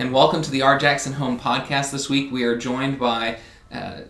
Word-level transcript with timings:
and 0.00 0.14
welcome 0.14 0.40
to 0.40 0.50
the 0.50 0.62
Our 0.62 0.78
Jackson 0.78 1.12
Home 1.12 1.38
Podcast. 1.38 1.92
This 1.92 2.08
week 2.08 2.32
we 2.32 2.44
are 2.44 2.56
joined 2.56 2.98
by 2.98 3.36
uh, 3.70 4.00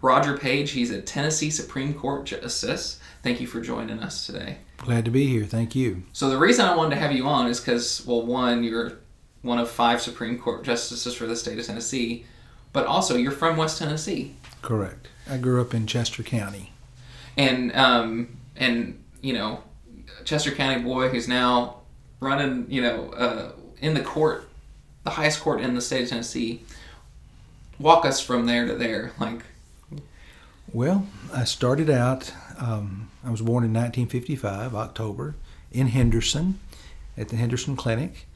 Roger 0.00 0.38
Page. 0.38 0.70
He's 0.70 0.92
a 0.92 1.02
Tennessee 1.02 1.50
Supreme 1.50 1.92
Court 1.92 2.24
Justice. 2.24 3.00
Thank 3.24 3.40
you 3.40 3.48
for 3.48 3.60
joining 3.60 3.98
us 3.98 4.26
today. 4.26 4.58
Glad 4.76 5.04
to 5.06 5.10
be 5.10 5.26
here. 5.26 5.44
Thank 5.44 5.74
you. 5.74 6.04
So 6.12 6.30
the 6.30 6.38
reason 6.38 6.66
I 6.66 6.76
wanted 6.76 6.90
to 6.90 7.00
have 7.00 7.10
you 7.10 7.26
on 7.26 7.48
is 7.48 7.58
because, 7.58 8.06
well, 8.06 8.24
one, 8.24 8.62
you're 8.62 9.00
one 9.42 9.58
of 9.58 9.68
five 9.68 10.00
Supreme 10.00 10.38
Court 10.38 10.62
justices 10.62 11.16
for 11.16 11.26
the 11.26 11.34
state 11.34 11.58
of 11.58 11.66
Tennessee, 11.66 12.26
but 12.72 12.86
also 12.86 13.16
you're 13.16 13.32
from 13.32 13.56
West 13.56 13.80
Tennessee. 13.80 14.36
Correct. 14.62 15.08
I 15.28 15.36
grew 15.36 15.60
up 15.60 15.74
in 15.74 15.88
Chester 15.88 16.22
County. 16.22 16.72
And 17.36 17.74
um, 17.74 18.36
and 18.54 19.02
you 19.20 19.32
know, 19.32 19.64
Chester 20.24 20.52
County 20.52 20.80
boy 20.80 21.08
who's 21.08 21.26
now 21.26 21.80
running, 22.20 22.66
you 22.68 22.82
know, 22.82 23.10
uh, 23.10 23.52
in 23.80 23.94
the 23.94 24.02
court, 24.02 24.46
the 25.04 25.10
highest 25.10 25.40
court 25.40 25.60
in 25.60 25.74
the 25.74 25.80
state 25.80 26.04
of 26.04 26.08
Tennessee. 26.08 26.62
Walk 27.78 28.04
us 28.04 28.20
from 28.20 28.46
there 28.46 28.66
to 28.66 28.74
there, 28.74 29.12
like. 29.18 29.42
Well, 30.72 31.06
I 31.32 31.44
started 31.44 31.90
out. 31.90 32.32
Um, 32.58 33.10
I 33.24 33.30
was 33.30 33.40
born 33.40 33.64
in 33.64 33.72
1955, 33.72 34.74
October, 34.74 35.34
in 35.72 35.88
Henderson, 35.88 36.60
at 37.16 37.28
the 37.28 37.36
Henderson 37.36 37.74
Clinic, 37.76 38.26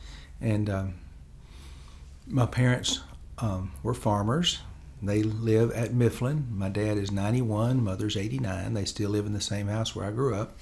and 0.40 0.68
um, 0.68 0.94
my 2.26 2.46
parents 2.46 3.00
um, 3.38 3.72
were 3.82 3.94
farmers. 3.94 4.60
They 5.02 5.22
live 5.22 5.70
at 5.72 5.92
Mifflin. 5.92 6.46
My 6.50 6.70
dad 6.70 6.96
is 6.96 7.10
91, 7.10 7.84
mother's 7.84 8.16
89. 8.16 8.72
They 8.72 8.84
still 8.84 9.10
live 9.10 9.26
in 9.26 9.34
the 9.34 9.40
same 9.40 9.68
house 9.68 9.94
where 9.94 10.06
I 10.06 10.10
grew 10.10 10.34
up. 10.34 10.56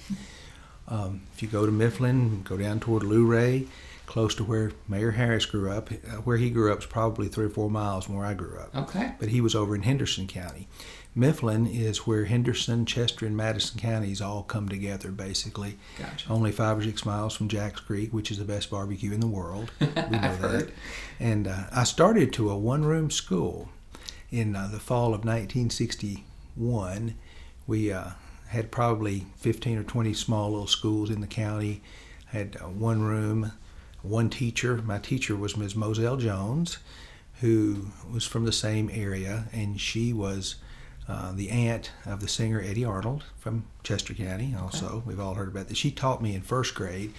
Um, 0.87 1.21
if 1.33 1.41
you 1.41 1.47
go 1.47 1.65
to 1.65 1.71
Mifflin, 1.71 2.43
go 2.43 2.57
down 2.57 2.81
toward 2.81 3.03
Luray, 3.03 3.67
close 4.05 4.35
to 4.35 4.43
where 4.43 4.71
Mayor 4.87 5.11
Harris 5.11 5.45
grew 5.45 5.71
up. 5.71 5.91
Uh, 5.91 6.17
where 6.21 6.37
he 6.37 6.49
grew 6.49 6.71
up 6.71 6.79
is 6.79 6.85
probably 6.85 7.27
three 7.27 7.45
or 7.45 7.49
four 7.49 7.69
miles 7.69 8.05
from 8.05 8.15
where 8.17 8.25
I 8.25 8.33
grew 8.33 8.57
up. 8.57 8.75
Okay. 8.75 9.13
But 9.19 9.29
he 9.29 9.41
was 9.41 9.55
over 9.55 9.75
in 9.75 9.83
Henderson 9.83 10.27
County. 10.27 10.67
Mifflin 11.15 11.67
is 11.67 12.07
where 12.07 12.25
Henderson, 12.25 12.85
Chester, 12.87 13.27
and 13.27 13.37
Madison 13.37 13.79
counties 13.79 14.19
all 14.19 14.41
come 14.41 14.67
together, 14.67 15.11
basically. 15.11 15.77
Gotcha. 15.99 16.27
Only 16.31 16.51
five 16.51 16.79
or 16.79 16.83
six 16.83 17.05
miles 17.05 17.35
from 17.35 17.47
Jacks 17.49 17.81
Creek, 17.81 18.11
which 18.11 18.31
is 18.31 18.39
the 18.39 18.45
best 18.45 18.71
barbecue 18.71 19.11
in 19.13 19.19
the 19.19 19.27
world. 19.27 19.71
We 19.79 19.87
know 19.95 20.35
that. 20.37 20.69
And 21.19 21.47
uh, 21.47 21.65
I 21.71 21.83
started 21.83 22.33
to 22.33 22.49
a 22.49 22.57
one 22.57 22.83
room 22.83 23.11
school 23.11 23.69
in 24.31 24.55
uh, 24.55 24.67
the 24.71 24.79
fall 24.79 25.13
of 25.13 25.23
1961. 25.23 27.15
We 27.67 27.91
uh, 27.91 28.09
had 28.47 28.71
probably 28.71 29.27
15 29.37 29.77
or 29.77 29.83
20 29.83 30.13
small 30.13 30.49
little 30.51 30.65
schools 30.67 31.11
in 31.11 31.21
the 31.21 31.27
county, 31.27 31.83
had 32.27 32.57
uh, 32.59 32.65
one 32.65 33.03
room, 33.03 33.51
one 34.03 34.29
teacher. 34.29 34.77
My 34.77 34.99
teacher 34.99 35.35
was 35.35 35.57
Ms. 35.57 35.75
Moselle 35.75 36.17
Jones, 36.17 36.77
who 37.41 37.87
was 38.11 38.25
from 38.25 38.45
the 38.45 38.51
same 38.51 38.89
area, 38.93 39.45
and 39.51 39.81
she 39.81 40.13
was 40.13 40.55
uh, 41.07 41.31
the 41.33 41.49
aunt 41.49 41.91
of 42.05 42.19
the 42.21 42.27
singer 42.27 42.61
Eddy 42.61 42.85
Arnold 42.85 43.23
from 43.39 43.65
Chester 43.83 44.13
County. 44.13 44.55
Also, 44.59 44.87
okay. 44.87 45.03
we've 45.05 45.19
all 45.19 45.33
heard 45.33 45.49
about 45.49 45.67
this. 45.67 45.77
She 45.77 45.91
taught 45.91 46.21
me 46.21 46.35
in 46.35 46.41
first 46.41 46.75
grade. 46.75 47.13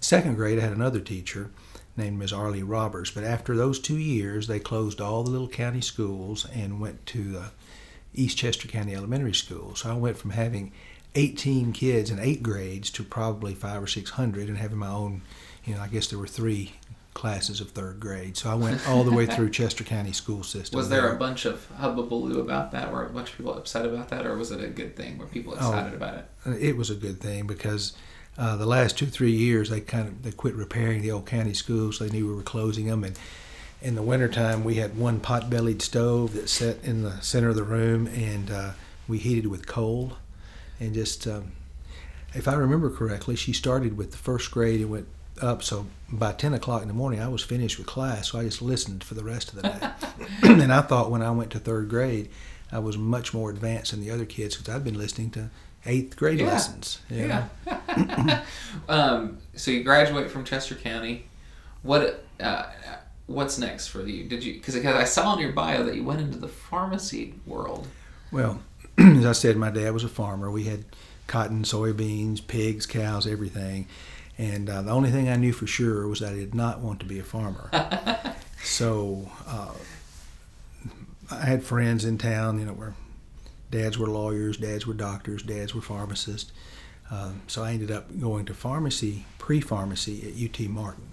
Second 0.00 0.34
grade, 0.34 0.58
I 0.58 0.62
had 0.62 0.72
another 0.72 1.00
teacher 1.00 1.50
named 1.96 2.18
Ms. 2.18 2.32
Arlie 2.32 2.62
Roberts. 2.62 3.10
But 3.10 3.24
after 3.24 3.54
those 3.54 3.78
two 3.78 3.98
years, 3.98 4.46
they 4.46 4.58
closed 4.58 5.00
all 5.00 5.22
the 5.22 5.30
little 5.30 5.48
county 5.48 5.80
schools 5.80 6.46
and 6.52 6.80
went 6.80 7.04
to 7.06 7.32
the 7.32 7.50
East 8.14 8.38
Chester 8.38 8.66
County 8.68 8.94
Elementary 8.94 9.34
School. 9.34 9.74
So 9.74 9.90
I 9.90 9.94
went 9.94 10.16
from 10.16 10.30
having 10.30 10.72
18 11.14 11.72
kids 11.72 12.10
in 12.10 12.18
eight 12.18 12.42
grades 12.42 12.90
to 12.90 13.04
probably 13.04 13.54
five 13.54 13.82
or 13.82 13.86
six 13.86 14.10
hundred, 14.10 14.48
and 14.48 14.58
having 14.58 14.78
my 14.78 14.88
own. 14.88 15.22
You 15.64 15.74
know, 15.74 15.80
I 15.80 15.88
guess 15.88 16.08
there 16.08 16.18
were 16.18 16.26
three 16.26 16.72
classes 17.14 17.60
of 17.60 17.70
third 17.70 18.00
grade. 18.00 18.36
So 18.36 18.50
I 18.50 18.54
went 18.54 18.88
all 18.88 19.04
the 19.04 19.12
way 19.12 19.26
through 19.26 19.50
Chester 19.58 19.84
County 19.84 20.12
school 20.12 20.42
system. 20.42 20.76
Was 20.76 20.88
there 20.88 21.12
a 21.12 21.16
bunch 21.16 21.44
of 21.44 21.66
hubbubaloo 21.78 22.40
about 22.40 22.72
that? 22.72 22.90
Were 22.92 23.04
a 23.04 23.10
bunch 23.10 23.30
of 23.30 23.36
people 23.36 23.54
upset 23.54 23.84
about 23.84 24.08
that, 24.08 24.26
or 24.26 24.36
was 24.36 24.50
it 24.50 24.62
a 24.62 24.68
good 24.68 24.96
thing? 24.96 25.18
Were 25.18 25.26
people 25.26 25.54
excited 25.54 25.92
oh, 25.92 25.96
about 25.96 26.14
it? 26.46 26.62
It 26.62 26.76
was 26.76 26.90
a 26.90 26.94
good 26.94 27.20
thing 27.20 27.46
because 27.46 27.92
uh, 28.38 28.56
the 28.56 28.66
last 28.66 28.96
two 28.96 29.06
three 29.06 29.32
years 29.32 29.68
they 29.70 29.80
kind 29.80 30.08
of 30.08 30.22
they 30.22 30.32
quit 30.32 30.54
repairing 30.54 31.02
the 31.02 31.10
old 31.10 31.26
county 31.26 31.54
schools. 31.54 31.98
They 31.98 32.08
knew 32.08 32.26
we 32.26 32.34
were 32.34 32.42
closing 32.42 32.86
them, 32.86 33.04
and 33.04 33.18
in 33.80 33.94
the 33.94 34.02
wintertime 34.02 34.64
we 34.64 34.76
had 34.76 34.96
one 34.96 35.20
pot-bellied 35.20 35.82
stove 35.82 36.32
that 36.34 36.48
sat 36.48 36.82
in 36.82 37.02
the 37.02 37.20
center 37.20 37.50
of 37.50 37.56
the 37.56 37.62
room, 37.62 38.06
and 38.06 38.50
uh, 38.50 38.70
we 39.06 39.18
heated 39.18 39.46
with 39.46 39.66
coal, 39.66 40.14
and 40.80 40.94
just. 40.94 41.26
Um, 41.26 41.52
if 42.34 42.48
I 42.48 42.54
remember 42.54 42.88
correctly, 42.88 43.36
she 43.36 43.52
started 43.52 43.98
with 43.98 44.12
the 44.12 44.16
first 44.16 44.50
grade 44.50 44.80
and 44.80 44.88
went 44.88 45.06
up. 45.40 45.62
So 45.62 45.86
by 46.10 46.32
10 46.32 46.54
o'clock 46.54 46.82
in 46.82 46.88
the 46.88 46.94
morning, 46.94 47.20
I 47.20 47.28
was 47.28 47.42
finished 47.42 47.78
with 47.78 47.86
class. 47.86 48.30
So 48.30 48.38
I 48.38 48.44
just 48.44 48.62
listened 48.62 49.04
for 49.04 49.14
the 49.14 49.24
rest 49.24 49.52
of 49.52 49.62
the 49.62 49.68
day. 49.68 50.22
and 50.62 50.72
I 50.72 50.82
thought 50.82 51.10
when 51.10 51.22
I 51.22 51.30
went 51.30 51.50
to 51.52 51.58
third 51.58 51.88
grade, 51.88 52.28
I 52.70 52.78
was 52.78 52.96
much 52.96 53.34
more 53.34 53.50
advanced 53.50 53.90
than 53.90 54.00
the 54.00 54.10
other 54.10 54.24
kids 54.24 54.56
because 54.56 54.74
I'd 54.74 54.84
been 54.84 54.98
listening 54.98 55.30
to 55.30 55.50
eighth 55.86 56.16
grade 56.16 56.40
yeah. 56.40 56.46
lessons. 56.46 57.00
Yeah. 57.10 57.48
um, 58.88 59.38
so 59.54 59.70
you 59.70 59.82
graduate 59.82 60.30
from 60.30 60.44
Chester 60.44 60.74
County. 60.74 61.26
What 61.82 62.24
uh, 62.40 62.64
what's 63.26 63.58
next 63.58 63.88
for 63.88 64.06
you? 64.06 64.24
Did 64.24 64.44
you 64.44 64.54
because 64.54 64.76
I 64.76 65.04
saw 65.04 65.34
in 65.34 65.40
your 65.40 65.52
bio 65.52 65.84
that 65.84 65.96
you 65.96 66.04
went 66.04 66.20
into 66.20 66.38
the 66.38 66.48
pharmacy 66.48 67.34
world. 67.46 67.88
Well, 68.30 68.62
as 68.98 69.26
I 69.26 69.32
said, 69.32 69.56
my 69.56 69.70
dad 69.70 69.92
was 69.92 70.04
a 70.04 70.08
farmer. 70.08 70.50
We 70.50 70.64
had 70.64 70.84
cotton, 71.26 71.62
soybeans, 71.62 72.46
pigs, 72.46 72.86
cows, 72.86 73.26
everything. 73.26 73.86
And 74.38 74.68
uh, 74.68 74.82
the 74.82 74.90
only 74.90 75.10
thing 75.10 75.28
I 75.28 75.36
knew 75.36 75.52
for 75.52 75.66
sure 75.66 76.08
was 76.08 76.20
that 76.20 76.32
I 76.32 76.36
did 76.36 76.54
not 76.54 76.80
want 76.80 77.00
to 77.00 77.06
be 77.06 77.18
a 77.18 77.22
farmer. 77.22 77.70
so 78.64 79.30
uh, 79.46 79.72
I 81.30 81.44
had 81.44 81.62
friends 81.62 82.04
in 82.04 82.18
town, 82.18 82.58
you 82.58 82.64
know, 82.64 82.72
where 82.72 82.94
dads 83.70 83.98
were 83.98 84.08
lawyers, 84.08 84.56
dads 84.56 84.86
were 84.86 84.94
doctors, 84.94 85.42
dads 85.42 85.74
were 85.74 85.82
pharmacists. 85.82 86.52
Um, 87.10 87.42
so 87.46 87.62
I 87.62 87.72
ended 87.72 87.90
up 87.90 88.18
going 88.20 88.46
to 88.46 88.54
pharmacy, 88.54 89.26
pre-pharmacy 89.38 90.22
at 90.28 90.60
UT 90.60 90.68
Martin. 90.68 91.11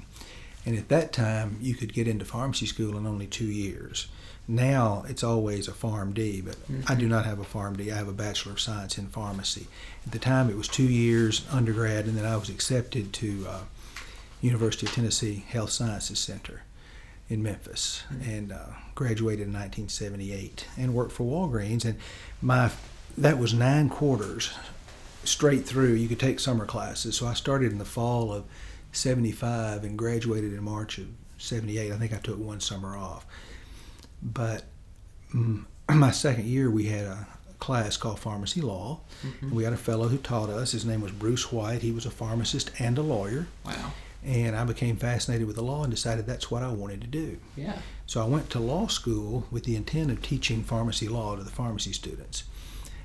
And 0.66 0.78
at 0.78 0.90
that 0.90 1.14
time, 1.14 1.58
you 1.62 1.74
could 1.76 1.94
get 1.94 2.08
into 2.08 2.26
pharmacy 2.26 2.66
school 2.66 2.98
in 2.98 3.08
only 3.08 3.28
two 3.28 3.46
years. 3.46 4.08
Now 4.48 5.06
it's 5.08 5.24
always 5.24 5.68
a 5.68 5.72
PharmD, 5.72 6.44
but 6.44 6.56
mm-hmm. 6.56 6.82
I 6.92 6.96
do 6.96 7.08
not 7.08 7.26
have 7.26 7.40
a 7.40 7.46
PharmD. 7.46 7.92
I 7.94 7.96
have 7.96 8.08
a 8.08 8.14
Bachelor 8.14 8.54
of 8.54 8.60
Science 8.60 8.98
in 8.98 9.08
Pharmacy. 9.08 9.68
At 10.06 10.12
the 10.12 10.20
time, 10.20 10.50
it 10.50 10.58
was 10.58 10.68
two 10.68 10.84
years 10.84 11.46
undergrad, 11.52 12.06
and 12.06 12.18
then 12.18 12.26
I 12.26 12.36
was 12.36 12.50
accepted 12.50 13.14
to 13.14 13.46
uh, 13.48 13.60
University 14.42 14.88
of 14.88 14.94
Tennessee 14.94 15.46
Health 15.48 15.70
Sciences 15.70 16.20
Center 16.20 16.64
in 17.30 17.44
Memphis 17.44 18.04
and 18.26 18.52
uh, 18.52 18.66
graduated 18.96 19.48
in 19.48 19.54
1978 19.54 20.66
and 20.78 20.96
worked 20.96 21.12
for 21.12 21.26
Walgreens. 21.26 21.86
And 21.86 21.98
my 22.42 22.72
that 23.18 23.38
was 23.38 23.54
nine 23.54 23.90
quarters 23.90 24.52
straight 25.24 25.66
through. 25.66 25.94
You 25.94 26.08
could 26.08 26.20
take 26.20 26.40
summer 26.40 26.66
classes. 26.66 27.16
So 27.16 27.28
I 27.28 27.34
started 27.34 27.72
in 27.72 27.78
the 27.78 27.86
fall 27.86 28.32
of 28.34 28.46
75 28.92 29.84
and 29.84 29.98
graduated 29.98 30.54
in 30.54 30.64
March 30.64 30.98
of 30.98 31.08
78. 31.38 31.92
I 31.92 31.98
think 31.98 32.14
I 32.14 32.18
took 32.18 32.40
one 32.40 32.60
summer 32.60 32.98
off. 32.98 33.26
But 34.22 34.66
mm, 35.34 35.66
my 35.90 36.12
second 36.12 36.46
year, 36.46 36.70
we 36.70 36.86
had 36.86 37.06
a 37.06 37.28
class 37.60 37.98
called 37.98 38.20
Pharmacy 38.20 38.62
Law. 38.62 39.02
Mm-hmm. 39.26 39.56
We 39.56 39.64
had 39.64 39.74
a 39.74 39.78
fellow 39.78 40.08
who 40.08 40.18
taught 40.18 40.50
us. 40.50 40.72
His 40.72 40.86
name 40.86 41.02
was 41.02 41.12
Bruce 41.12 41.52
White. 41.52 41.82
He 41.82 41.92
was 41.92 42.06
a 42.06 42.12
pharmacist 42.12 42.72
and 42.80 42.98
a 42.98 43.02
lawyer. 43.02 43.48
Wow 43.66 43.92
and 44.24 44.56
I 44.56 44.66
became 44.66 44.98
fascinated 44.98 45.48
with 45.48 45.56
the 45.56 45.64
law 45.64 45.84
and 45.84 45.92
decided 45.92 46.26
that's 46.26 46.52
what 46.52 46.62
I 46.62 46.72
wanted 46.72 47.02
to 47.02 47.08
do. 47.08 47.38
Yeah. 47.56 47.78
So 48.06 48.22
I 48.22 48.26
went 48.26 48.50
to 48.52 48.60
law 48.60 48.88
school 48.88 49.48
with 49.50 49.64
the 49.64 49.76
intent 49.76 50.12
of 50.12 50.22
teaching 50.22 50.64
pharmacy 50.64 51.08
law 51.08 51.36
to 51.36 51.44
the 51.44 51.52
pharmacy 51.52 51.94
students. 51.94 52.44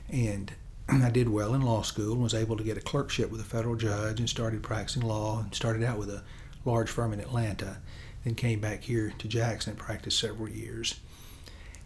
And 0.08 0.52
I 0.88 1.10
did 1.10 1.28
well 1.28 1.54
in 1.54 1.62
law 1.62 1.82
school 1.82 2.12
and 2.12 2.22
was 2.22 2.34
able 2.34 2.56
to 2.56 2.64
get 2.64 2.76
a 2.76 2.82
clerkship 2.82 3.30
with 3.30 3.40
a 3.40 3.44
federal 3.44 3.74
judge 3.74 4.20
and 4.20 4.28
started 4.28 4.62
practicing 4.62 5.02
law 5.02 5.40
and 5.40 5.54
started 5.54 5.82
out 5.82 5.98
with 5.98 6.10
a 6.10 6.22
large 6.64 6.90
firm 6.90 7.12
in 7.12 7.20
Atlanta, 7.20 7.78
then 8.24 8.34
came 8.34 8.60
back 8.60 8.82
here 8.82 9.12
to 9.18 9.28
Jackson 9.28 9.70
and 9.70 9.78
practiced 9.78 10.18
several 10.18 10.48
years. 10.48 11.00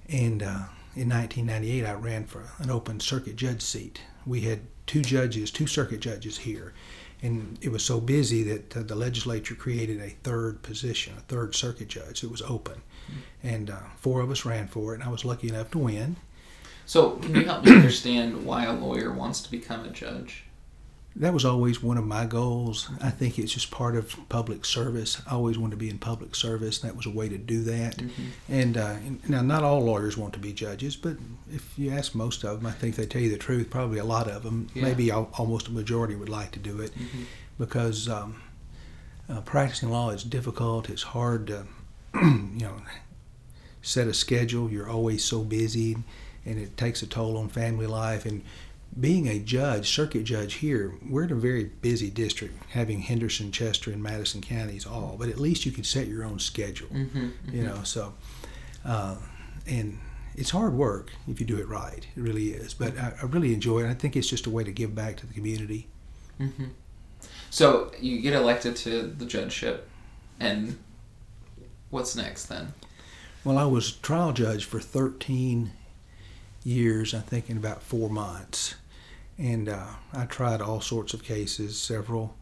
And 0.09 0.43
uh, 0.43 0.67
in 0.97 1.09
1998, 1.09 1.85
I 1.85 1.93
ran 1.95 2.25
for 2.25 2.45
an 2.59 2.71
open 2.71 3.01
circuit 3.01 3.37
judge 3.37 3.63
seat. 3.63 4.01
We 4.27 4.43
had 4.43 4.61
two 4.87 5.03
judges, 5.03 5.51
two 5.51 5.67
circuit 5.67 6.01
judges 6.01 6.39
here 6.39 6.75
and 7.23 7.59
it 7.61 7.71
was 7.71 7.85
so 7.85 8.01
busy 8.01 8.43
that 8.45 8.77
uh, 8.77 8.83
the 8.83 8.95
legislature 8.95 9.55
created 9.55 10.01
a 10.01 10.11
third 10.23 10.63
position, 10.63 11.15
a 11.17 11.21
third 11.23 11.55
circuit 11.55 11.89
judge. 11.89 12.23
It 12.23 12.31
was 12.31 12.43
open, 12.43 12.83
mm-hmm. 13.11 13.47
and 13.47 13.71
uh, 13.71 13.81
four 13.97 14.21
of 14.21 14.31
us 14.31 14.45
ran 14.45 14.69
for 14.69 14.93
it, 14.93 14.97
and 14.97 15.05
I 15.05 15.09
was 15.09 15.25
lucky 15.25 15.49
enough 15.49 15.71
to 15.73 15.79
win. 15.79 16.17
So, 16.89 17.11
can 17.17 17.35
you 17.35 17.45
help 17.45 17.65
me 17.67 17.77
understand 17.77 18.47
why 18.47 18.65
a 18.65 18.73
lawyer 18.73 19.13
wants 19.13 19.43
to 19.43 19.51
become 19.51 19.85
a 19.85 19.91
judge? 19.91 20.45
that 21.17 21.35
was 21.35 21.45
always 21.45 21.83
one 21.83 21.99
of 21.99 22.07
my 22.07 22.25
goals. 22.25 22.89
I 23.01 23.11
think 23.11 23.39
it's 23.39 23.53
just 23.53 23.73
part 23.73 23.97
of 23.97 24.17
public 24.29 24.65
service. 24.65 25.21
I 25.27 25.35
always 25.35 25.59
wanted 25.59 25.73
to 25.73 25.77
be 25.77 25.91
in 25.91 25.99
public 25.99 26.37
service. 26.37 26.79
That 26.79 26.95
was 26.95 27.07
a 27.07 27.11
way 27.11 27.29
to 27.29 27.37
do 27.37 27.63
that. 27.65 27.97
Mm-hmm. 27.97 28.53
And 28.53 28.77
uh, 28.77 28.97
now, 29.29 29.43
not 29.43 29.65
all 29.65 29.81
lawyers 29.81 30.17
want 30.17 30.33
to 30.35 30.39
be 30.39 30.53
judges, 30.53 30.95
but 30.95 31.17
if 31.53 31.77
you 31.77 31.91
ask 31.91 32.15
most 32.15 32.45
of 32.45 32.59
them, 32.59 32.67
I 32.67 32.73
think 32.73 32.95
they 32.95 33.05
tell 33.05 33.21
you 33.21 33.31
the 33.31 33.37
truth. 33.37 33.69
Probably 33.69 33.99
a 33.99 34.05
lot 34.05 34.29
of 34.29 34.45
them, 34.45 34.69
yeah. 34.75 34.83
maybe 34.85 35.11
almost 35.11 35.67
a 35.67 35.73
majority, 35.73 36.15
would 36.15 36.29
like 36.29 36.53
to 36.53 36.61
do 36.61 36.81
it 36.81 36.95
mm-hmm. 36.95 37.25
because 37.59 38.09
um, 38.09 38.41
uh, 39.29 39.41
practicing 39.41 39.91
law 39.91 40.11
is 40.11 40.23
difficult. 40.23 40.89
It's 40.89 41.03
hard 41.03 41.49
to 41.49 41.67
you 42.15 42.49
know, 42.61 42.81
set 43.83 44.07
a 44.07 44.15
schedule. 44.15 44.71
You're 44.71 44.89
always 44.89 45.25
so 45.25 45.43
busy, 45.43 45.97
and 46.49 46.59
it 46.59 46.77
takes 46.77 47.03
a 47.03 47.07
toll 47.07 47.37
on 47.37 47.49
family 47.49 47.87
life. 47.87 48.25
And 48.25 48.43
being 48.99 49.29
a 49.29 49.39
judge, 49.39 49.91
circuit 49.95 50.25
judge 50.25 50.55
here, 50.55 50.95
we're 51.09 51.25
in 51.25 51.33
a 51.33 51.37
very 51.37 51.65
busy 51.65 52.11
district, 52.11 52.63
having 52.71 53.01
Henderson, 53.01 53.53
Chester, 53.53 53.91
and 53.93 54.03
Madison 54.03 54.41
counties 54.41 54.87
all. 54.87 55.17
But 55.19 55.29
at 55.29 55.39
least 55.39 55.67
you 55.67 55.73
can 55.73 55.85
set 55.85 56.09
your 56.09 56.25
own 56.25 56.39
schedule. 56.39 56.89
Mm-hmm, 56.89 57.29
You 57.53 57.65
know, 57.65 57.83
so 57.85 58.15
uh, 58.85 59.17
and 59.67 59.99
it's 60.35 60.51
hard 60.51 60.73
work 60.75 61.13
if 61.29 61.41
you 61.41 61.47
do 61.47 61.59
it 61.59 61.69
right. 61.69 62.07
It 62.17 62.21
really 62.21 62.51
is. 62.51 62.75
But 62.75 62.97
I, 62.99 63.13
I 63.23 63.27
really 63.27 63.53
enjoy 63.53 63.85
it. 63.85 63.91
I 63.91 63.95
think 63.95 64.17
it's 64.17 64.29
just 64.29 64.47
a 64.47 64.51
way 64.51 64.65
to 64.65 64.73
give 64.73 64.95
back 64.95 65.17
to 65.19 65.27
the 65.27 65.35
community. 65.35 65.89
Mm-hmm. 66.41 66.67
So 67.51 67.93
you 68.01 68.21
get 68.21 68.35
elected 68.35 68.77
to 68.77 69.03
the 69.03 69.27
judgeship, 69.27 69.89
and 70.39 70.79
what's 71.91 72.15
next 72.15 72.47
then? 72.47 72.73
Well, 73.45 73.59
I 73.59 73.65
was 73.65 73.93
trial 73.93 74.33
judge 74.33 74.65
for 74.65 74.81
13 74.81 75.73
years, 76.65 77.15
I 77.15 77.21
think, 77.21 77.49
in 77.51 77.57
about 77.57 77.83
four 77.83 78.09
months. 78.09 78.75
And 79.39 79.69
uh, 79.69 79.87
I 80.13 80.25
tried 80.27 80.61
all 80.61 80.81
sorts 80.81 81.15
of 81.15 81.23
cases, 81.23 81.81
several 81.81 82.35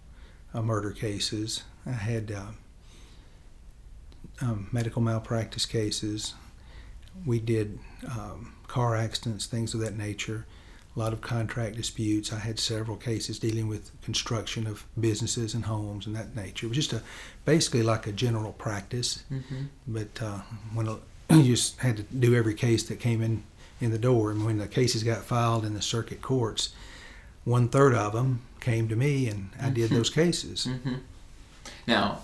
uh, 0.55 0.63
murder 0.63 0.91
cases. 0.91 1.63
I 1.85 1.91
had 1.93 2.33
uh, 2.33 2.47
um, 4.41 4.69
medical 4.73 5.03
malpractice 5.03 5.67
cases. 5.67 6.35
We 7.25 7.39
did 7.39 7.79
um, 8.11 8.55
car 8.67 8.97
accidents, 8.97 9.47
things 9.47 9.75
of 9.75 9.81
that 9.81 9.97
nature. 9.97 10.47
A 10.95 10.99
lot 10.99 11.13
of 11.13 11.21
contract 11.21 11.77
disputes. 11.77 12.33
I 12.33 12.39
had 12.39 12.59
several 12.59 12.97
cases 12.97 13.39
dealing 13.39 13.69
with 13.69 13.91
construction 14.01 14.67
of 14.67 14.87
businesses 14.99 15.53
and 15.53 15.67
homes 15.67 16.07
and 16.07 16.17
that 16.17 16.35
nature. 16.35 16.67
It 16.67 16.71
was 16.71 16.77
just 16.77 16.95
a 16.95 17.03
basically 17.45 17.83
like 17.83 18.07
a 18.07 18.13
general 18.13 18.53
practice 18.53 19.23
Mm-hmm. 19.31 19.65
but 19.87 20.23
uh, 20.23 20.41
when 20.73 20.89
a, 20.89 20.99
you 21.35 21.55
just 21.55 21.79
had 21.81 21.99
to 21.99 22.03
do 22.03 22.35
every 22.35 22.55
case 22.55 22.85
that 22.85 22.99
came 22.99 23.21
in 23.23 23.43
in 23.81 23.91
the 23.91 23.99
door, 23.99 24.31
and 24.31 24.45
when 24.45 24.59
the 24.59 24.67
cases 24.67 25.03
got 25.03 25.25
filed 25.25 25.65
in 25.65 25.75
the 25.75 25.83
circuit 25.83 26.23
courts, 26.23 26.71
one 27.45 27.69
third 27.69 27.95
of 27.95 28.13
them 28.13 28.43
came 28.61 28.89
to 28.89 28.97
me, 28.97 29.29
and 29.29 29.51
I 29.61 29.71
did 29.71 29.91
those 29.91 30.11
cases. 30.11 30.67
Mm-hmm. 30.67 30.97
Now, 31.87 32.21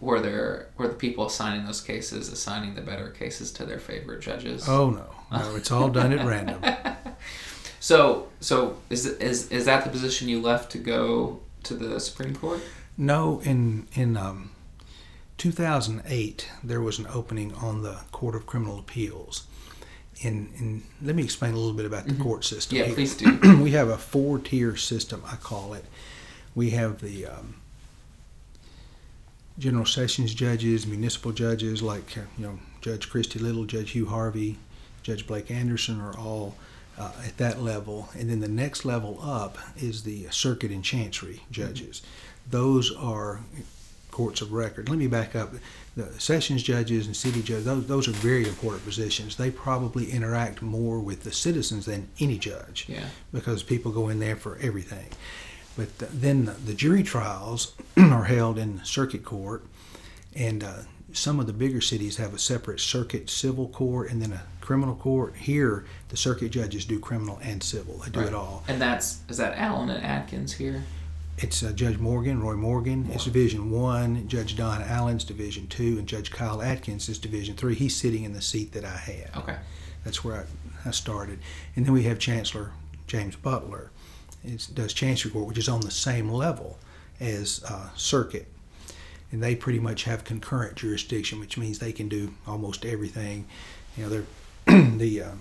were 0.00 0.20
there 0.20 0.68
were 0.76 0.88
the 0.88 0.94
people 0.94 1.26
assigning 1.26 1.66
those 1.66 1.80
cases 1.80 2.28
assigning 2.28 2.74
the 2.74 2.82
better 2.82 3.10
cases 3.10 3.52
to 3.52 3.64
their 3.64 3.78
favorite 3.78 4.20
judges? 4.20 4.68
Oh 4.68 4.90
no, 4.90 5.06
no, 5.30 5.56
it's 5.56 5.70
all 5.70 5.88
done 5.88 6.12
at 6.12 6.26
random. 6.26 6.62
So 7.84 8.28
so 8.40 8.78
is 8.88 9.04
is 9.04 9.52
is 9.52 9.66
that 9.66 9.84
the 9.84 9.90
position 9.90 10.26
you 10.26 10.40
left 10.40 10.72
to 10.72 10.78
go 10.78 11.40
to 11.64 11.74
the 11.74 12.00
Supreme 12.00 12.34
Court? 12.34 12.62
No, 12.96 13.42
in 13.44 13.86
in 13.92 14.16
um, 14.16 14.52
2008 15.36 16.48
there 16.62 16.80
was 16.80 16.98
an 16.98 17.06
opening 17.12 17.52
on 17.56 17.82
the 17.82 17.98
Court 18.10 18.36
of 18.36 18.46
Criminal 18.46 18.78
Appeals. 18.78 19.46
In, 20.20 20.48
in 20.58 20.82
let 21.02 21.16
me 21.16 21.24
explain 21.24 21.54
a 21.54 21.56
little 21.56 21.72
bit 21.72 21.86
about 21.86 22.06
the 22.06 22.14
court 22.14 22.44
system. 22.44 22.78
Yeah, 22.78 22.92
please 22.92 23.16
do. 23.16 23.62
we 23.62 23.72
have 23.72 23.88
a 23.88 23.98
four 23.98 24.38
tier 24.38 24.76
system, 24.76 25.22
I 25.26 25.36
call 25.36 25.74
it. 25.74 25.84
We 26.54 26.70
have 26.70 27.00
the 27.00 27.26
um, 27.26 27.56
general 29.58 29.86
sessions 29.86 30.34
judges, 30.34 30.86
municipal 30.86 31.32
judges 31.32 31.82
like 31.82 32.16
uh, 32.16 32.22
you 32.38 32.46
know 32.46 32.58
Judge 32.80 33.10
Christy 33.10 33.38
Little, 33.38 33.64
Judge 33.64 33.92
Hugh 33.92 34.06
Harvey, 34.06 34.56
Judge 35.02 35.26
Blake 35.26 35.50
Anderson 35.50 36.00
are 36.00 36.16
all 36.16 36.54
uh, 36.98 37.12
at 37.26 37.36
that 37.38 37.60
level, 37.60 38.08
and 38.16 38.30
then 38.30 38.40
the 38.40 38.48
next 38.48 38.84
level 38.84 39.18
up 39.22 39.58
is 39.76 40.04
the 40.04 40.26
circuit 40.30 40.70
and 40.70 40.84
chancery 40.84 41.42
judges. 41.50 42.02
Those 42.48 42.94
are 42.94 43.40
courts 44.14 44.40
of 44.40 44.52
record. 44.52 44.88
Let 44.88 44.96
me 44.98 45.08
back 45.08 45.34
up. 45.34 45.52
The 45.96 46.08
sessions 46.20 46.62
judges 46.62 47.06
and 47.06 47.16
city 47.16 47.42
judges, 47.42 47.64
those, 47.64 47.86
those 47.88 48.06
are 48.08 48.12
very 48.12 48.46
important 48.46 48.84
positions. 48.84 49.36
They 49.36 49.50
probably 49.50 50.10
interact 50.12 50.62
more 50.62 51.00
with 51.00 51.24
the 51.24 51.32
citizens 51.32 51.86
than 51.86 52.08
any 52.20 52.38
judge 52.38 52.86
Yeah. 52.88 53.06
because 53.32 53.64
people 53.64 53.90
go 53.90 54.08
in 54.08 54.20
there 54.20 54.36
for 54.36 54.56
everything. 54.62 55.06
But 55.76 55.98
th- 55.98 56.10
then 56.14 56.44
the, 56.44 56.52
the 56.52 56.74
jury 56.74 57.02
trials 57.02 57.74
are 57.96 58.24
held 58.24 58.56
in 58.56 58.84
circuit 58.84 59.24
court, 59.24 59.64
and 60.36 60.62
uh, 60.62 60.72
some 61.12 61.40
of 61.40 61.48
the 61.48 61.52
bigger 61.52 61.80
cities 61.80 62.16
have 62.18 62.32
a 62.32 62.38
separate 62.38 62.78
circuit 62.78 63.28
civil 63.28 63.68
court 63.68 64.10
and 64.12 64.22
then 64.22 64.32
a 64.32 64.42
criminal 64.60 64.94
court. 64.94 65.34
Here, 65.36 65.84
the 66.10 66.16
circuit 66.16 66.50
judges 66.50 66.84
do 66.84 67.00
criminal 67.00 67.40
and 67.42 67.60
civil. 67.64 67.98
They 67.98 68.10
do 68.10 68.20
Right. 68.20 68.28
it 68.28 68.34
all. 68.34 68.62
And 68.68 68.80
that's 68.80 69.18
is 69.28 69.38
that 69.38 69.58
Allen 69.58 69.90
and 69.90 70.04
Atkins 70.04 70.52
here? 70.52 70.84
It's 71.38 71.62
uh, 71.62 71.72
Judge 71.72 71.98
Morgan, 71.98 72.40
Roy 72.40 72.54
Morgan. 72.54 73.08
It's 73.12 73.24
Division 73.24 73.70
One. 73.70 74.28
Judge 74.28 74.56
Don 74.56 74.82
Allen's 74.82 75.24
Division 75.24 75.66
Two, 75.66 75.98
and 75.98 76.06
Judge 76.06 76.30
Kyle 76.30 76.62
Atkins 76.62 77.08
is 77.08 77.18
Division 77.18 77.56
Three. 77.56 77.74
He's 77.74 77.96
sitting 77.96 78.24
in 78.24 78.32
the 78.32 78.42
seat 78.42 78.72
that 78.72 78.84
I 78.84 78.96
had. 78.96 79.30
Okay. 79.36 79.56
That's 80.04 80.22
where 80.22 80.46
I, 80.84 80.88
I 80.88 80.90
started. 80.92 81.40
And 81.74 81.84
then 81.84 81.92
we 81.92 82.04
have 82.04 82.18
Chancellor 82.18 82.70
James 83.06 83.34
Butler. 83.36 83.90
It 84.44 84.68
does 84.74 84.92
Chancery 84.92 85.32
Court, 85.32 85.48
which 85.48 85.58
is 85.58 85.68
on 85.68 85.80
the 85.80 85.90
same 85.90 86.30
level 86.30 86.78
as 87.18 87.62
uh, 87.66 87.88
Circuit. 87.96 88.46
And 89.32 89.42
they 89.42 89.56
pretty 89.56 89.80
much 89.80 90.04
have 90.04 90.22
concurrent 90.22 90.76
jurisdiction, 90.76 91.40
which 91.40 91.58
means 91.58 91.80
they 91.80 91.92
can 91.92 92.08
do 92.08 92.34
almost 92.46 92.84
everything. 92.84 93.46
You 93.96 94.04
know, 94.04 94.08
they're 94.08 94.24
the 94.96 95.22
um, 95.22 95.40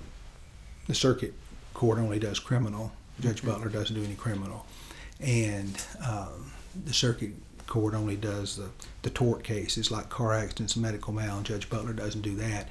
the 0.87 0.95
Circuit 0.95 1.33
Court 1.75 1.99
only 1.99 2.17
does 2.17 2.39
criminal. 2.39 2.91
Judge 3.19 3.45
Butler 3.45 3.69
doesn't 3.69 3.95
do 3.95 4.03
any 4.03 4.15
criminal, 4.15 4.65
and 5.23 5.83
um, 6.05 6.51
the 6.85 6.93
Circuit 6.93 7.31
Court 7.65 7.93
only 7.93 8.15
does 8.15 8.57
the, 8.57 8.69
the 9.01 9.09
tort 9.09 9.43
cases 9.43 9.89
like 9.89 10.09
car 10.09 10.33
accidents, 10.33 10.75
and 10.75 10.83
medical 10.83 11.13
mal. 11.13 11.37
And 11.37 11.45
Judge 11.45 11.69
Butler 11.69 11.93
doesn't 11.93 12.21
do 12.21 12.35
that. 12.35 12.69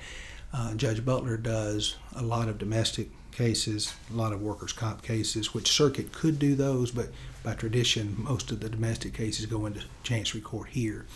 Uh, 0.52 0.74
Judge 0.74 1.04
Butler 1.04 1.38
does 1.38 1.96
a 2.14 2.22
lot 2.22 2.48
of 2.48 2.58
domestic 2.58 3.08
cases, 3.32 3.94
a 4.12 4.16
lot 4.16 4.34
of 4.34 4.42
workers' 4.42 4.72
comp 4.72 5.02
cases, 5.02 5.54
which 5.54 5.72
circuit 5.72 6.12
could 6.12 6.38
do 6.38 6.54
those, 6.54 6.90
but 6.90 7.08
by 7.42 7.54
tradition, 7.54 8.14
most 8.18 8.50
of 8.50 8.60
the 8.60 8.68
domestic 8.68 9.14
cases 9.14 9.46
go 9.46 9.64
into 9.64 9.80
Chancery 10.02 10.42
Court 10.42 10.68
here. 10.68 11.06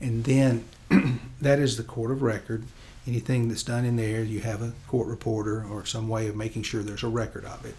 And 0.00 0.24
then 0.24 0.64
that 1.40 1.60
is 1.60 1.76
the 1.76 1.84
court 1.84 2.10
of 2.10 2.20
record. 2.20 2.64
Anything 3.06 3.48
that's 3.48 3.62
done 3.62 3.84
in 3.84 3.96
there, 3.96 4.24
you 4.24 4.40
have 4.40 4.60
a 4.60 4.72
court 4.88 5.06
reporter 5.06 5.64
or 5.64 5.84
some 5.86 6.08
way 6.08 6.26
of 6.26 6.34
making 6.34 6.62
sure 6.64 6.82
there's 6.82 7.04
a 7.04 7.08
record 7.08 7.44
of 7.44 7.64
it. 7.64 7.76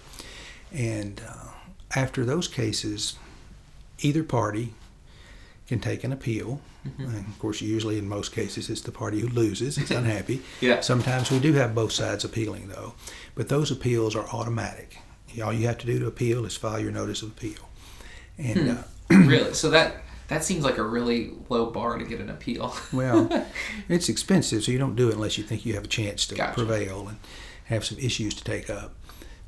And 0.72 1.22
uh, 1.28 1.50
after 1.96 2.26
those 2.26 2.48
cases, 2.48 3.16
either 4.00 4.24
party 4.24 4.74
can 5.68 5.80
take 5.80 6.04
an 6.04 6.12
appeal. 6.12 6.62
And 7.00 7.28
of 7.28 7.40
course, 7.40 7.62
usually 7.62 7.98
in 7.98 8.08
most 8.08 8.32
cases, 8.32 8.70
it's 8.70 8.82
the 8.82 8.92
party 8.92 9.20
who 9.20 9.28
loses. 9.28 9.80
It's 9.80 9.90
unhappy. 10.04 10.44
Yeah. 10.62 10.82
Sometimes 10.82 11.32
we 11.32 11.40
do 11.40 11.54
have 11.54 11.74
both 11.74 11.92
sides 11.92 12.24
appealing, 12.24 12.68
though. 12.68 12.94
But 13.34 13.50
those 13.50 13.72
appeals 13.72 14.16
are 14.16 14.28
automatic. 14.30 15.00
All 15.44 15.52
you 15.52 15.66
have 15.66 15.80
to 15.80 15.88
do 15.88 15.98
to 16.00 16.06
appeal 16.06 16.46
is 16.46 16.56
file 16.56 16.80
your 16.80 16.92
notice 16.92 17.24
of 17.24 17.30
appeal. 17.30 17.70
And 18.38 18.70
uh, 18.70 18.84
really? 19.10 19.54
So 19.56 19.72
that 19.72 20.04
that 20.28 20.44
seems 20.44 20.64
like 20.64 20.78
a 20.78 20.84
really 20.84 21.32
low 21.50 21.72
bar 21.72 21.98
to 21.98 22.06
get 22.06 22.20
an 22.20 22.30
appeal. 22.30 22.76
well, 22.94 23.46
it's 23.90 24.10
expensive, 24.10 24.64
so 24.64 24.72
you 24.72 24.78
don't 24.78 24.96
do 24.96 25.10
it 25.10 25.16
unless 25.16 25.38
you 25.38 25.44
think 25.44 25.66
you 25.66 25.74
have 25.74 25.86
a 25.86 25.88
chance 25.88 26.26
to 26.28 26.36
Gotcha. 26.36 26.54
prevail 26.54 27.08
and 27.08 27.18
have 27.66 27.84
some 27.86 27.98
issues 27.98 28.34
to 28.36 28.44
take 28.44 28.70
up. 28.70 28.94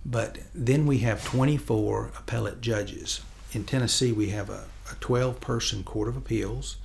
But 0.10 0.38
then 0.56 0.86
we 0.86 1.00
have 1.00 1.26
24 1.26 2.12
appellate 2.18 2.62
judges. 2.62 3.22
In 3.52 3.66
Tennessee, 3.66 4.14
we 4.14 4.30
have 4.30 4.50
a, 4.50 4.64
a 4.90 4.96
12 5.02 5.42
person 5.42 5.84
court 5.84 6.08
of 6.08 6.16
appeals. 6.16 6.78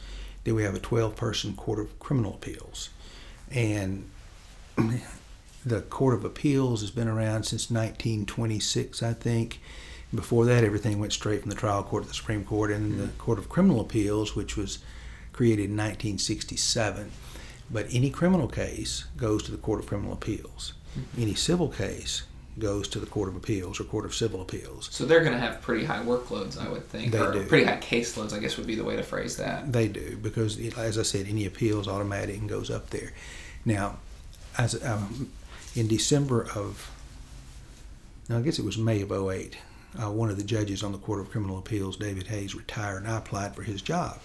Then 0.43 0.57
we 0.57 0.64
have 0.64 0.75
a 0.75 0.81
12 0.81 1.14
person 1.14 1.55
court 1.55 1.79
of 1.79 1.99
criminal 2.00 2.35
appeals. 2.35 2.91
And 3.52 4.11
the 5.64 5.83
court 5.83 6.14
of 6.14 6.25
appeals 6.25 6.81
has 6.81 6.91
been 6.91 7.07
around 7.07 7.45
since 7.45 7.71
1926, 7.71 9.05
I 9.05 9.12
think. 9.12 9.61
Before 10.12 10.45
that, 10.47 10.64
everything 10.64 10.99
went 10.99 11.12
straight 11.12 11.43
from 11.43 11.50
the 11.50 11.57
trial 11.57 11.85
court 11.85 12.02
to 12.02 12.09
the 12.09 12.14
Supreme 12.14 12.45
Court, 12.45 12.73
and 12.73 12.99
the 12.99 13.07
hmm. 13.07 13.19
Court 13.19 13.38
of 13.38 13.49
Criminal 13.49 13.81
Appeals, 13.81 14.35
which 14.35 14.57
was 14.57 14.81
created 15.33 15.71
in 15.71 15.76
1967. 15.76 17.12
But 17.71 17.87
any 17.91 18.11
criminal 18.11 18.49
case 18.49 19.05
goes 19.17 19.45
to 19.45 19.52
the 19.52 19.57
Court 19.57 19.81
of 19.81 19.87
Criminal 19.87 20.12
Appeals. 20.12 20.75
Hmm. 20.95 21.23
Any 21.23 21.35
civil 21.35 21.69
case 21.69 22.25
goes 22.59 22.87
to 22.88 22.99
the 23.00 23.06
Court 23.06 23.28
of 23.28 23.37
Appeals 23.37 23.80
or 23.80 23.85
Court 23.85 24.04
of 24.04 24.14
Civil 24.14 24.42
Appeals. 24.42 24.88
So 24.92 25.04
they're 25.06 25.21
going 25.21 25.32
to 25.32 25.38
have 25.38 25.62
pretty 25.62 25.85
high 25.85 26.02
workloads, 26.02 26.59
I 26.59 26.68
would 26.71 26.87
think, 26.88 27.12
They 27.12 27.18
or 27.18 27.32
do. 27.32 27.44
pretty 27.47 27.64
high 27.64 27.78
caseloads. 27.78 28.32
I 28.32 28.38
guess 28.38 28.56
would 28.56 28.66
be 28.66 28.75
the 28.75 28.85
way 28.85 28.97
to 28.97 29.02
phrase 29.02 29.37
that. 29.38 29.73
They 29.73 29.88
do 29.88 30.18
because, 30.23 30.59
as 30.76 30.99
I 30.99 31.02
said, 31.02 31.26
any 31.28 31.47
appeals 31.47 31.88
automatic 31.88 32.37
and 32.38 32.49
goes 32.49 32.71
up 32.71 32.90
there. 32.90 33.12
Now, 33.64 33.99
as 34.59 34.82
um, 34.85 35.30
in 35.75 35.88
December 35.88 36.47
of, 36.54 36.90
now 38.28 38.38
I 38.38 38.42
guess 38.42 38.59
it 38.59 38.64
was 38.64 38.76
May 38.76 39.00
of 39.02 39.11
08, 39.12 39.56
uh, 40.02 40.11
one 40.11 40.28
of 40.30 40.37
the 40.37 40.44
judges 40.44 40.82
on 40.82 40.92
the 40.92 40.99
Court 40.99 41.21
of 41.21 41.30
Criminal 41.30 41.59
Appeals, 41.59 41.97
David 41.97 42.26
Hayes, 42.26 42.54
retired, 42.54 43.04
and 43.04 43.09
I 43.12 43.18
applied 43.18 43.54
for 43.54 43.62
his 43.62 43.80
job. 43.82 44.18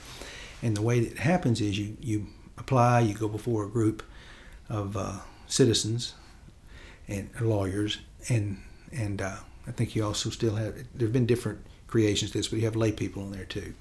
And 0.62 0.76
the 0.76 0.82
way 0.82 1.00
that 1.00 1.12
it 1.14 1.20
happens 1.20 1.62
is 1.62 1.78
you, 1.78 1.96
you 2.02 2.28
apply, 2.58 3.02
you 3.02 3.14
go 3.14 3.28
before 3.28 3.64
a 3.64 3.70
group 3.70 4.04
of 4.70 4.98
uh, 4.98 5.20
citizens 5.48 6.14
and 7.08 7.30
lawyers, 7.40 8.00
and 8.30 8.62
and 8.92 9.22
uh, 9.22 9.38
I 9.68 9.72
think 9.72 9.96
you 9.96 10.06
also 10.06 10.30
still 10.30 10.56
have. 10.56 10.76
There 10.96 11.08
have 11.08 11.14
been 11.14 11.26
different 11.26 11.60
creations 11.88 12.32
to 12.32 12.40
this, 12.40 12.48
but 12.48 12.60
you 12.60 12.66
have 12.66 12.76
lay 12.76 12.92
people 12.92 13.24
in 13.24 13.32
there 13.32 13.46
too, 13.46 13.74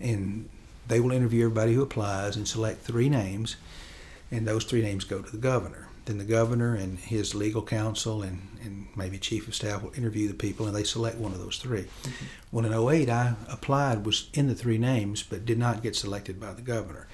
and 0.00 0.48
they 0.88 1.00
will 1.00 1.12
interview 1.12 1.44
everybody 1.44 1.74
who 1.74 1.82
applies 1.82 2.36
and 2.36 2.48
select 2.48 2.82
three 2.82 3.08
names, 3.08 3.56
and 4.30 4.46
those 4.46 4.64
three 4.64 4.82
names 4.82 5.04
go 5.04 5.20
to 5.20 5.30
the 5.30 5.38
governor. 5.38 5.88
Then 6.08 6.16
the 6.16 6.24
governor 6.24 6.74
and 6.74 6.98
his 6.98 7.34
legal 7.34 7.62
counsel 7.62 8.22
and, 8.22 8.40
and 8.64 8.88
maybe 8.96 9.18
chief 9.18 9.46
of 9.46 9.54
staff 9.54 9.82
will 9.82 9.92
interview 9.92 10.26
the 10.26 10.32
people, 10.32 10.66
and 10.66 10.74
they 10.74 10.82
select 10.82 11.18
one 11.18 11.32
of 11.32 11.38
those 11.38 11.58
3 11.58 11.82
Mm-hmm. 11.82 12.24
Well, 12.50 12.64
in 12.64 12.72
08, 12.72 13.10
I 13.10 13.34
applied, 13.46 14.06
was 14.06 14.30
in 14.32 14.46
the 14.46 14.54
three 14.54 14.78
names, 14.78 15.22
but 15.22 15.44
did 15.44 15.58
not 15.58 15.82
get 15.82 15.94
selected 15.94 16.40
by 16.40 16.54
the 16.54 16.62
governor. 16.62 17.06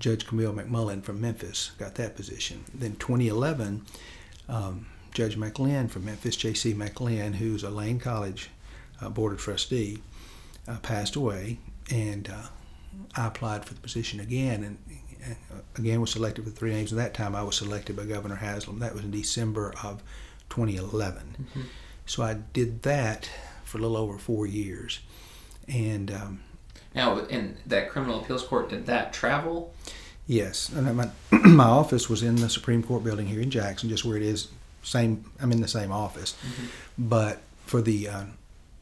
Judge 0.00 0.26
Camille 0.26 0.52
McMullen 0.52 1.04
from 1.04 1.20
Memphis 1.20 1.70
got 1.78 1.94
that 1.94 2.16
position. 2.16 2.64
Then 2.74 2.96
2011, 2.96 3.82
um, 4.48 4.86
Judge 5.12 5.36
McLin 5.36 5.90
from 5.90 6.04
Memphis, 6.04 6.36
J.C. 6.36 6.74
McLin, 6.74 7.34
who's 7.34 7.62
a 7.64 7.70
Lane 7.70 7.98
College 7.98 8.50
uh, 9.00 9.08
Board 9.08 9.32
of 9.32 9.40
Trustee, 9.40 9.98
uh, 10.68 10.78
passed 10.78 11.16
away, 11.16 11.58
and 11.90 12.28
uh, 12.28 12.46
I 13.16 13.26
applied 13.26 13.64
for 13.64 13.74
the 13.74 13.80
position 13.80 14.20
again, 14.20 14.62
and 14.64 14.78
uh, 15.52 15.56
again 15.76 16.00
was 16.00 16.10
selected 16.12 16.44
for 16.44 16.50
three 16.50 16.72
names. 16.72 16.92
At 16.92 16.98
that 16.98 17.14
time, 17.14 17.34
I 17.34 17.42
was 17.42 17.56
selected 17.56 17.96
by 17.96 18.04
Governor 18.04 18.36
Haslam. 18.36 18.78
That 18.78 18.94
was 18.94 19.02
in 19.02 19.10
December 19.10 19.74
of 19.82 20.02
2011. 20.50 21.46
Mhm. 21.54 21.62
So 22.06 22.22
I 22.22 22.34
did 22.52 22.82
that 22.82 23.28
for 23.64 23.78
a 23.78 23.80
little 23.80 23.96
over 23.96 24.18
four 24.18 24.46
years, 24.46 25.00
and 25.68 26.10
um, 26.10 26.40
Now, 26.94 27.18
in 27.18 27.56
that 27.66 27.90
criminal 27.90 28.20
appeals 28.20 28.42
court, 28.42 28.70
did 28.70 28.86
that 28.86 29.12
travel? 29.12 29.72
Yes, 30.26 30.68
and 30.70 30.96
my 30.96 31.10
my 31.30 31.64
office 31.64 32.08
was 32.08 32.22
in 32.22 32.36
the 32.36 32.48
Supreme 32.48 32.82
Court 32.82 33.02
building 33.04 33.26
here 33.26 33.40
in 33.40 33.50
Jackson, 33.50 33.88
just 33.88 34.04
where 34.04 34.16
it 34.16 34.22
is. 34.22 34.48
Same, 34.82 35.24
I'm 35.40 35.52
in 35.52 35.60
the 35.60 35.68
same 35.68 35.92
office, 35.92 36.36
but 36.98 37.42
for 37.66 37.82
the 37.82 38.08
uh, 38.08 38.24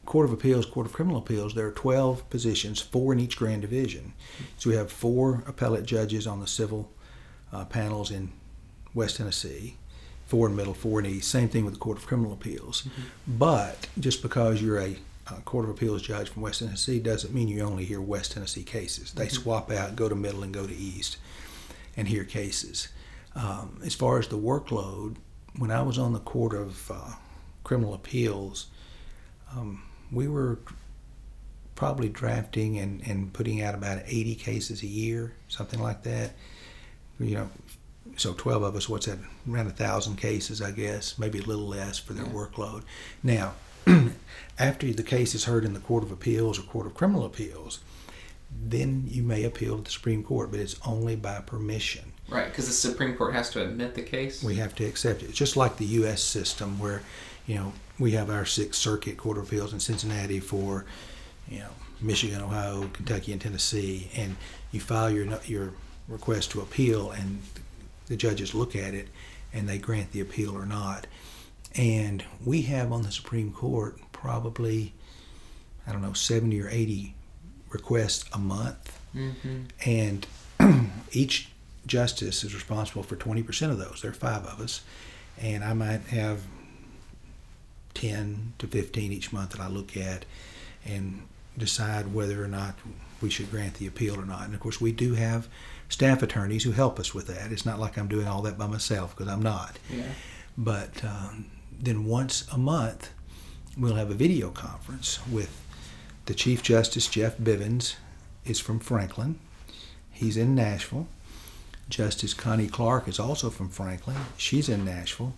Court 0.05 0.25
of 0.25 0.33
Appeals, 0.33 0.65
Court 0.65 0.87
of 0.87 0.93
Criminal 0.93 1.19
Appeals, 1.19 1.53
there 1.53 1.67
are 1.67 1.71
12 1.71 2.29
positions, 2.29 2.81
four 2.81 3.13
in 3.13 3.19
each 3.19 3.37
grand 3.37 3.61
division. 3.61 4.13
So 4.57 4.69
we 4.69 4.75
have 4.75 4.91
four 4.91 5.43
appellate 5.45 5.85
judges 5.85 6.25
on 6.25 6.39
the 6.39 6.47
civil 6.47 6.89
uh, 7.53 7.65
panels 7.65 8.09
in 8.09 8.31
West 8.93 9.17
Tennessee, 9.17 9.75
four 10.25 10.47
in 10.47 10.55
Middle, 10.55 10.73
four 10.73 10.99
in 10.99 11.05
East. 11.05 11.29
Same 11.29 11.47
thing 11.47 11.63
with 11.63 11.75
the 11.75 11.79
Court 11.79 11.99
of 11.99 12.07
Criminal 12.07 12.33
Appeals. 12.33 12.87
But 13.27 13.87
just 13.99 14.23
because 14.23 14.61
you're 14.61 14.79
a 14.79 14.97
uh, 15.27 15.35
Court 15.41 15.65
of 15.65 15.71
Appeals 15.71 16.01
judge 16.01 16.29
from 16.29 16.41
West 16.41 16.59
Tennessee 16.59 16.99
doesn't 16.99 17.33
mean 17.33 17.47
you 17.47 17.61
only 17.61 17.85
hear 17.85 18.01
West 18.01 18.31
Tennessee 18.31 18.63
cases. 18.63 19.11
They 19.11 19.27
swap 19.27 19.71
out, 19.71 19.95
go 19.95 20.09
to 20.09 20.15
Middle, 20.15 20.41
and 20.41 20.53
go 20.53 20.65
to 20.65 20.75
East 20.75 21.17
and 21.95 22.07
hear 22.07 22.23
cases. 22.23 22.87
Um, 23.35 23.79
as 23.85 23.93
far 23.93 24.17
as 24.17 24.27
the 24.27 24.39
workload, 24.39 25.17
when 25.59 25.71
I 25.71 25.81
was 25.81 25.97
on 25.99 26.13
the 26.13 26.19
Court 26.19 26.53
of 26.53 26.89
uh, 26.89 27.11
Criminal 27.63 27.93
Appeals, 27.93 28.67
um, 29.55 29.83
we 30.11 30.27
were 30.27 30.57
probably 31.75 32.09
drafting 32.09 32.77
and, 32.77 33.01
and 33.05 33.31
putting 33.33 33.61
out 33.61 33.75
about 33.75 34.01
80 34.05 34.35
cases 34.35 34.81
a 34.83 34.87
year, 34.87 35.33
something 35.47 35.81
like 35.81 36.03
that. 36.03 36.31
You 37.19 37.35
know, 37.35 37.49
so 38.15 38.33
12 38.33 38.63
of 38.63 38.75
us, 38.75 38.87
what's 38.87 39.05
that, 39.05 39.19
around 39.49 39.67
a 39.67 39.71
thousand 39.71 40.15
cases, 40.15 40.61
I 40.61 40.71
guess, 40.71 41.17
maybe 41.19 41.39
a 41.39 41.43
little 41.43 41.67
less 41.67 41.97
for 41.99 42.13
their 42.13 42.25
Yeah. 42.25 42.31
workload. 42.31 42.83
Now, 43.21 43.53
after 44.59 44.91
the 44.93 45.03
case 45.03 45.35
is 45.35 45.45
heard 45.45 45.65
in 45.65 45.73
the 45.73 45.79
Court 45.79 46.03
of 46.03 46.11
Appeals 46.11 46.57
or 46.57 46.63
Court 46.63 46.87
of 46.87 46.93
Criminal 46.95 47.25
Appeals, 47.25 47.79
then 48.51 49.03
you 49.07 49.23
may 49.23 49.43
appeal 49.43 49.77
to 49.77 49.83
the 49.83 49.91
Supreme 49.91 50.23
Court, 50.23 50.51
but 50.51 50.59
it's 50.59 50.75
only 50.85 51.15
by 51.15 51.39
permission. 51.41 52.13
Right, 52.29 52.47
because 52.47 52.67
the 52.67 52.73
Supreme 52.73 53.15
Court 53.15 53.33
has 53.33 53.49
to 53.51 53.63
admit 53.63 53.95
the 53.95 54.01
case. 54.01 54.43
We 54.43 54.55
have 54.55 54.75
to 54.75 54.85
accept 54.85 55.23
it. 55.23 55.29
It's 55.29 55.37
just 55.37 55.57
like 55.57 55.77
the 55.77 55.85
U.S. 55.85 56.21
system 56.21 56.77
where, 56.79 57.01
you 57.47 57.55
know, 57.55 57.73
we 57.97 58.11
have 58.11 58.29
our 58.29 58.45
Sixth 58.45 58.79
Circuit 58.79 59.17
Court 59.17 59.37
of 59.37 59.45
Appeals 59.45 59.73
in 59.73 59.79
Cincinnati 59.79 60.39
for, 60.39 60.85
you 61.47 61.59
know, 61.59 61.69
Michigan, 62.01 62.41
Ohio, 62.41 62.87
Kentucky, 62.93 63.31
and 63.31 63.41
Tennessee, 63.41 64.09
and 64.15 64.35
you 64.71 64.79
file 64.79 65.09
your 65.09 65.27
your 65.45 65.73
request 66.07 66.51
to 66.51 66.61
appeal, 66.61 67.11
and 67.11 67.41
the 68.07 68.15
judges 68.15 68.53
look 68.53 68.75
at 68.75 68.93
it, 68.93 69.07
and 69.53 69.67
they 69.67 69.77
grant 69.77 70.11
the 70.11 70.21
appeal 70.21 70.55
or 70.55 70.65
not. 70.65 71.07
And 71.75 72.23
we 72.43 72.63
have 72.63 72.91
on 72.91 73.03
the 73.03 73.11
Supreme 73.11 73.51
Court 73.51 73.99
probably, 74.11 74.93
I 75.85 75.91
don't 75.91 76.01
know, 76.01 76.13
70 76.13 76.59
or 76.61 76.69
80 76.69 77.15
requests 77.69 78.25
a 78.33 78.39
month 78.39 78.99
mm-hmm. 79.15 79.65
and 79.85 80.27
each 81.11 81.49
justice 81.85 82.43
is 82.43 82.53
responsible 82.53 83.03
for 83.03 83.15
20% 83.15 83.71
of 83.71 83.77
those. 83.77 84.01
There 84.01 84.11
are 84.11 84.13
five 84.13 84.45
of 84.45 84.59
us, 84.59 84.81
and 85.39 85.63
I 85.63 85.73
might 85.73 86.01
have 86.07 86.43
10 87.93 88.53
to 88.59 88.67
15 88.67 89.11
each 89.11 89.33
month 89.33 89.51
that 89.51 89.61
I 89.61 89.67
look 89.67 89.97
at 89.97 90.25
and 90.85 91.23
decide 91.57 92.13
whether 92.13 92.43
or 92.43 92.47
not 92.47 92.75
we 93.21 93.29
should 93.29 93.51
grant 93.51 93.75
the 93.75 93.87
appeal 93.87 94.19
or 94.19 94.25
not. 94.25 94.45
And 94.45 94.53
of 94.53 94.59
course, 94.59 94.79
we 94.79 94.91
do 94.91 95.15
have 95.15 95.47
staff 95.89 96.23
attorneys 96.23 96.63
who 96.63 96.71
help 96.71 96.99
us 96.99 97.13
with 97.13 97.27
that. 97.27 97.51
It's 97.51 97.65
not 97.65 97.79
like 97.79 97.97
I'm 97.97 98.07
doing 98.07 98.27
all 98.27 98.41
that 98.43 98.57
by 98.57 98.67
myself 98.67 99.15
because 99.15 99.31
I'm 99.31 99.41
not. 99.41 99.77
Yeah. 99.89 100.03
But 100.57 101.03
um, 101.03 101.47
then 101.77 102.05
once 102.05 102.47
a 102.51 102.57
month, 102.57 103.11
we'll 103.77 103.95
have 103.95 104.11
a 104.11 104.15
video 104.15 104.51
conference 104.51 105.19
with 105.27 105.61
the 106.25 106.33
Chief 106.33 106.61
Justice 106.61 107.07
Jeff 107.07 107.37
Bivins 107.37 107.95
is 108.45 108.59
from 108.59 108.79
Franklin. 108.79 109.39
He's 110.11 110.37
in 110.37 110.55
Nashville. 110.55 111.07
Justice 111.89 112.33
Connie 112.33 112.67
Clark 112.67 113.07
is 113.07 113.19
also 113.19 113.49
from 113.49 113.69
Franklin. 113.69 114.17
She's 114.37 114.69
in 114.69 114.85
Nashville. 114.85 115.33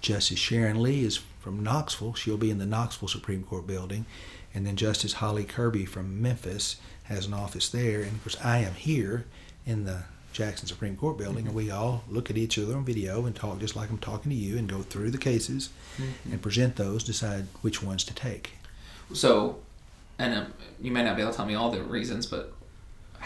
Justice 0.00 0.38
Sharon 0.38 0.82
Lee 0.82 1.04
is 1.04 1.16
from 1.40 1.62
Knoxville. 1.62 2.14
She'll 2.14 2.36
be 2.36 2.50
in 2.50 2.58
the 2.58 2.66
Knoxville 2.66 3.08
Supreme 3.08 3.42
Court 3.42 3.66
building. 3.66 4.04
And 4.54 4.66
then 4.66 4.76
Justice 4.76 5.14
Holly 5.14 5.44
Kirby 5.44 5.86
from 5.86 6.20
Memphis 6.20 6.76
has 7.04 7.26
an 7.26 7.34
office 7.34 7.68
there. 7.68 8.02
And 8.02 8.12
of 8.12 8.22
course, 8.24 8.36
I 8.44 8.58
am 8.58 8.74
here 8.74 9.24
in 9.64 9.84
the 9.84 10.04
Jackson 10.32 10.68
Supreme 10.68 10.96
Court 10.96 11.16
building, 11.16 11.46
and 11.46 11.54
we 11.54 11.70
all 11.70 12.04
look 12.10 12.28
at 12.28 12.36
each 12.36 12.58
other 12.58 12.76
on 12.76 12.84
video 12.84 13.24
and 13.24 13.34
talk 13.34 13.58
just 13.58 13.74
like 13.74 13.88
I'm 13.88 13.96
talking 13.96 14.30
to 14.30 14.36
you 14.36 14.58
and 14.58 14.68
go 14.68 14.82
through 14.82 15.10
the 15.10 15.18
cases 15.18 15.70
Mhm. 15.98 16.32
and 16.32 16.42
present 16.42 16.76
those, 16.76 17.02
decide 17.04 17.46
which 17.62 17.82
ones 17.82 18.04
to 18.04 18.14
take. 18.14 18.52
So, 19.14 19.60
and 20.18 20.34
um, 20.34 20.52
you 20.78 20.90
may 20.90 21.02
not 21.02 21.16
be 21.16 21.22
able 21.22 21.30
to 21.32 21.36
tell 21.38 21.46
me 21.46 21.54
all 21.54 21.70
the 21.70 21.82
reasons, 21.82 22.26
but 22.26 22.52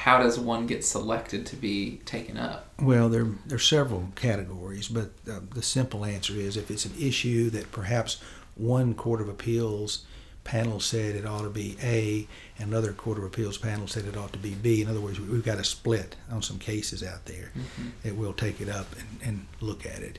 how 0.01 0.17
does 0.19 0.39
one 0.41 0.67
get 0.67 0.83
selected 0.83 1.45
to 1.45 1.57
be 1.57 2.01
taken 2.07 2.39
up? 2.39 2.69
Well, 2.81 3.11
there, 3.11 3.27
there 3.45 3.57
are 3.57 3.59
several 3.59 4.09
categories, 4.15 4.89
but 4.89 5.11
uh, 5.31 5.41
the 5.55 5.63
simple 5.63 6.07
answer 6.07 6.33
is 6.33 6.57
if 6.57 6.71
it's 6.71 6.87
an 6.87 6.95
issue 6.99 7.51
that 7.51 7.71
perhaps 7.71 8.19
one 8.55 8.95
Court 8.95 9.21
of 9.21 9.29
Appeals 9.29 10.07
panel 10.43 10.81
said 10.81 11.17
it 11.17 11.27
ought 11.27 11.43
to 11.43 11.51
be 11.51 11.77
A, 11.83 12.27
and 12.59 12.71
another 12.71 12.95
Court 12.95 13.19
of 13.19 13.25
Appeals 13.25 13.59
panel 13.59 13.87
said 13.87 14.07
it 14.07 14.17
ought 14.17 14.33
to 14.33 14.39
be 14.39 14.55
B. 14.55 14.81
In 14.81 14.89
other 14.89 15.03
words, 15.03 15.21
we've 15.21 15.45
got 15.45 15.59
a 15.59 15.65
split 15.65 16.17
on 16.31 16.41
some 16.41 16.59
cases 16.59 17.03
out 17.03 17.27
there 17.27 17.53
Mhm. 17.55 17.91
that 18.03 18.17
we'll 18.17 18.33
take 18.33 18.59
it 18.63 18.71
up 18.71 18.87
and, 18.99 19.21
and 19.23 19.47
look 19.61 19.85
at 19.85 20.01
it. 20.01 20.19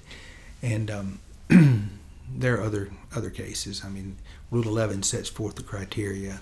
And 0.61 0.91
um, 0.91 1.19
there 2.29 2.55
are 2.55 2.61
other 2.61 2.91
other 3.15 3.31
cases. 3.31 3.81
I 3.83 3.89
mean, 3.89 4.17
Rule 4.51 4.67
11 4.67 5.01
sets 5.01 5.27
forth 5.27 5.55
the 5.55 5.63
criteria 5.63 6.41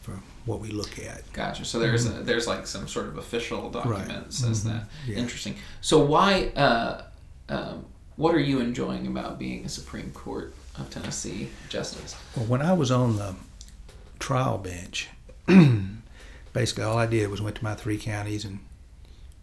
for 0.00 0.12
what 0.46 0.60
we 0.60 0.70
look 0.70 0.98
at. 0.98 1.30
Gotcha. 1.32 1.64
So 1.64 1.78
there's 1.78 2.06
a, 2.06 2.10
there's 2.10 2.46
like 2.46 2.66
some 2.66 2.88
sort 2.88 3.06
of 3.06 3.18
official 3.18 3.70
document 3.70 4.08
Mm-hmm. 4.08 4.22
Right. 4.22 4.32
says 4.32 4.64
Mhm. 4.64 4.68
that. 4.72 4.84
Yeah. 5.06 5.16
Interesting. 5.18 5.56
So 5.80 6.04
why? 6.04 6.46
Uh, 6.56 7.02
um, 7.48 7.84
what 8.16 8.34
are 8.34 8.40
you 8.40 8.60
enjoying 8.60 9.06
about 9.06 9.38
being 9.38 9.64
a 9.64 9.68
Supreme 9.68 10.10
Court 10.12 10.54
of 10.78 10.88
Tennessee 10.90 11.48
justice? 11.68 12.14
Well, 12.36 12.46
when 12.46 12.62
I 12.62 12.72
was 12.72 12.90
on 12.90 13.16
the 13.16 13.34
trial 14.18 14.58
bench, 14.58 15.08
basically 16.52 16.84
all 16.84 16.98
I 16.98 17.06
did 17.06 17.30
was 17.30 17.40
went 17.40 17.56
to 17.56 17.64
my 17.64 17.74
three 17.74 17.98
counties 17.98 18.44
and 18.44 18.60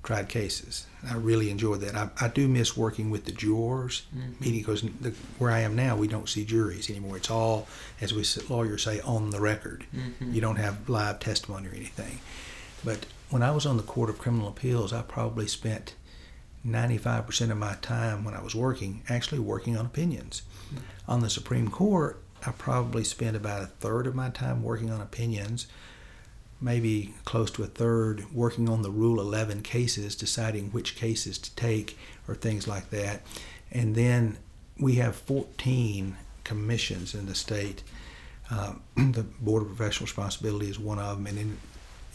tried 0.08 0.30
cases. 0.30 0.86
I 1.06 1.16
really 1.16 1.50
enjoyed 1.50 1.82
that. 1.82 1.94
I, 1.94 2.10
I 2.22 2.30
do 2.30 2.48
miss 2.48 2.78
working 2.78 3.10
with 3.10 3.26
the 3.26 3.34
jurors, 3.34 4.04
Mhm. 4.16 4.40
meaning 4.40 4.60
because 4.62 4.82
the, 5.02 5.14
where 5.38 5.52
I 5.52 5.60
am 5.60 5.76
now, 5.76 5.98
we 5.98 6.08
don't 6.08 6.30
see 6.30 6.46
juries 6.46 6.90
anymore. 6.90 7.18
It's 7.18 7.30
all, 7.30 7.68
as 8.00 8.14
we 8.14 8.24
lawyers 8.48 8.84
say, 8.84 9.02
on 9.02 9.32
the 9.32 9.42
record. 9.42 9.84
Mhm. 9.94 10.34
You 10.34 10.40
don't 10.40 10.56
have 10.56 10.88
live 10.88 11.20
testimony 11.20 11.68
or 11.68 11.72
anything. 11.74 12.20
But 12.86 13.06
when 13.30 13.44
I 13.44 13.52
was 13.52 13.66
on 13.66 13.76
the 13.76 13.84
Court 13.84 14.10
of 14.10 14.18
Criminal 14.18 14.48
Appeals, 14.48 14.94
I 14.94 15.02
probably 15.02 15.46
spent 15.46 15.94
95% 16.66 17.52
of 17.52 17.58
my 17.58 17.76
time 17.82 18.24
when 18.24 18.34
I 18.34 18.42
was 18.42 18.56
working 18.56 19.04
actually 19.10 19.40
working 19.40 19.76
on 19.78 19.86
opinions. 19.86 20.42
On 21.06 21.20
the 21.20 21.30
Supreme 21.30 21.70
Court, 21.70 22.22
I 22.46 22.52
probably 22.52 23.04
spent 23.04 23.36
about 23.36 23.62
a 23.62 23.68
third 23.68 24.08
of 24.08 24.16
my 24.16 24.30
time 24.30 24.64
working 24.64 24.90
on 24.90 25.02
opinions, 25.02 25.68
maybe 26.60 27.14
close 27.26 27.52
to 27.52 27.64
a 27.64 27.68
third 27.68 28.34
working 28.34 28.68
on 28.70 28.82
the 28.82 28.92
Rule 28.92 29.20
11 29.20 29.62
cases, 29.62 30.16
deciding 30.16 30.70
which 30.72 30.96
cases 30.96 31.38
to 31.38 31.56
take 31.56 31.98
or 32.28 32.36
things 32.36 32.68
like 32.68 32.90
that. 32.90 33.22
And 33.72 33.96
then 33.96 34.38
we 34.80 34.96
have 34.96 35.16
14 35.16 36.18
commissions 36.44 37.14
in 37.14 37.26
the 37.26 37.36
state. 37.36 37.84
Uh, 38.50 38.74
the 38.96 39.24
Board 39.40 39.64
of 39.64 39.76
Professional 39.76 40.06
Responsibility 40.06 40.70
is 40.70 40.80
one 40.80 41.00
of 41.00 41.18
them, 41.18 41.28
and 41.28 41.38
then 41.38 41.58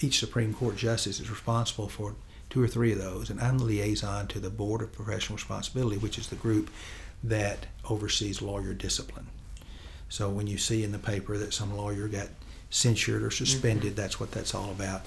each 0.00 0.18
Supreme 0.18 0.54
Court 0.54 0.76
justice 0.76 1.20
is 1.20 1.30
responsible 1.30 1.88
for 1.88 2.14
two 2.50 2.62
or 2.62 2.68
three 2.68 2.92
of 2.92 2.98
those. 2.98 3.30
And 3.30 3.40
I'm 3.40 3.58
the 3.58 3.64
liaison 3.64 4.26
to 4.28 4.40
the 4.40 4.50
Board 4.50 4.82
of 4.82 4.92
Professional 4.92 5.36
Responsibility, 5.36 5.98
which 5.98 6.18
is 6.18 6.28
the 6.28 6.36
group 6.36 6.70
that 7.22 7.66
oversees 7.88 8.42
lawyer 8.42 8.74
discipline. 8.74 9.28
So 10.08 10.28
when 10.28 10.46
you 10.46 10.58
see 10.58 10.82
in 10.84 10.92
the 10.92 10.98
paper 10.98 11.38
that 11.38 11.54
some 11.54 11.76
lawyer 11.76 12.08
got 12.08 12.28
censured 12.72 13.22
or 13.22 13.30
suspended, 13.30 13.94
that's 13.94 14.18
what 14.18 14.32
that's 14.32 14.54
all 14.54 14.70
about. 14.70 15.02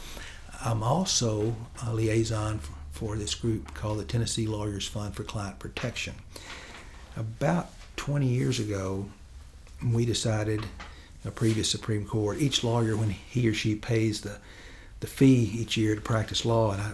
I'm 0.64 0.84
also 0.84 1.56
a 1.86 1.94
liaison 1.94 2.60
for 2.92 3.18
this 3.18 3.36
group 3.36 3.74
called 3.74 4.00
the 4.00 4.06
Tennessee 4.06 4.48
Lawyers 4.48 4.88
Fund 4.88 5.16
for 5.16 5.24
Client 5.24 5.60
Protection. 5.60 6.14
About 7.18 7.70
20 7.98 8.28
years 8.28 8.60
ago, 8.60 9.08
we 9.84 10.06
decided, 10.06 10.66
a 11.26 11.32
previous 11.32 11.70
Supreme 11.70 12.06
Court, 12.06 12.40
each 12.40 12.64
lawyer, 12.64 12.96
when 12.96 13.10
he 13.10 13.50
or 13.50 13.54
she 13.54 13.76
pays 13.76 14.22
the, 14.22 14.38
the 15.00 15.08
fee 15.08 15.52
each 15.56 15.76
year 15.76 15.96
to 15.96 16.02
practice 16.02 16.46
law, 16.46 16.72
and 16.72 16.82
I, 16.82 16.92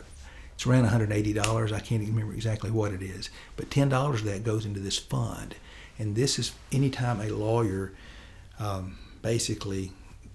it's 0.54 0.66
around 0.66 0.88
$180. 0.88 1.72
I 1.74 1.80
can't 1.80 2.02
even 2.02 2.16
remember 2.16 2.34
exactly 2.34 2.72
what 2.72 2.94
it 2.94 3.02
is, 3.02 3.30
but 3.58 3.70
$10 3.70 4.14
of 4.14 4.24
that 4.24 4.46
goes 4.46 4.66
into 4.66 4.80
this 4.80 4.98
fund. 4.98 5.56
And 6.00 6.16
this 6.16 6.40
is 6.40 6.54
anytime 6.72 7.20
a 7.20 7.30
lawyer 7.30 7.92
um, 8.58 8.98
basically 9.22 9.92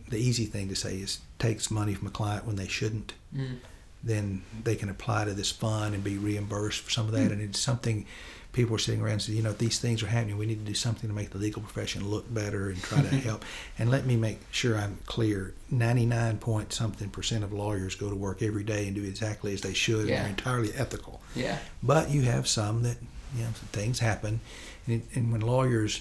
the 0.08 0.18
easy 0.18 0.44
thing 0.46 0.68
to 0.68 0.76
say 0.76 0.96
is 0.96 1.20
takes 1.38 1.70
money 1.70 1.94
from 1.94 2.08
a 2.08 2.10
client 2.10 2.46
when 2.46 2.56
they 2.56 2.68
shouldn't, 2.68 3.12
Mm. 3.36 3.56
then 4.04 4.42
they 4.64 4.76
can 4.76 4.88
apply 4.88 5.24
to 5.24 5.34
this 5.34 5.50
fund 5.50 5.94
and 5.94 6.04
be 6.04 6.16
reimbursed 6.16 6.80
for 6.80 6.90
some 6.90 7.06
of 7.06 7.12
that. 7.12 7.32
And 7.32 7.40
it's 7.42 7.58
something 7.60 8.06
people 8.52 8.74
are 8.74 8.78
sitting 8.78 9.02
around 9.02 9.12
and 9.14 9.22
say, 9.22 9.32
you 9.34 9.42
know, 9.42 9.52
these 9.52 9.78
things 9.80 10.02
are 10.02 10.06
happening. 10.06 10.38
We 10.38 10.46
need 10.46 10.60
to 10.60 10.64
do 10.64 10.74
something 10.74 11.10
to 11.10 11.14
make 11.14 11.30
the 11.30 11.38
legal 11.38 11.60
profession 11.60 12.08
look 12.08 12.32
better 12.32 12.70
and 12.70 12.80
try 12.82 13.02
to 13.02 13.08
help. 13.28 13.44
And 13.78 13.90
let 13.90 14.06
me 14.06 14.16
make 14.16 14.38
sure 14.50 14.78
I'm 14.78 14.98
clear: 15.06 15.52
ninety-nine 15.70 16.38
point 16.38 16.72
something 16.72 17.10
percent 17.10 17.44
of 17.44 17.52
lawyers 17.52 17.94
go 17.96 18.08
to 18.08 18.16
work 18.16 18.42
every 18.42 18.64
day 18.64 18.86
and 18.86 18.94
do 18.94 19.02
exactly 19.04 19.52
as 19.52 19.60
they 19.60 19.74
should. 19.74 20.06
Yeah. 20.08 20.14
And 20.16 20.22
they're 20.24 20.30
entirely 20.30 20.72
ethical. 20.74 21.20
Yeah. 21.34 21.58
But 21.82 22.10
you 22.10 22.22
have 22.22 22.46
some 22.48 22.82
that, 22.84 22.96
you 23.36 23.42
know, 23.42 23.50
things 23.72 23.98
happen. 23.98 24.40
And, 24.86 25.02
it, 25.02 25.16
and 25.16 25.32
when 25.32 25.40
lawyers 25.42 26.00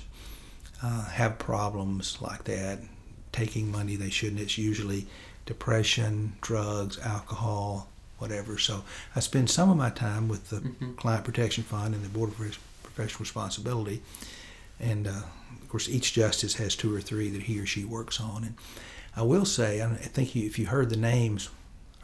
uh, 0.81 1.05
have 1.09 1.39
problems 1.39 2.19
like 2.21 2.43
that, 2.45 2.79
taking 3.35 3.69
money 3.69 3.95
they 3.97 4.09
shouldn't, 4.09 4.39
it's 4.39 4.57
usually 4.57 5.05
depression, 5.45 6.33
drugs, 6.41 6.97
alcohol, 6.99 7.89
whatever. 8.17 8.57
So 8.57 8.83
I 9.15 9.19
spend 9.19 9.49
some 9.49 9.69
of 9.69 9.75
my 9.77 9.89
time 9.89 10.27
with 10.29 10.49
the 10.49 10.61
Mhm. 10.61 10.95
Client 10.95 11.25
Protection 11.25 11.63
Fund 11.65 11.93
and 11.93 12.03
the 12.03 12.09
Board 12.09 12.29
of 12.29 12.57
Professional 12.81 13.19
Responsibility. 13.19 14.01
And 14.79 15.05
uh, 15.07 15.11
of 15.61 15.69
course, 15.69 15.89
each 15.89 16.13
justice 16.13 16.55
has 16.55 16.75
two 16.75 16.95
or 16.95 17.01
three 17.01 17.29
that 17.29 17.43
he 17.43 17.59
or 17.59 17.65
she 17.65 17.83
works 17.83 18.19
on. 18.21 18.43
And 18.45 18.55
I 19.17 19.23
will 19.23 19.45
say, 19.45 19.81
I 19.83 19.87
think 19.95 20.33
if 20.35 20.57
you 20.57 20.67
heard 20.67 20.89
the 20.89 20.97
names 20.97 21.49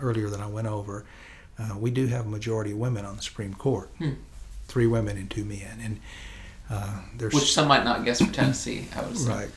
earlier 0.01 0.29
that 0.29 0.41
I 0.41 0.47
went 0.47 0.67
over, 0.67 1.05
uh, 1.57 1.77
we 1.77 1.91
do 1.91 2.07
have 2.07 2.25
a 2.25 2.29
majority 2.29 2.71
of 2.71 2.77
women 2.77 3.05
on 3.05 3.15
the 3.15 3.21
Supreme 3.21 3.53
Court. 3.53 3.89
Hmm. 3.99 4.11
Three 4.67 4.87
women 4.87 5.17
and 5.17 5.29
two 5.29 5.45
men. 5.45 5.79
And 5.81 5.99
uh, 6.69 7.01
there's 7.17 7.33
Which 7.33 7.53
some 7.53 7.67
might 7.69 7.83
not 7.85 8.03
guess 8.05 8.19
for 8.21 8.31
Tennessee. 8.33 8.87
I 8.95 9.01
would 9.05 9.17
say. 9.17 9.29
right. 9.29 9.49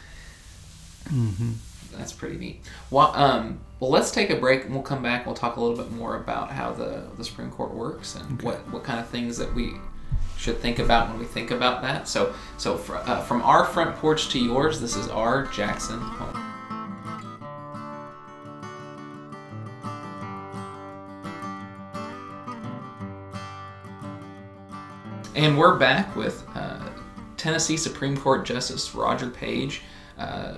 Hmm 1.09 1.53
That's 1.97 2.13
pretty 2.13 2.37
neat. 2.39 2.63
Well, 2.91 3.13
um, 3.15 3.61
well, 3.81 3.91
let's 3.91 4.11
take 4.11 4.31
a 4.31 4.37
break 4.37 4.65
and 4.65 4.73
we'll 4.75 4.83
come 4.83 5.03
back. 5.03 5.27
We'll 5.27 5.35
talk 5.35 5.57
a 5.57 5.61
little 5.61 5.77
bit 5.77 5.93
more 5.93 6.17
about 6.17 6.51
how 6.51 6.73
the, 6.73 7.05
the 7.17 7.25
Supreme 7.25 7.51
Court 7.51 7.73
works 7.75 8.15
and 8.17 8.25
Okay. 8.39 8.47
what, 8.47 8.69
what 8.73 8.85
kind 8.85 8.99
of 8.99 9.09
things 9.09 9.37
that 9.39 9.55
we 9.55 9.75
should 10.37 10.59
think 10.59 10.79
about 10.79 11.09
when 11.11 11.19
we 11.19 11.25
think 11.25 11.51
about 11.51 11.83
that. 11.83 12.09
So, 12.09 12.35
so 12.59 12.77
fr- 12.77 12.97
uh, 12.97 13.21
from 13.23 13.43
our 13.43 13.65
front 13.65 13.95
porch 13.97 14.29
to 14.31 14.39
yours, 14.39 14.81
this 14.81 14.97
is 14.97 15.09
our 15.09 15.47
Jackson 15.47 16.01
home. 16.01 16.41
And 25.35 25.59
we're 25.59 25.77
back 25.79 26.15
with 26.15 26.45
uh, 26.55 26.89
Tennessee 27.37 27.77
Supreme 27.77 28.17
Court 28.17 28.45
Justice 28.45 28.95
Roger 28.95 29.29
Page. 29.31 29.83
Uh, 30.17 30.55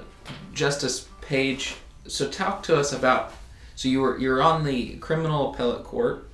Justice 0.52 1.08
Page, 1.20 1.76
so 2.06 2.28
talk 2.28 2.62
to 2.64 2.76
us 2.76 2.92
about. 2.92 3.32
So 3.74 3.88
you 3.88 4.00
were 4.00 4.18
you're 4.18 4.42
on 4.42 4.64
the 4.64 4.96
criminal 4.96 5.52
appellate 5.52 5.84
court. 5.84 6.28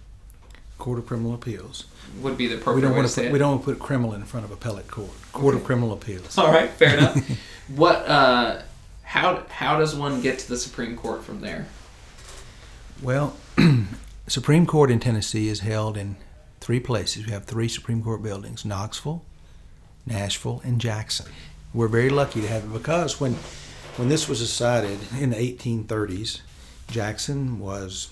Court 0.78 0.98
of 0.98 1.06
Criminal 1.06 1.34
Appeals. 1.34 1.86
Would 2.20 2.36
be 2.36 2.46
the 2.46 2.56
We 2.72 2.80
don't 2.80 2.94
want 2.94 3.08
to 3.08 3.14
put, 3.14 3.24
it. 3.26 3.32
we 3.32 3.38
don't 3.38 3.52
want 3.52 3.62
to 3.62 3.70
put 3.72 3.78
criminal 3.78 4.14
in 4.14 4.24
front 4.24 4.44
of 4.44 4.52
appellate 4.52 4.88
court. 4.88 5.10
Court 5.32 5.54
of 5.54 5.64
Criminal 5.64 5.92
Appeals. 5.92 6.36
All 6.36 6.52
right, 6.52 6.70
fair 6.70 6.98
enough. 6.98 7.16
what? 7.68 8.06
Uh, 8.06 8.62
how 9.02 9.44
how 9.48 9.78
does 9.78 9.94
one 9.94 10.20
get 10.20 10.38
to 10.40 10.48
the 10.48 10.56
Supreme 10.56 10.96
Court 10.96 11.24
from 11.24 11.40
there? 11.40 11.66
Well, 13.02 13.36
Supreme 14.26 14.66
Court 14.66 14.90
in 14.90 15.00
Tennessee 15.00 15.48
is 15.48 15.60
held 15.60 15.96
in 15.96 16.16
three 16.60 16.80
places. 16.80 17.26
We 17.26 17.32
have 17.32 17.44
three 17.44 17.68
Supreme 17.68 18.02
Court 18.02 18.22
buildings: 18.22 18.64
Knoxville, 18.64 19.24
Nashville, 20.06 20.60
and 20.64 20.80
Jackson. 20.80 21.26
We're 21.74 21.88
very 21.88 22.10
lucky 22.10 22.40
to 22.40 22.48
have 22.48 22.64
it 22.64 22.72
because 22.72 23.20
when 23.20 23.36
when 23.96 24.08
this 24.08 24.28
was 24.28 24.40
decided 24.40 24.98
in 25.18 25.30
the 25.30 25.36
1830s, 25.36 26.40
Jackson 26.88 27.58
was 27.58 28.10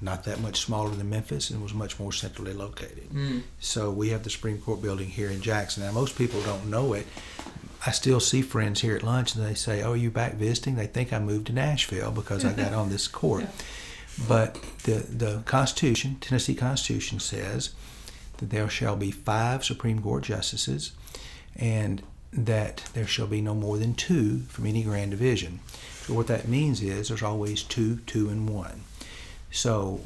not 0.00 0.24
that 0.24 0.40
much 0.40 0.60
smaller 0.60 0.90
than 0.90 1.10
Memphis 1.10 1.50
and 1.50 1.62
was 1.62 1.74
much 1.74 1.98
more 1.98 2.12
centrally 2.12 2.52
located. 2.52 3.08
Mm. 3.10 3.42
So 3.58 3.90
we 3.90 4.10
have 4.10 4.22
the 4.22 4.30
Supreme 4.30 4.58
Court 4.58 4.80
building 4.80 5.08
here 5.08 5.28
in 5.28 5.40
Jackson. 5.40 5.82
Now 5.82 5.92
most 5.92 6.16
people 6.16 6.40
don't 6.42 6.66
know 6.66 6.92
it. 6.92 7.06
I 7.84 7.90
still 7.90 8.20
see 8.20 8.42
friends 8.42 8.80
here 8.80 8.96
at 8.96 9.02
lunch 9.02 9.34
and 9.34 9.44
they 9.44 9.54
say, 9.54 9.82
"Oh, 9.82 9.94
you 9.94 10.10
back 10.10 10.34
visiting?" 10.34 10.76
They 10.76 10.86
think 10.86 11.12
I 11.12 11.18
moved 11.18 11.46
to 11.48 11.52
Nashville 11.52 12.10
because 12.10 12.44
I 12.44 12.52
got 12.52 12.72
on 12.72 12.90
this 12.90 13.08
court. 13.22 13.46
But 14.28 14.58
the 14.82 15.06
the 15.08 15.42
Constitution, 15.44 16.18
Tennessee 16.20 16.54
Constitution 16.54 17.20
says 17.20 17.70
that 18.38 18.50
there 18.50 18.68
shall 18.68 18.96
be 18.96 19.10
five 19.10 19.64
Supreme 19.64 20.00
Court 20.02 20.24
justices, 20.24 20.92
and 21.56 22.02
that 22.32 22.84
there 22.94 23.06
shall 23.06 23.26
be 23.26 23.40
no 23.40 23.54
more 23.54 23.78
than 23.78 23.94
two 23.94 24.40
from 24.48 24.66
any 24.66 24.82
grand 24.82 25.10
division. 25.10 25.60
So 26.02 26.14
what 26.14 26.26
that 26.26 26.48
means 26.48 26.82
is 26.82 27.08
there's 27.08 27.22
always 27.22 27.62
two, 27.62 27.96
two, 28.06 28.28
and 28.28 28.48
one. 28.48 28.82
So 29.50 30.00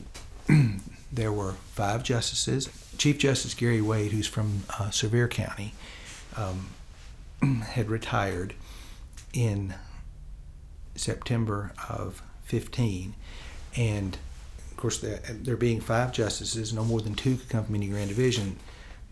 there 1.12 1.32
were 1.32 1.52
five 1.72 2.02
justices. 2.02 2.68
Chief 2.98 3.18
Justice 3.18 3.54
Gary 3.54 3.80
Wade, 3.80 4.12
who's 4.12 4.26
from 4.26 4.62
uh, 4.78 4.90
Sevier 4.90 5.28
County, 5.28 5.74
um, 6.36 6.68
had 7.62 7.90
retired 7.90 8.54
in 9.32 9.74
September 10.94 11.72
of 11.88 12.22
15, 12.44 13.14
and 13.76 14.18
of 14.70 14.76
course 14.76 14.98
there, 14.98 15.20
there 15.30 15.56
being 15.56 15.80
five 15.80 16.12
justices, 16.12 16.72
no 16.72 16.84
more 16.84 17.00
than 17.00 17.14
two 17.14 17.36
could 17.36 17.48
come 17.48 17.64
from 17.64 17.74
any 17.74 17.88
grand 17.88 18.08
division. 18.08 18.56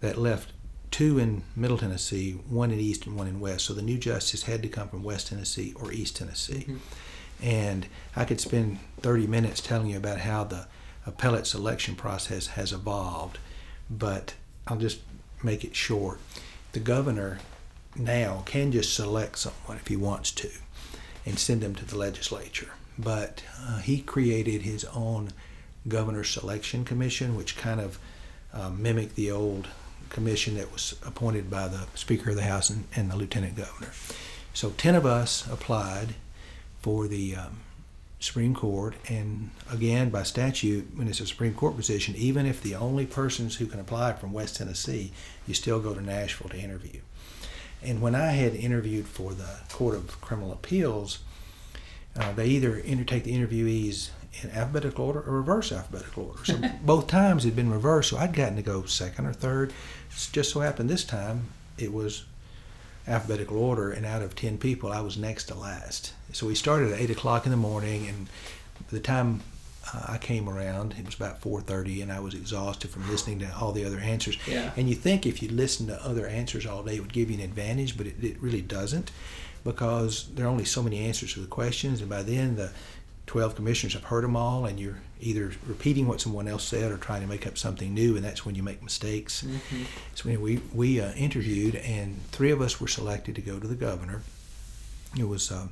That 0.00 0.16
left 0.16 0.52
two 0.90 1.18
in 1.18 1.42
Middle 1.56 1.78
Tennessee, 1.78 2.32
one 2.48 2.70
in 2.70 2.80
East 2.80 3.06
and 3.06 3.16
one 3.16 3.26
in 3.26 3.40
West. 3.40 3.66
So 3.66 3.74
the 3.74 3.82
new 3.82 3.98
justice 3.98 4.44
had 4.44 4.62
to 4.62 4.68
come 4.68 4.88
from 4.88 5.02
West 5.02 5.28
Tennessee 5.28 5.72
or 5.76 5.92
East 5.92 6.16
Tennessee. 6.16 6.66
And 7.42 7.86
I 8.16 8.24
could 8.24 8.40
spend 8.40 8.78
30 9.00 9.26
minutes 9.26 9.60
telling 9.60 9.88
you 9.88 9.96
about 9.96 10.20
how 10.20 10.44
the 10.44 10.66
appellate 11.06 11.46
selection 11.46 11.94
process 11.94 12.48
has 12.48 12.72
evolved, 12.72 13.38
but 13.88 14.34
I'll 14.66 14.76
just 14.76 15.00
make 15.42 15.64
it 15.64 15.74
short. 15.74 16.20
The 16.72 16.80
governor 16.80 17.38
now 17.96 18.42
can 18.46 18.70
just 18.72 18.94
select 18.94 19.38
someone 19.38 19.78
if 19.78 19.88
he 19.88 19.96
wants 19.96 20.30
to 20.32 20.50
and 21.26 21.38
send 21.38 21.60
them 21.60 21.74
to 21.76 21.84
the 21.84 21.96
legislature. 21.96 22.70
But 22.98 23.42
uh, 23.60 23.78
he 23.78 24.00
created 24.00 24.62
his 24.62 24.84
own 24.86 25.30
governor 25.88 26.24
selection 26.24 26.84
commission, 26.84 27.36
which 27.36 27.56
kind 27.56 27.80
of 27.80 27.98
uh, 28.52 28.70
mimicked 28.70 29.16
the 29.16 29.30
old 29.30 29.68
commission 30.10 30.56
that 30.56 30.72
was 30.72 30.94
appointed 31.06 31.50
by 31.50 31.68
the 31.68 31.86
Speaker 31.94 32.30
of 32.30 32.36
the 32.36 32.42
House 32.42 32.68
and, 32.68 32.84
and 32.94 33.10
the 33.10 33.16
Lieutenant 33.16 33.56
Governor. 33.56 33.92
So 34.52 34.70
10 34.70 34.94
of 34.94 35.06
us 35.06 35.50
applied 35.50 36.14
for 36.82 37.08
the 37.08 37.36
um, 37.36 37.60
Supreme 38.18 38.54
Court, 38.54 38.94
and 39.08 39.50
again, 39.72 40.10
by 40.10 40.24
statute, 40.24 40.88
when 40.94 41.08
it's 41.08 41.20
a 41.20 41.26
Supreme 41.26 41.54
Court 41.54 41.76
position, 41.76 42.14
even 42.16 42.44
if 42.44 42.62
the 42.62 42.74
only 42.74 43.06
persons 43.06 43.56
who 43.56 43.66
can 43.66 43.80
apply 43.80 44.12
from 44.12 44.32
West 44.32 44.56
Tennessee, 44.56 45.12
you 45.46 45.54
still 45.54 45.80
go 45.80 45.94
to 45.94 46.02
Nashville 46.02 46.50
to 46.50 46.58
interview. 46.58 47.00
And 47.82 48.02
when 48.02 48.14
I 48.14 48.32
had 48.32 48.54
interviewed 48.54 49.06
for 49.06 49.32
the 49.32 49.60
Court 49.70 49.94
of 49.94 50.20
Criminal 50.20 50.52
Appeals, 50.52 51.20
uh, 52.14 52.32
they 52.32 52.48
either 52.48 52.80
take 53.04 53.24
the 53.24 53.34
interviewees 53.34 54.10
in 54.42 54.50
alphabetical 54.50 55.06
order 55.06 55.20
or 55.20 55.32
reverse 55.32 55.72
alphabetical 55.72 56.26
order. 56.28 56.44
So 56.44 56.58
both 56.82 57.06
times 57.06 57.44
had 57.44 57.56
been 57.56 57.70
reversed, 57.70 58.10
so 58.10 58.18
I'd 58.18 58.32
gotten 58.32 58.56
to 58.56 58.62
go 58.62 58.84
second 58.84 59.26
or 59.26 59.32
third. 59.32 59.72
It's 60.10 60.30
just 60.30 60.52
so 60.52 60.60
happened 60.60 60.88
this 60.88 61.04
time 61.04 61.48
it 61.82 61.92
was 61.92 62.24
alphabetical 63.08 63.58
order, 63.58 63.90
and 63.90 64.06
out 64.06 64.22
of 64.22 64.36
10 64.36 64.58
people, 64.58 64.92
I 64.92 65.00
was 65.00 65.16
next 65.16 65.46
to 65.46 65.54
last. 65.54 66.12
So 66.32 66.46
we 66.46 66.54
started 66.54 66.92
at 66.92 67.00
8 67.00 67.10
o'clock 67.10 67.44
in 67.44 67.50
the 67.50 67.56
morning, 67.56 68.06
and 68.06 68.26
by 68.26 68.90
the 68.90 69.00
time 69.00 69.42
uh, 69.92 70.04
I 70.08 70.18
came 70.18 70.48
around, 70.48 70.94
it 70.98 71.06
was 71.06 71.14
about 71.14 71.40
4.30, 71.40 72.02
and 72.02 72.12
I 72.12 72.20
was 72.20 72.34
exhausted 72.34 72.90
from 72.90 73.08
listening 73.10 73.40
to 73.40 73.52
all 73.56 73.72
the 73.72 73.84
other 73.84 73.98
answers. 73.98 74.38
Yeah. 74.46 74.72
And 74.76 74.88
you 74.88 74.94
think 74.94 75.26
if 75.26 75.42
you 75.42 75.48
listen 75.48 75.86
to 75.88 76.04
other 76.04 76.26
answers 76.26 76.66
all 76.66 76.82
day, 76.82 76.96
it 76.96 77.00
would 77.00 77.12
give 77.12 77.30
you 77.30 77.38
an 77.38 77.44
advantage, 77.44 77.96
but 77.96 78.06
it, 78.06 78.22
it 78.22 78.40
really 78.40 78.62
doesn't 78.62 79.10
because 79.64 80.28
there 80.34 80.46
are 80.46 80.48
only 80.48 80.64
so 80.64 80.82
many 80.82 81.00
answers 81.00 81.34
to 81.34 81.40
the 81.40 81.46
questions, 81.46 82.00
and 82.00 82.08
by 82.08 82.22
then 82.22 82.56
the 82.56 82.70
12 83.30 83.54
commissioners 83.54 83.92
have 83.92 84.02
heard 84.02 84.24
them 84.24 84.34
all, 84.34 84.64
and 84.66 84.80
you're 84.80 84.98
either 85.20 85.52
repeating 85.64 86.08
what 86.08 86.20
someone 86.20 86.48
else 86.48 86.64
said 86.64 86.90
or 86.90 86.96
trying 86.96 87.20
to 87.20 87.28
make 87.28 87.46
up 87.46 87.56
something 87.56 87.94
new, 87.94 88.16
and 88.16 88.24
that's 88.24 88.44
when 88.44 88.56
you 88.56 88.62
make 88.64 88.82
mistakes. 88.82 89.44
Mhm. 89.44 89.84
So 90.16 90.28
anyway, 90.28 90.56
we, 90.56 90.60
we 90.96 91.00
uh, 91.00 91.12
interviewed, 91.12 91.76
and 91.76 92.20
three 92.32 92.50
of 92.50 92.60
us 92.60 92.80
were 92.80 92.88
selected 92.88 93.36
to 93.36 93.40
go 93.40 93.60
to 93.60 93.68
the 93.68 93.76
governor. 93.76 94.22
It 95.16 95.28
was 95.28 95.52
uh, 95.52 95.68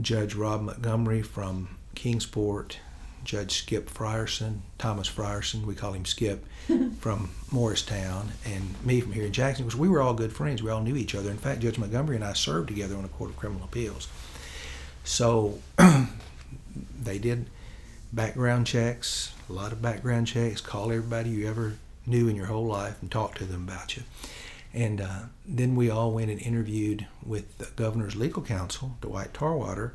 Judge 0.00 0.34
Rob 0.34 0.62
Montgomery 0.62 1.20
from 1.20 1.76
Kingsport, 1.94 2.78
Judge 3.22 3.58
Skip 3.58 3.90
Frierson, 3.90 4.60
Thomas 4.78 5.06
Frierson, 5.06 5.66
we 5.66 5.74
call 5.74 5.92
him 5.92 6.06
Skip, 6.06 6.46
from 7.00 7.28
Morristown, 7.50 8.30
and 8.46 8.74
me 8.86 9.02
from 9.02 9.12
here 9.12 9.26
in 9.26 9.34
Jackson, 9.34 9.66
because 9.66 9.78
we 9.78 9.90
were 9.90 10.00
all 10.00 10.14
good 10.14 10.32
friends. 10.32 10.62
We 10.62 10.70
all 10.70 10.80
knew 10.80 10.96
each 10.96 11.14
other. 11.14 11.30
In 11.30 11.36
fact, 11.36 11.60
Judge 11.60 11.76
Montgomery 11.76 12.16
and 12.16 12.24
I 12.24 12.32
served 12.32 12.68
together 12.68 12.96
on 12.96 13.04
a 13.04 13.08
Court 13.08 13.28
of 13.28 13.36
Criminal 13.36 13.64
Appeals. 13.64 14.08
So 15.10 15.58
they 17.02 17.18
did 17.18 17.50
background 18.12 18.68
checks, 18.68 19.32
a 19.48 19.52
lot 19.52 19.72
of 19.72 19.82
background 19.82 20.28
checks, 20.28 20.60
call 20.60 20.92
everybody 20.92 21.30
you 21.30 21.48
ever 21.48 21.78
knew 22.06 22.28
in 22.28 22.36
your 22.36 22.46
whole 22.46 22.66
life 22.66 22.94
and 23.02 23.10
talk 23.10 23.34
to 23.34 23.44
them 23.44 23.64
about 23.64 23.96
you. 23.96 24.04
And 24.72 25.00
uh, 25.00 25.22
then 25.44 25.74
we 25.74 25.90
all 25.90 26.12
went 26.12 26.30
and 26.30 26.40
interviewed 26.40 27.08
with 27.26 27.58
the 27.58 27.66
governor's 27.74 28.14
legal 28.14 28.40
counsel, 28.40 28.98
Dwight 29.00 29.34
Tarwater, 29.34 29.94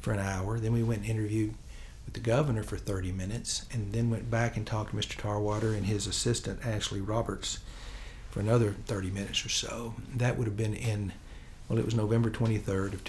for 0.00 0.14
an 0.14 0.18
hour. 0.18 0.58
Then 0.58 0.72
we 0.72 0.82
went 0.82 1.02
and 1.02 1.10
interviewed 1.10 1.54
with 2.06 2.14
the 2.14 2.20
governor 2.20 2.62
for 2.62 2.78
30 2.78 3.12
minutes, 3.12 3.66
and 3.70 3.92
then 3.92 4.08
went 4.08 4.30
back 4.30 4.56
and 4.56 4.66
talked 4.66 4.92
to 4.92 4.96
Mr. 4.96 5.18
Tarwater 5.18 5.74
and 5.74 5.84
his 5.84 6.06
assistant, 6.06 6.64
Ashley 6.64 7.02
Roberts, 7.02 7.58
for 8.30 8.40
another 8.40 8.74
30 8.86 9.10
minutes 9.10 9.44
or 9.44 9.50
so. 9.50 9.94
That 10.16 10.38
would 10.38 10.46
have 10.46 10.56
been 10.56 10.74
in, 10.74 11.12
well, 11.68 11.78
it 11.78 11.84
was 11.84 11.94
November 11.94 12.30
23rd 12.30 12.94
of 12.94 13.04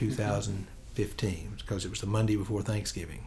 2015, 0.95 1.55
because 1.57 1.85
it 1.85 1.89
was 1.89 2.01
the 2.01 2.07
Monday 2.07 2.35
before 2.35 2.61
Thanksgiving. 2.61 3.25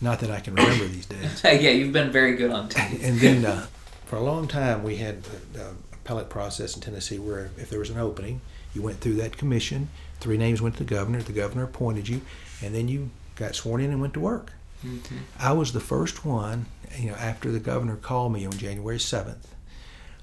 Not 0.00 0.20
that 0.20 0.30
I 0.30 0.40
can 0.40 0.54
remember 0.54 0.86
these 0.86 1.06
days. 1.06 1.42
yeah, 1.44 1.70
you've 1.70 1.92
been 1.92 2.10
very 2.10 2.36
good 2.36 2.50
on 2.50 2.68
dates. 2.68 3.02
And 3.04 3.18
then 3.18 3.44
uh, 3.44 3.66
for 4.06 4.16
a 4.16 4.20
long 4.22 4.48
time, 4.48 4.82
we 4.82 4.96
had 4.96 5.22
the, 5.22 5.58
the 5.58 5.70
appellate 5.92 6.28
process 6.28 6.74
in 6.74 6.82
Tennessee 6.82 7.18
where 7.18 7.50
if 7.56 7.70
there 7.70 7.78
was 7.78 7.90
an 7.90 7.98
opening, 7.98 8.40
you 8.74 8.82
went 8.82 9.00
through 9.00 9.14
that 9.14 9.36
commission, 9.36 9.88
three 10.20 10.36
names 10.36 10.60
went 10.60 10.76
to 10.76 10.84
the 10.84 10.94
governor, 10.94 11.22
the 11.22 11.32
governor 11.32 11.64
appointed 11.64 12.08
you, 12.08 12.20
and 12.62 12.74
then 12.74 12.88
you 12.88 13.10
got 13.36 13.54
sworn 13.54 13.80
in 13.80 13.90
and 13.90 14.00
went 14.00 14.14
to 14.14 14.20
work. 14.20 14.52
Mhm. 14.84 15.18
I 15.38 15.52
was 15.52 15.72
the 15.72 15.80
first 15.80 16.24
one, 16.24 16.66
you 16.98 17.10
know, 17.10 17.16
after 17.16 17.52
the 17.52 17.60
governor 17.60 17.96
called 17.96 18.32
me 18.32 18.44
on 18.44 18.52
January 18.52 18.98
7th. 18.98 19.46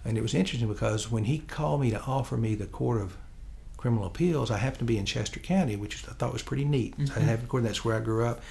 And 0.04 0.18
it 0.18 0.22
was 0.22 0.34
interesting 0.34 0.68
because 0.68 1.10
when 1.10 1.26
he 1.26 1.40
called 1.40 1.82
me 1.82 1.92
to 1.92 2.02
offer 2.02 2.36
me 2.36 2.56
the 2.56 2.66
Court 2.66 3.02
of 3.02 3.16
Criminal 3.80 4.08
Appeals, 4.08 4.52
I 4.52 4.58
happened 4.58 4.80
to 4.80 4.86
be 4.86 4.98
in 4.98 5.06
Chester 5.06 5.40
County, 5.40 5.78
which 5.78 6.04
I 6.10 6.12
thought 6.12 6.34
was 6.34 6.42
pretty 6.42 6.66
neat. 6.66 6.96
So 7.08 7.14
I 7.16 7.20
happened 7.22 7.44
to 7.44 7.48
court, 7.48 7.64
that's 7.64 7.86
where 7.86 7.96
I 7.96 8.02
grew 8.02 8.26
up. 8.26 8.42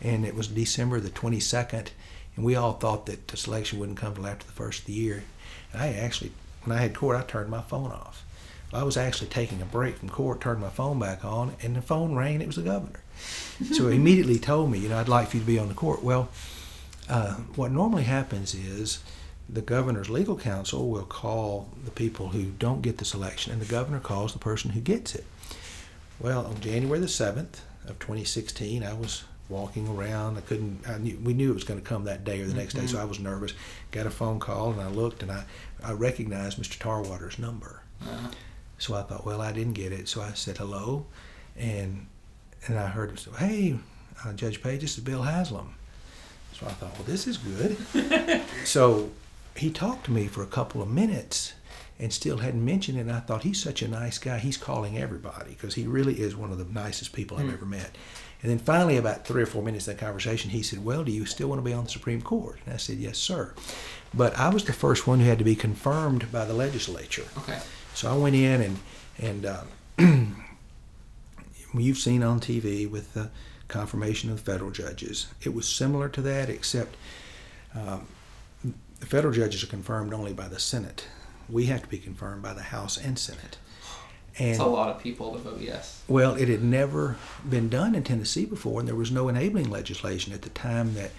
And 0.00 0.24
it 0.24 0.36
was 0.36 0.46
December 0.46 1.00
the 1.00 1.10
22nd, 1.10 1.88
and 2.36 2.44
we 2.44 2.54
all 2.54 2.74
thought 2.74 3.06
that 3.06 3.26
the 3.26 3.36
selection 3.36 3.80
wouldn't 3.80 3.98
come 3.98 4.14
till 4.14 4.28
after 4.28 4.46
the 4.46 4.52
first 4.52 4.80
of 4.82 4.86
the 4.86 4.92
year. 4.92 5.24
And 5.72 5.82
I 5.82 5.94
actually, 5.94 6.30
when 6.62 6.78
I 6.78 6.80
had 6.80 6.94
court, 6.94 7.16
I 7.16 7.22
turned 7.22 7.50
my 7.50 7.60
phone 7.60 7.90
off. 7.90 8.24
I 8.72 8.84
was 8.84 8.96
actually 8.96 9.30
taking 9.30 9.60
a 9.60 9.64
break 9.64 9.96
from 9.96 10.10
court, 10.10 10.40
turned 10.40 10.60
my 10.60 10.68
phone 10.68 11.00
back 11.00 11.24
on, 11.24 11.56
and 11.60 11.74
the 11.74 11.82
phone 11.82 12.14
rang, 12.14 12.40
it 12.40 12.46
was 12.46 12.54
the 12.54 12.62
governor. 12.62 13.00
so 13.72 13.88
he 13.88 13.96
immediately 13.96 14.38
told 14.38 14.70
me, 14.70 14.78
you 14.78 14.88
know, 14.88 14.98
I'd 14.98 15.08
like 15.08 15.26
for 15.26 15.38
you 15.38 15.42
to 15.42 15.46
be 15.46 15.58
on 15.58 15.66
the 15.66 15.74
court. 15.74 16.04
Well, 16.04 16.28
uh, 17.08 17.34
what 17.56 17.72
normally 17.72 18.04
happens 18.04 18.54
is 18.54 19.00
the 19.48 19.62
governor's 19.62 20.10
legal 20.10 20.36
counsel 20.36 20.88
will 20.88 21.04
call 21.04 21.68
the 21.84 21.90
people 21.90 22.28
who 22.28 22.44
don't 22.58 22.82
get 22.82 22.98
the 22.98 23.04
selection, 23.04 23.52
and 23.52 23.60
the 23.62 23.66
governor 23.66 24.00
calls 24.00 24.32
the 24.32 24.38
person 24.38 24.70
who 24.70 24.80
gets 24.80 25.14
it. 25.14 25.24
Well, 26.20 26.46
on 26.46 26.60
January 26.60 26.98
the 27.00 27.06
7th 27.06 27.60
of 27.86 27.98
2016, 27.98 28.82
I 28.82 28.92
was 28.92 29.24
walking 29.48 29.88
around. 29.88 30.36
I 30.36 30.42
couldn't, 30.42 30.80
I 30.86 30.98
knew, 30.98 31.18
we 31.22 31.32
knew 31.32 31.50
it 31.50 31.54
was 31.54 31.64
going 31.64 31.80
to 31.80 31.86
come 31.86 32.04
that 32.04 32.24
day 32.24 32.42
or 32.42 32.46
the 32.46 32.52
next 32.54 32.74
day, 32.74 32.86
so 32.86 32.98
I 33.00 33.04
was 33.04 33.18
nervous. 33.18 33.54
Got 33.92 34.06
a 34.06 34.10
phone 34.10 34.38
call, 34.40 34.72
and 34.72 34.80
I 34.80 34.88
looked, 34.88 35.22
and 35.22 35.32
I, 35.32 35.44
I 35.82 35.92
recognized 35.92 36.58
Mr. 36.58 36.78
Tarwater's 36.78 37.38
number. 37.38 37.82
Uh, 38.02 38.30
So 38.80 38.94
I 38.94 39.02
thought, 39.02 39.24
well, 39.26 39.40
I 39.40 39.50
didn't 39.52 39.72
get 39.72 39.90
it. 39.92 40.06
So 40.08 40.20
I 40.20 40.32
said 40.34 40.58
hello, 40.58 41.06
and 41.56 42.06
and 42.66 42.78
I 42.78 42.86
heard 42.86 43.10
him 43.10 43.16
say, 43.16 43.30
"Hey, 43.38 43.78
uh, 44.24 44.32
Judge 44.34 44.62
Page, 44.62 44.82
this 44.82 44.96
is 44.98 45.02
Bill 45.02 45.22
Haslam." 45.22 45.74
So 46.52 46.66
I 46.66 46.70
thought, 46.70 46.92
well, 46.94 47.04
this 47.04 47.26
is 47.26 47.38
good. 47.38 47.76
so 48.64 49.10
he 49.58 49.70
talked 49.70 50.04
to 50.06 50.10
me 50.12 50.26
for 50.26 50.42
a 50.42 50.46
couple 50.46 50.80
of 50.82 50.88
minutes, 50.88 51.52
and 52.00 52.12
still 52.12 52.38
hadn't 52.38 52.64
mentioned 52.64 52.96
it. 52.98 53.02
And 53.02 53.12
I 53.12 53.20
thought 53.20 53.42
he's 53.42 53.60
such 53.60 53.82
a 53.82 53.88
nice 53.88 54.18
guy. 54.18 54.38
He's 54.38 54.56
calling 54.56 54.96
everybody 54.98 55.50
because 55.50 55.74
he 55.74 55.86
really 55.86 56.20
is 56.20 56.36
one 56.36 56.52
of 56.52 56.58
the 56.58 56.64
nicest 56.72 57.12
people 57.12 57.36
I've 57.38 57.46
Hmm. 57.46 57.54
ever 57.54 57.66
met. 57.66 57.96
And 58.40 58.50
then 58.52 58.60
finally, 58.60 58.96
about 58.96 59.26
three 59.26 59.42
or 59.42 59.46
four 59.46 59.64
minutes 59.64 59.88
of 59.88 59.96
that 59.96 60.00
conversation, 60.04 60.50
he 60.50 60.62
said, 60.62 60.84
"Well, 60.84 61.02
do 61.02 61.10
you 61.10 61.26
still 61.26 61.48
want 61.48 61.58
to 61.58 61.64
be 61.64 61.72
on 61.72 61.84
the 61.84 61.90
Supreme 61.90 62.22
Court?" 62.22 62.60
And 62.64 62.72
I 62.74 62.76
said, 62.76 62.98
"Yes, 62.98 63.18
sir." 63.18 63.52
But 64.14 64.38
I 64.38 64.48
was 64.48 64.64
the 64.64 64.72
first 64.72 65.08
one 65.08 65.18
who 65.18 65.26
had 65.26 65.38
to 65.38 65.44
be 65.44 65.56
confirmed 65.56 66.30
by 66.30 66.44
the 66.44 66.54
legislature. 66.54 67.26
okay. 67.38 67.58
So 67.94 68.12
I 68.12 68.16
went 68.16 68.36
in 68.36 68.60
and 68.60 68.78
and 69.18 69.44
uh, 69.44 69.64
you've 71.74 71.98
seen 71.98 72.22
on 72.22 72.40
TV 72.40 72.88
with 72.88 73.14
the 73.14 73.30
confirmation 73.66 74.30
of 74.30 74.40
federal 74.40 74.70
judges. 74.70 75.26
It 75.42 75.52
was 75.52 75.68
similar 75.68 76.08
to 76.10 76.22
that, 76.22 76.48
except 76.48 76.96
um, 77.74 78.06
the 79.00 79.06
federal 79.06 79.32
judges 79.32 79.62
are 79.62 79.68
confirmed 79.68 80.12
only 80.12 80.32
by 80.32 80.48
the 80.48 80.58
Senate. 80.58 81.06
We 81.48 81.66
have 81.66 81.82
to 81.82 81.88
be 81.88 81.98
confirmed 81.98 82.42
by 82.42 82.52
the 82.54 82.62
House 82.62 82.96
and 82.96 83.18
Senate. 83.18 83.58
And 84.38 84.50
It's 84.50 84.58
a 84.60 84.66
lot 84.66 84.94
of 84.94 85.02
people 85.02 85.32
to 85.32 85.38
vote 85.38 85.60
yes. 85.60 86.02
well, 86.06 86.34
it 86.34 86.48
had 86.48 86.62
never 86.62 87.16
been 87.48 87.68
done 87.68 87.94
in 87.94 88.04
Tennessee 88.04 88.44
before, 88.44 88.78
and 88.78 88.88
there 88.88 88.94
was 88.94 89.10
no 89.10 89.28
enabling 89.28 89.68
legislation 89.70 90.32
at 90.32 90.42
the 90.42 90.50
time 90.50 90.94
that 90.94 91.10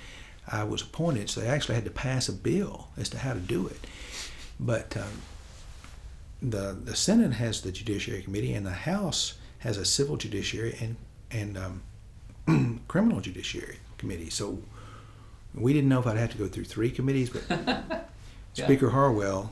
I 0.48 0.64
was 0.64 0.82
appointed. 0.82 1.30
So 1.30 1.42
they 1.42 1.48
actually 1.48 1.76
had 1.76 1.86
to 1.86 1.92
pass 1.92 2.30
a 2.30 2.34
bill 2.34 2.88
as 2.98 3.10
to 3.10 3.18
how 3.18 3.34
to 3.34 3.40
do 3.40 3.68
it. 3.68 3.86
But 4.60 4.96
um, 4.96 5.22
the 6.42 6.78
the 6.82 6.96
Senate 6.96 7.34
has 7.34 7.62
the 7.62 7.72
Judiciary 7.72 8.22
Committee, 8.22 8.54
and 8.54 8.66
the 8.66 8.72
House 8.72 9.34
has 9.60 9.78
a 9.78 9.86
Civil 9.86 10.16
Judiciary 10.18 10.78
and 10.80 10.96
and 11.32 11.58
um, 11.58 12.82
Criminal 12.88 13.20
Judiciary 13.20 13.80
Committee. 13.98 14.30
So 14.30 14.60
we 15.54 15.74
didn't 15.74 15.90
know 15.90 16.00
if 16.00 16.08
I'd 16.08 16.18
have 16.18 16.32
to 16.32 16.38
go 16.38 16.48
through 16.48 16.66
three 16.66 16.92
committees, 16.92 17.30
but 17.30 18.06
Yeah. 18.56 18.66
Speaker 18.66 18.90
Harwell, 18.90 19.52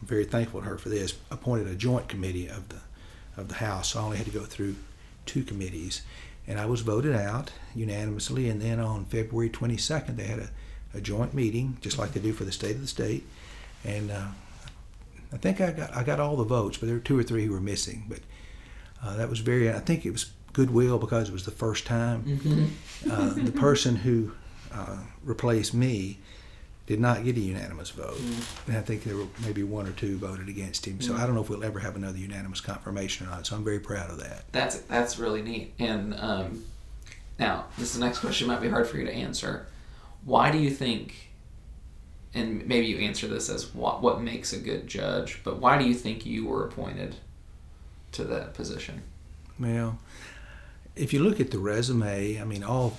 I'm 0.00 0.08
very 0.08 0.24
thankful 0.24 0.60
to 0.60 0.66
her 0.66 0.78
for 0.78 0.88
this, 0.88 1.14
appointed 1.30 1.68
a 1.68 1.74
joint 1.74 2.08
committee 2.08 2.48
of 2.48 2.68
the 2.68 2.80
of 3.36 3.48
the 3.48 3.54
House. 3.56 3.92
So 3.92 4.00
I 4.00 4.02
only 4.02 4.16
had 4.16 4.26
to 4.26 4.32
go 4.32 4.44
through 4.44 4.74
two 5.26 5.44
committees, 5.44 6.02
and 6.46 6.58
I 6.58 6.66
was 6.66 6.80
voted 6.80 7.14
out 7.14 7.52
unanimously. 7.74 8.48
And 8.48 8.60
then 8.60 8.80
on 8.80 9.04
February 9.04 9.48
22nd, 9.48 10.16
they 10.16 10.24
had 10.24 10.38
a, 10.40 10.50
a 10.94 11.00
joint 11.00 11.34
meeting, 11.34 11.76
just 11.80 11.98
like 11.98 12.12
they 12.12 12.20
do 12.20 12.32
for 12.32 12.44
the 12.44 12.50
state 12.52 12.74
of 12.74 12.80
the 12.80 12.88
state. 12.88 13.24
And 13.84 14.10
uh, 14.10 14.28
I 15.32 15.36
think 15.36 15.60
I 15.60 15.70
got 15.70 15.94
I 15.94 16.02
got 16.02 16.20
all 16.20 16.36
the 16.36 16.44
votes, 16.44 16.78
but 16.78 16.86
there 16.86 16.96
were 16.96 17.02
two 17.02 17.18
or 17.18 17.22
three 17.22 17.46
who 17.46 17.52
were 17.52 17.60
missing. 17.60 18.06
But 18.08 18.20
uh, 19.02 19.16
that 19.16 19.28
was 19.28 19.40
very. 19.40 19.70
I 19.70 19.78
think 19.78 20.04
it 20.04 20.10
was 20.10 20.32
goodwill 20.52 20.98
because 20.98 21.28
it 21.28 21.32
was 21.32 21.44
the 21.44 21.52
first 21.52 21.86
time. 21.86 22.24
Mm-hmm. 22.24 23.10
Uh, 23.10 23.44
the 23.44 23.52
person 23.52 23.94
who 23.94 24.32
uh, 24.72 24.98
replaced 25.22 25.74
me 25.74 26.18
did 26.86 27.00
not 27.00 27.22
get 27.22 27.36
a 27.36 27.40
unanimous 27.40 27.90
vote. 27.90 28.16
Mm. 28.16 28.68
And 28.68 28.76
I 28.78 28.80
think 28.80 29.04
there 29.04 29.14
were 29.14 29.26
maybe 29.44 29.62
one 29.62 29.86
or 29.86 29.92
two 29.92 30.16
voted 30.16 30.48
against 30.48 30.86
him. 30.86 31.02
So 31.02 31.12
Mm. 31.12 31.18
I 31.18 31.26
don't 31.26 31.34
know 31.34 31.42
if 31.42 31.50
we'll 31.50 31.62
ever 31.62 31.80
have 31.80 31.96
another 31.96 32.16
unanimous 32.16 32.62
confirmation 32.62 33.26
or 33.26 33.30
not. 33.30 33.46
So 33.46 33.56
I'm 33.56 33.64
very 33.64 33.78
proud 33.78 34.08
of 34.10 34.18
that. 34.20 34.50
That's 34.52 34.78
that's 34.82 35.18
really 35.18 35.42
neat. 35.42 35.74
And 35.78 36.14
um, 36.18 36.64
now 37.38 37.66
this 37.76 37.92
the 37.92 38.00
next 38.00 38.20
question 38.20 38.48
might 38.48 38.62
be 38.62 38.70
hard 38.70 38.86
for 38.86 38.96
you 38.96 39.04
to 39.04 39.12
answer. 39.12 39.66
Why 40.24 40.50
do 40.50 40.56
you 40.58 40.70
think? 40.70 41.28
And 42.34 42.66
maybe 42.66 42.86
you 42.86 42.98
answer 42.98 43.26
this 43.26 43.50
as 43.50 43.74
what 43.74 44.00
what 44.00 44.22
makes 44.22 44.54
a 44.54 44.58
good 44.58 44.86
judge, 44.86 45.40
but 45.44 45.58
why 45.58 45.76
do 45.76 45.84
you 45.86 45.94
think 45.94 46.24
you 46.24 46.46
were 46.46 46.64
appointed 46.66 47.16
to 48.12 48.24
that 48.24 48.54
position? 48.54 49.02
Well, 49.60 49.98
if 50.98 51.12
you 51.12 51.20
look 51.20 51.40
at 51.40 51.50
the 51.50 51.58
resume, 51.58 52.40
I 52.40 52.44
mean, 52.44 52.62
all 52.62 52.90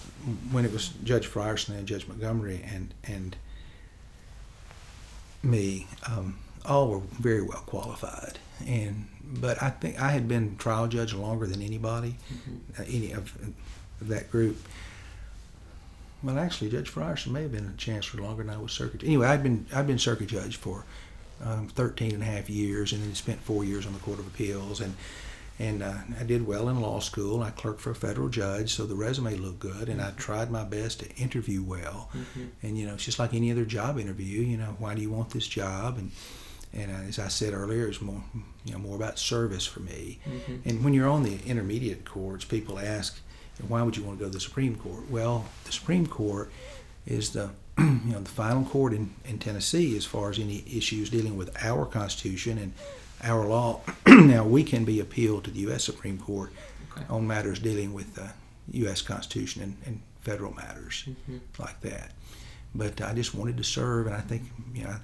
when 0.52 0.66
it 0.66 0.72
was 0.72 0.90
Judge 1.04 1.28
Frierson 1.28 1.76
and 1.78 1.88
Judge 1.88 2.08
Montgomery 2.08 2.64
and 2.66 2.94
and 3.04 3.36
me, 5.44 5.88
um, 6.08 6.38
all 6.66 6.90
were 6.90 7.00
very 7.00 7.42
well 7.42 7.64
qualified. 7.66 8.40
And 8.66 9.08
but 9.24 9.62
I 9.62 9.70
think 9.70 10.02
I 10.02 10.12
had 10.12 10.28
been 10.28 10.58
trial 10.58 10.88
judge 10.88 11.14
longer 11.14 11.46
than 11.46 11.62
anybody, 11.62 12.16
uh, 12.78 12.84
any 12.88 13.12
of, 13.12 13.36
of 14.02 14.08
that 14.08 14.32
group. 14.32 14.58
Well, 16.22 16.38
actually, 16.38 16.70
Judge 16.70 16.92
Frierson 16.92 17.32
may 17.32 17.44
have 17.44 17.54
been 17.54 17.72
a 17.74 17.78
chancellor 17.78 18.22
longer 18.24 18.44
than 18.44 18.54
I 18.54 18.58
was 18.58 18.74
circuit. 18.74 19.04
Anyway, 19.04 19.28
I've 19.28 19.44
been 19.44 19.66
I'd 19.74 19.88
been 19.88 20.00
circuit 20.00 20.28
judge 20.28 20.58
for 20.58 20.84
um, 21.44 21.68
13 21.70 22.14
and 22.14 22.24
a 22.24 22.26
half 22.26 22.50
years, 22.50 22.92
and 22.92 23.02
then 23.02 23.16
spent 23.16 23.40
four 23.42 23.64
years 23.64 23.86
on 23.86 23.94
the 23.94 24.00
Court 24.00 24.20
of 24.20 24.28
Appeals, 24.28 24.82
and 24.82 24.96
and 25.60 25.84
uh, 25.84 25.94
I 26.18 26.24
did 26.24 26.48
well 26.48 26.70
in 26.70 26.80
law 26.80 27.00
school. 27.00 27.44
I 27.44 27.52
clerked 27.52 27.82
for 27.82 27.92
a 27.92 27.96
federal 27.96 28.30
judge, 28.30 28.74
so 28.74 28.86
the 28.86 28.96
resume 28.96 29.36
looked 29.36 29.60
good, 29.60 29.90
and 29.90 30.02
I 30.02 30.12
tried 30.12 30.50
my 30.50 30.64
best 30.64 31.02
to 31.02 31.16
interview 31.18 31.62
well. 31.62 32.10
And 32.64 32.78
you 32.78 32.88
know, 32.88 32.94
it's 32.94 33.04
just 33.04 33.20
like 33.20 33.34
any 33.34 33.52
other 33.52 33.66
job 33.66 34.00
interview. 34.00 34.42
You 34.42 34.58
know, 34.58 34.78
why 34.80 34.96
do 34.96 35.02
you 35.02 35.12
want 35.12 35.32
this 35.32 35.48
job? 35.48 35.98
And 35.98 36.12
and 36.74 36.92
as 37.08 37.20
I 37.20 37.28
said 37.28 37.54
earlier, 37.54 37.88
it's 37.88 38.02
more 38.02 38.24
you 38.64 38.72
know 38.72 38.80
more 38.80 38.96
about 38.96 39.20
service 39.20 39.66
for 39.66 39.82
me. 39.82 40.20
Mm-hmm. 40.26 40.70
And 40.70 40.84
when 40.84 40.94
you're 40.94 41.10
on 41.10 41.24
the 41.24 41.40
intermediate 41.46 42.06
courts, 42.06 42.46
people 42.46 42.80
ask, 42.80 43.20
why 43.68 43.84
would 43.84 43.98
you 43.98 44.04
want 44.04 44.20
to 44.20 44.26
go 44.26 44.30
to 44.30 44.34
the 44.34 44.40
Supreme 44.40 44.76
Court? 44.76 45.10
Well, 45.10 45.46
the 45.66 45.74
Supreme 45.74 46.08
Court 46.08 46.52
is 47.06 47.32
the 47.32 47.50
you 47.78 48.00
know 48.06 48.22
the 48.22 48.30
final 48.30 48.64
court 48.64 48.94
in, 48.94 49.14
in 49.26 49.40
Tennessee 49.40 49.98
as 49.98 50.06
far 50.06 50.30
as 50.30 50.40
any 50.40 50.64
issues 50.72 51.10
dealing 51.10 51.36
with 51.36 51.56
our 51.64 51.86
Constitution 51.86 52.58
and 52.58 52.74
our 53.24 53.46
law. 53.46 53.82
now 54.08 54.44
we 54.44 54.64
can 54.64 54.86
be 54.86 55.00
appealed 55.00 55.44
to 55.46 55.52
the 55.52 55.60
U.S. 55.62 55.84
Supreme 55.84 56.18
Court 56.18 56.52
Okay. 56.92 57.06
on 57.10 57.28
matters 57.28 57.60
dealing 57.60 57.94
with 57.94 58.18
uh, 58.18 58.28
the 58.68 58.80
U.S. 58.80 59.02
Constitution 59.02 59.62
and, 59.62 59.78
and 59.86 60.02
federal 60.22 60.54
matters 60.54 61.06
mm-hmm. 61.08 61.38
like 61.60 61.80
that. 61.82 62.12
But 62.74 63.02
I 63.02 63.14
just 63.14 63.34
wanted 63.34 63.58
to 63.58 63.64
serve, 63.64 64.08
and 64.08 64.16
I 64.16 64.22
think 64.22 64.44
you 64.74 64.84
know, 64.84 64.96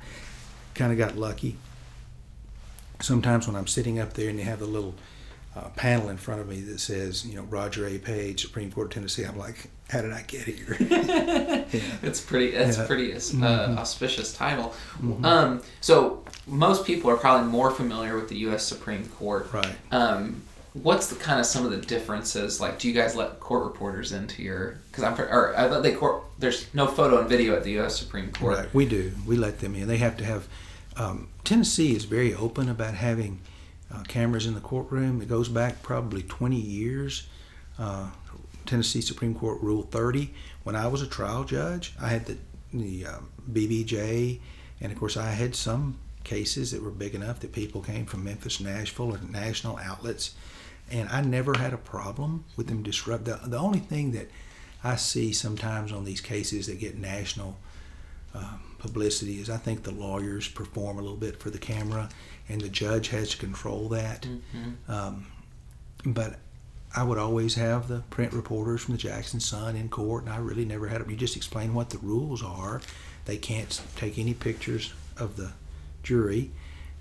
kind 0.73 0.91
of 0.91 0.97
got 0.97 1.17
lucky. 1.17 1.57
Sometimes 3.01 3.47
when 3.47 3.55
I'm 3.55 3.67
sitting 3.67 3.99
up 3.99 4.13
there 4.13 4.29
and 4.29 4.39
they 4.39 4.43
have 4.43 4.59
the 4.59 4.65
little 4.65 4.95
uh, 5.55 5.69
panel 5.75 6.09
in 6.09 6.17
front 6.17 6.41
of 6.41 6.47
me 6.49 6.61
that 6.61 6.79
says, 6.79 7.25
you 7.25 7.35
know, 7.35 7.43
Roger 7.43 7.87
A. 7.87 7.97
Page, 7.97 8.41
Supreme 8.41 8.71
Court 8.71 8.87
of 8.87 8.93
Tennessee, 8.93 9.23
I'm 9.23 9.37
like, 9.37 9.69
how 9.89 10.01
did 10.01 10.11
I 10.11 10.21
get 10.23 10.41
here? 10.47 10.75
It's 12.03 12.19
pretty. 12.21 12.49
It's 12.55 12.77
Yeah. 12.77 12.85
pretty 12.87 13.13
uh, 13.13 13.17
Mhm. 13.17 13.77
auspicious 13.77 14.33
title. 14.33 14.73
Mhm. 15.01 15.25
Um, 15.25 15.61
so 15.81 16.23
most 16.47 16.85
people 16.85 17.09
are 17.09 17.17
probably 17.17 17.47
more 17.49 17.71
familiar 17.71 18.15
with 18.15 18.29
the 18.29 18.37
U.S. 18.47 18.63
Supreme 18.65 19.05
Court. 19.07 19.47
right. 19.53 19.75
Um, 19.91 20.41
what's 20.73 21.07
the 21.07 21.15
kind 21.15 21.39
of 21.39 21.45
some 21.45 21.65
of 21.65 21.71
the 21.71 21.77
differences? 21.77 22.59
Like, 22.61 22.79
do 22.79 22.87
you 22.87 22.93
guys 22.93 23.15
let 23.15 23.39
court 23.39 23.63
reporters 23.63 24.11
into 24.11 24.43
your? 24.43 24.77
Because 24.91 25.03
I'm, 25.03 25.19
or 25.19 25.53
I 25.57 25.67
thought 25.69 25.83
they 25.83 25.91
court. 25.93 26.23
There's 26.39 26.65
no 26.73 26.87
photo 26.87 27.19
and 27.19 27.29
video 27.29 27.55
at 27.55 27.63
the 27.63 27.71
U.S. 27.73 27.97
Supreme 27.97 28.31
Court. 28.31 28.57
Right, 28.57 28.73
we 28.73 28.85
do. 28.85 29.11
We 29.25 29.35
let 29.37 29.59
them 29.59 29.75
in. 29.75 29.87
They 29.87 29.97
have 29.97 30.17
to 30.17 30.25
have. 30.25 30.47
Um, 30.97 31.27
Tennessee 31.43 31.95
is 31.95 32.05
very 32.05 32.33
open 32.33 32.69
about 32.69 32.93
having 32.95 33.39
uh, 33.93 34.03
cameras 34.03 34.45
in 34.45 34.53
the 34.53 34.59
courtroom. 34.61 35.21
It 35.21 35.29
goes 35.29 35.49
back 35.49 35.81
probably 35.81 36.23
20 36.23 36.55
years. 36.55 37.27
Uh, 37.77 38.09
Tennessee 38.65 39.01
Supreme 39.01 39.35
Court 39.35 39.61
Rule 39.61 39.83
30. 39.83 40.33
When 40.63 40.75
I 40.75 40.87
was 40.87 41.01
a 41.01 41.07
trial 41.07 41.43
judge, 41.43 41.93
I 42.01 42.09
had 42.09 42.25
the 42.25 42.37
the 42.73 43.05
um, 43.05 43.29
BBJ, 43.51 44.39
and 44.81 44.91
of 44.91 44.97
course 44.97 45.17
I 45.17 45.31
had 45.31 45.55
some 45.55 45.97
cases 46.23 46.71
that 46.71 46.81
were 46.81 46.91
big 46.91 47.15
enough 47.15 47.39
that 47.39 47.53
people 47.53 47.81
came 47.81 48.05
from 48.05 48.23
Memphis, 48.23 48.59
Nashville, 48.59 49.13
or 49.13 49.19
national 49.29 49.77
outlets, 49.77 50.35
and 50.91 51.07
I 51.09 51.21
never 51.21 51.57
had 51.57 51.73
a 51.73 51.77
problem 51.77 52.45
with 52.57 52.67
them 52.67 52.83
disrupt. 52.83 53.25
The, 53.25 53.39
the 53.45 53.57
only 53.57 53.79
thing 53.79 54.11
that 54.11 54.29
I 54.83 54.95
see 54.97 55.31
sometimes 55.33 55.91
on 55.91 56.05
these 56.05 56.21
cases 56.21 56.67
that 56.67 56.79
get 56.79 56.97
national 56.97 57.57
um, 58.33 58.61
publicity 58.79 59.39
is 59.39 59.49
I 59.49 59.57
think 59.57 59.83
the 59.83 59.91
lawyers 59.91 60.47
perform 60.47 60.97
a 60.97 61.01
little 61.01 61.17
bit 61.17 61.39
for 61.39 61.49
the 61.49 61.57
camera, 61.57 62.09
and 62.49 62.61
the 62.61 62.69
judge 62.69 63.09
has 63.09 63.29
to 63.29 63.37
control 63.37 63.89
that. 63.89 64.27
Mhm. 64.27 64.89
Um, 64.89 65.27
but 66.05 66.39
I 66.95 67.03
would 67.03 67.17
always 67.17 67.55
have 67.55 67.87
the 67.87 67.99
print 68.09 68.31
reporters 68.31 68.81
from 68.81 68.93
the 68.93 68.97
Jackson 68.99 69.39
Sun 69.39 69.75
in 69.75 69.89
court, 69.89 70.23
and 70.23 70.33
I 70.33 70.37
really 70.37 70.65
never 70.65 70.87
had 70.87 71.01
them. 71.01 71.09
You 71.09 71.17
just 71.17 71.35
explain 71.35 71.73
what 71.73 71.89
the 71.89 71.97
rules 71.97 72.41
are. 72.41 72.81
They 73.25 73.37
can't 73.37 73.81
take 73.95 74.17
any 74.17 74.33
pictures 74.33 74.93
of 75.17 75.35
the 75.35 75.51
jury, 76.03 76.51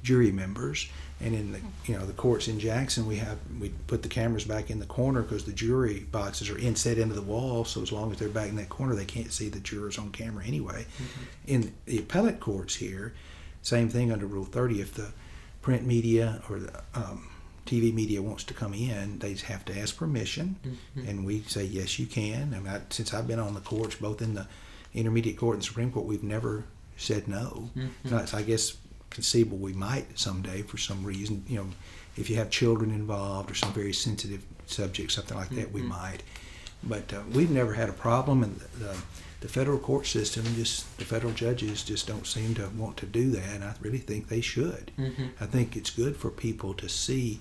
jury 0.04 0.30
members, 0.30 0.86
and 1.20 1.34
in 1.34 1.50
the 1.52 1.60
you 1.86 1.96
know 1.98 2.06
the 2.06 2.12
courts 2.12 2.46
in 2.46 2.60
Jackson, 2.60 3.06
we 3.06 3.16
have 3.16 3.38
we 3.60 3.70
put 3.88 4.02
the 4.02 4.08
cameras 4.08 4.44
back 4.44 4.70
in 4.70 4.78
the 4.78 4.86
corner 4.86 5.22
because 5.22 5.44
the 5.44 5.52
jury 5.52 6.06
boxes 6.12 6.48
are 6.50 6.58
inset 6.58 6.98
into 6.98 7.14
the 7.14 7.22
wall. 7.22 7.64
So 7.64 7.82
as 7.82 7.90
long 7.90 8.12
as 8.12 8.18
they're 8.18 8.28
back 8.28 8.50
in 8.50 8.56
that 8.56 8.68
corner, 8.68 8.94
they 8.94 9.06
can't 9.06 9.32
see 9.32 9.48
the 9.48 9.58
jurors 9.60 9.98
on 9.98 10.10
camera 10.12 10.44
anyway. 10.44 10.86
In 11.46 11.72
the 11.86 11.98
appellate 11.98 12.38
courts 12.38 12.76
here, 12.76 13.14
same 13.62 13.88
thing 13.88 14.12
under 14.12 14.26
Rule 14.26 14.44
30. 14.44 14.80
If 14.80 14.94
the 14.94 15.10
print 15.62 15.84
media 15.86 16.42
or 16.50 16.58
the 16.60 16.82
um, 16.94 17.30
TV 17.64 17.92
media 17.94 18.20
wants 18.20 18.44
to 18.44 18.52
come 18.54 18.74
in, 18.74 19.18
they 19.20 19.32
have 19.34 19.64
to 19.64 19.78
ask 19.78 19.96
permission, 19.96 20.56
Mhm. 20.98 21.08
and 21.08 21.24
we 21.24 21.40
say 21.46 21.64
yes, 21.64 21.98
you 21.98 22.04
can. 22.06 22.52
I 22.52 22.58
mean, 22.58 22.68
I, 22.68 22.82
since 22.90 23.14
I've 23.14 23.26
been 23.26 23.38
on 23.40 23.54
the 23.54 23.60
courts, 23.60 23.94
both 23.96 24.20
in 24.20 24.34
the 24.34 24.46
intermediate 24.92 25.38
court 25.38 25.54
and 25.56 25.64
Supreme 25.64 25.90
Court, 25.90 26.04
we've 26.04 26.22
never 26.22 26.64
said 26.98 27.26
no. 27.26 27.70
Mhm. 27.74 28.28
So 28.28 28.36
I 28.36 28.42
guess 28.42 28.74
conceivable 29.14 29.56
we 29.58 29.72
might 29.72 30.18
someday 30.18 30.60
for 30.62 30.76
some 30.76 31.04
reason. 31.04 31.44
You 31.48 31.56
know, 31.58 31.66
if 32.16 32.28
you 32.28 32.36
have 32.36 32.50
children 32.50 32.90
involved 32.90 33.50
or 33.50 33.54
some 33.54 33.72
very 33.72 33.92
sensitive 33.94 34.42
subject, 34.66 35.12
something 35.12 35.36
like 35.36 35.50
that, 35.50 35.72
we 35.72 35.80
Mhm. 35.80 35.88
might. 35.88 36.22
But 36.82 37.12
uh, 37.14 37.22
we've 37.32 37.50
never 37.50 37.72
had 37.74 37.88
a 37.88 37.92
problem, 37.94 38.42
and 38.42 38.60
the, 38.78 38.96
the, 39.40 39.48
federal 39.48 39.78
court 39.78 40.06
system 40.06 40.42
just 40.54 40.96
the 40.98 41.04
federal 41.04 41.32
judges 41.32 41.82
just 41.82 42.06
don't 42.06 42.26
seem 42.26 42.54
to 42.54 42.68
want 42.70 42.96
to 42.98 43.06
do 43.06 43.30
that, 43.30 43.48
and 43.54 43.62
I 43.64 43.74
really 43.80 43.98
think 43.98 44.28
they 44.28 44.40
should. 44.40 44.90
Mhm. 44.98 45.30
I 45.40 45.46
think 45.46 45.76
it's 45.76 45.90
good 45.90 46.16
for 46.16 46.30
people 46.30 46.72
to 46.74 46.88
see, 46.88 47.40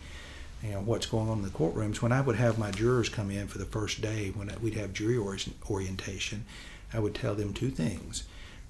you 0.64 0.72
know, 0.72 0.82
what's 0.82 1.06
going 1.06 1.30
on 1.30 1.38
in 1.40 1.44
the 1.44 1.50
courtrooms. 1.50 2.02
When 2.02 2.12
I 2.12 2.20
would 2.22 2.36
have 2.36 2.58
my 2.58 2.72
jurors 2.72 3.10
come 3.10 3.32
in 3.32 3.48
for 3.48 3.58
the 3.58 3.66
first 3.66 4.02
day, 4.02 4.32
when 4.36 4.52
we'd 4.62 4.76
have 4.76 4.92
jury 4.94 5.18
orientation, 5.70 6.46
I 6.94 7.00
would 7.00 7.16
tell 7.16 7.36
them 7.36 7.54
two 7.54 7.70
things. 7.72 8.24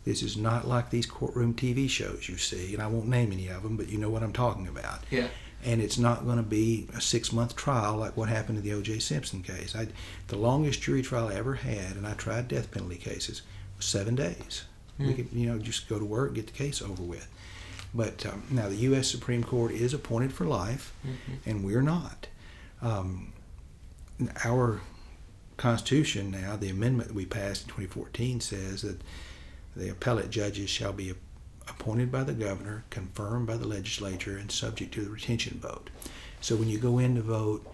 This 0.05 0.21
is 0.21 0.35
not 0.35 0.67
like 0.67 0.89
these 0.89 1.05
courtroom 1.05 1.53
TV 1.53 1.89
shows 1.89 2.27
you 2.27 2.37
see, 2.37 2.73
and 2.73 2.81
I 2.83 2.87
won't 2.87 3.07
name 3.07 3.31
any 3.31 3.47
of 3.47 3.63
them, 3.63 3.77
but 3.77 3.87
you 3.89 3.97
know 3.97 4.09
what 4.09 4.21
I'm 4.23 4.33
talking 4.33 4.67
about. 4.67 4.99
Yeah. 5.09 5.27
And 5.63 5.81
it's 5.81 5.97
not 5.97 6.25
going 6.25 6.35
to 6.37 6.43
be 6.43 6.87
a 6.93 6.99
six-month 6.99 7.55
trial 7.55 7.95
like 7.95 8.17
what 8.17 8.27
happened 8.27 8.57
in 8.57 8.63
the 8.65 8.73
O.J. 8.73 8.99
Simpson 8.99 9.41
case. 9.41 9.73
I, 9.75 9.87
the 10.27 10.35
longest 10.35 10.81
jury 10.81 11.01
trial 11.01 11.29
I 11.29 11.35
ever 11.35 11.55
had, 11.55 11.95
and 11.95 12.05
I 12.05 12.13
tried 12.15 12.49
death 12.49 12.69
penalty 12.69 12.97
cases, 12.97 13.43
was 13.77 13.85
seven 13.85 14.15
days. 14.15 14.65
We 14.99 15.05
Hmm. 15.07 15.13
could, 15.13 15.27
you 15.31 15.45
know, 15.47 15.57
just 15.59 15.87
go 15.87 15.97
to 15.99 16.05
work, 16.05 16.33
get 16.33 16.47
the 16.47 16.53
case 16.53 16.81
over 16.81 17.01
with. 17.01 17.27
But 17.93 18.25
um, 18.25 18.43
now 18.51 18.67
the 18.67 18.75
U.S. 18.75 19.07
Supreme 19.07 19.43
Court 19.43 19.71
is 19.71 19.93
appointed 19.93 20.33
for 20.33 20.45
life, 20.45 20.91
Mhm. 21.05 21.37
and 21.45 21.63
we're 21.63 21.81
not. 21.81 22.27
Um, 22.81 23.31
our 24.43 24.81
Constitution 25.55 26.31
now, 26.31 26.55
the 26.57 26.69
amendment 26.69 27.07
that 27.09 27.15
we 27.15 27.25
passed 27.25 27.63
in 27.63 27.67
2014 27.69 28.41
says 28.41 28.81
that 28.81 28.99
the 29.75 29.89
appellate 29.89 30.29
judges 30.29 30.69
shall 30.69 30.93
be 30.93 31.13
appointed 31.67 32.11
by 32.11 32.23
the 32.23 32.33
governor, 32.33 32.83
confirmed 32.89 33.47
by 33.47 33.57
the 33.57 33.67
legislature, 33.67 34.37
and 34.37 34.51
subject 34.51 34.93
to 34.93 35.01
the 35.01 35.09
retention 35.09 35.59
vote. 35.59 35.89
So 36.41 36.55
when 36.55 36.69
you 36.69 36.77
go 36.77 36.99
in 36.99 37.15
to 37.15 37.21
vote, 37.21 37.65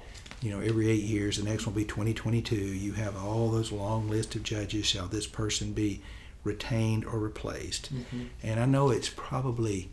you 0.41 0.51
know, 0.51 0.59
every 0.59 0.89
eight 0.89 1.03
years, 1.03 1.37
the 1.37 1.43
next 1.43 1.65
one 1.65 1.73
will 1.73 1.81
be 1.81 1.85
2022, 1.87 2.55
you 2.55 2.93
have 2.93 3.17
all 3.17 3.49
those 3.49 3.71
long 3.71 4.07
list 4.09 4.35
of 4.35 4.43
judges. 4.43 4.85
Shall 4.85 5.07
this 5.07 5.27
person 5.27 5.73
be 5.73 6.01
retained 6.43 7.03
or 7.03 7.19
replaced? 7.19 7.93
Mhm. 7.93 8.27
And 8.43 8.59
I 8.59 8.65
know 8.65 8.89
it's 8.89 9.09
probably, 9.09 9.89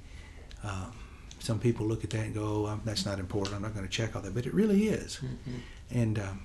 um, 0.62 0.92
some 1.40 1.58
people 1.58 1.86
look 1.86 2.04
at 2.04 2.10
that 2.10 2.26
and 2.26 2.34
go, 2.34 2.66
oh, 2.66 2.80
that's 2.84 3.04
not 3.04 3.18
important, 3.18 3.56
I'm 3.56 3.62
not 3.62 3.74
going 3.74 3.86
to 3.86 3.92
check 3.92 4.14
all 4.14 4.22
that, 4.22 4.34
but 4.34 4.46
it 4.46 4.54
really 4.54 4.88
is. 4.88 5.18
Mhm. 5.22 5.60
And 5.90 6.18
um, 6.18 6.42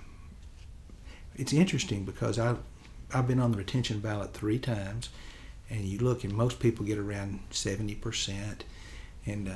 it's 1.35 1.53
interesting 1.53 2.03
because 2.05 2.39
I, 2.39 2.55
I've 3.13 3.27
been 3.27 3.39
on 3.39 3.51
the 3.51 3.57
retention 3.57 3.99
ballot 3.99 4.33
three 4.33 4.57
times, 4.59 5.09
and 5.71 5.85
you 5.85 5.97
look, 5.99 6.23
and 6.23 6.33
most 6.33 6.59
people 6.59 6.85
get 6.85 6.97
around 6.99 7.39
70%. 7.51 8.61
And 9.25 9.47
uh, 9.49 9.53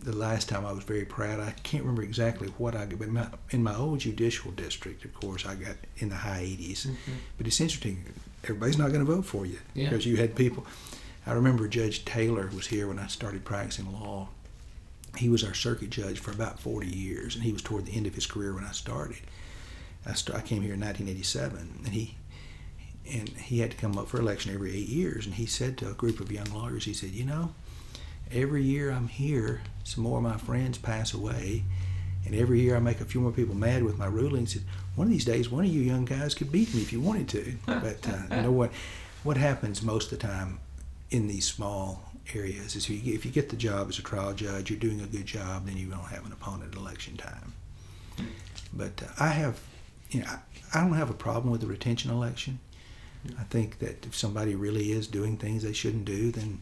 the 0.00 0.14
last 0.14 0.48
time 0.48 0.64
I 0.66 0.72
was 0.72 0.84
very 0.84 1.04
proud, 1.06 1.40
I 1.40 1.52
can't 1.62 1.82
remember 1.82 2.02
exactly 2.02 2.48
what 2.58 2.74
I 2.76 2.84
got, 2.84 2.98
but 2.98 3.08
my, 3.08 3.26
in 3.50 3.62
my 3.62 3.74
old 3.74 4.00
judicial 4.00 4.50
district, 4.52 5.04
of 5.06 5.14
course, 5.14 5.46
I 5.46 5.54
got 5.54 5.76
in 5.98 6.10
the 6.10 6.16
high 6.16 6.42
80s. 6.44 6.86
Mhm. 6.86 6.96
But 7.38 7.46
it's 7.46 7.60
interesting, 7.60 8.04
everybody's 8.44 8.76
not 8.78 8.92
going 8.92 9.04
to 9.04 9.10
vote 9.10 9.24
for 9.24 9.46
you 9.46 9.58
Yeah. 9.74 9.88
because 9.88 10.04
you 10.06 10.16
had 10.18 10.36
people. 10.36 10.66
I 11.26 11.32
remember 11.32 11.66
Judge 11.66 12.04
Taylor 12.04 12.50
was 12.54 12.66
here 12.68 12.86
when 12.88 12.98
I 12.98 13.06
started 13.06 13.44
practicing 13.44 13.90
law. 13.90 14.28
He 15.16 15.30
was 15.30 15.42
our 15.42 15.54
circuit 15.54 15.88
judge 15.90 16.18
for 16.20 16.30
about 16.30 16.60
40 16.60 16.86
years, 16.86 17.34
and 17.34 17.42
he 17.42 17.52
was 17.52 17.62
toward 17.62 17.86
the 17.86 17.96
end 17.96 18.06
of 18.06 18.14
his 18.14 18.26
career 18.26 18.52
when 18.54 18.64
I 18.64 18.72
started. 18.72 19.16
I, 20.04 20.12
st- 20.12 20.36
I 20.38 20.42
came 20.42 20.60
here 20.62 20.74
in 20.74 20.80
1987, 20.80 21.80
and 21.84 21.88
he 21.94 22.16
and 23.10 23.28
he 23.28 23.60
had 23.60 23.70
to 23.72 23.76
come 23.76 23.98
up 23.98 24.08
for 24.08 24.18
election 24.18 24.54
every 24.54 24.76
eight 24.76 24.88
years. 24.88 25.26
And 25.26 25.34
he 25.34 25.46
said 25.46 25.78
to 25.78 25.90
a 25.90 25.94
group 25.94 26.20
of 26.20 26.32
young 26.32 26.46
lawyers, 26.52 26.84
he 26.84 26.92
said, 26.92 27.10
"You 27.10 27.24
know, 27.24 27.54
every 28.30 28.62
year 28.62 28.90
I'm 28.90 29.08
here, 29.08 29.62
some 29.84 30.04
more 30.04 30.18
of 30.18 30.24
my 30.24 30.36
friends 30.36 30.78
pass 30.78 31.14
away, 31.14 31.64
and 32.24 32.34
every 32.34 32.60
year 32.60 32.76
I 32.76 32.80
make 32.80 33.00
a 33.00 33.04
few 33.04 33.20
more 33.20 33.30
people 33.30 33.54
mad 33.54 33.84
with 33.84 33.98
my 33.98 34.06
rulings. 34.06 34.56
And 34.56 34.64
one 34.96 35.06
of 35.06 35.12
these 35.12 35.24
days, 35.24 35.50
one 35.50 35.64
of 35.64 35.70
you 35.70 35.80
young 35.80 36.04
guys 36.04 36.34
could 36.34 36.50
beat 36.50 36.74
me 36.74 36.82
if 36.82 36.92
you 36.92 37.00
wanted 37.00 37.28
to. 37.28 37.54
But 37.66 38.08
uh, 38.08 38.34
you 38.36 38.42
know 38.42 38.52
what? 38.52 38.72
What 39.22 39.36
happens 39.36 39.82
most 39.82 40.12
of 40.12 40.18
the 40.18 40.26
time 40.26 40.60
in 41.10 41.28
these 41.28 41.46
small 41.46 42.10
areas 42.34 42.74
is 42.74 42.88
if 42.88 42.90
you, 42.90 43.14
if 43.14 43.24
you 43.24 43.30
get 43.30 43.48
the 43.48 43.56
job 43.56 43.88
as 43.88 43.98
a 43.98 44.02
trial 44.02 44.32
judge, 44.32 44.70
you're 44.70 44.78
doing 44.78 45.00
a 45.00 45.06
good 45.06 45.26
job, 45.26 45.66
then 45.66 45.76
you 45.76 45.86
don't 45.88 46.00
have 46.00 46.26
an 46.26 46.32
opponent 46.32 46.72
at 46.74 46.78
election 46.78 47.16
time. 47.16 47.52
But 48.72 49.02
uh, 49.02 49.06
I 49.18 49.28
have, 49.28 49.60
you 50.10 50.20
know, 50.20 50.26
I, 50.28 50.38
I 50.78 50.80
don't 50.80 50.94
have 50.94 51.10
a 51.10 51.14
problem 51.14 51.52
with 51.52 51.60
the 51.60 51.66
retention 51.66 52.10
election. 52.10 52.58
I 53.38 53.44
think 53.44 53.78
that 53.80 54.06
if 54.06 54.14
somebody 54.16 54.54
really 54.54 54.92
is 54.92 55.06
doing 55.06 55.36
things 55.36 55.62
they 55.62 55.72
shouldn't 55.72 56.04
do, 56.04 56.30
then 56.30 56.60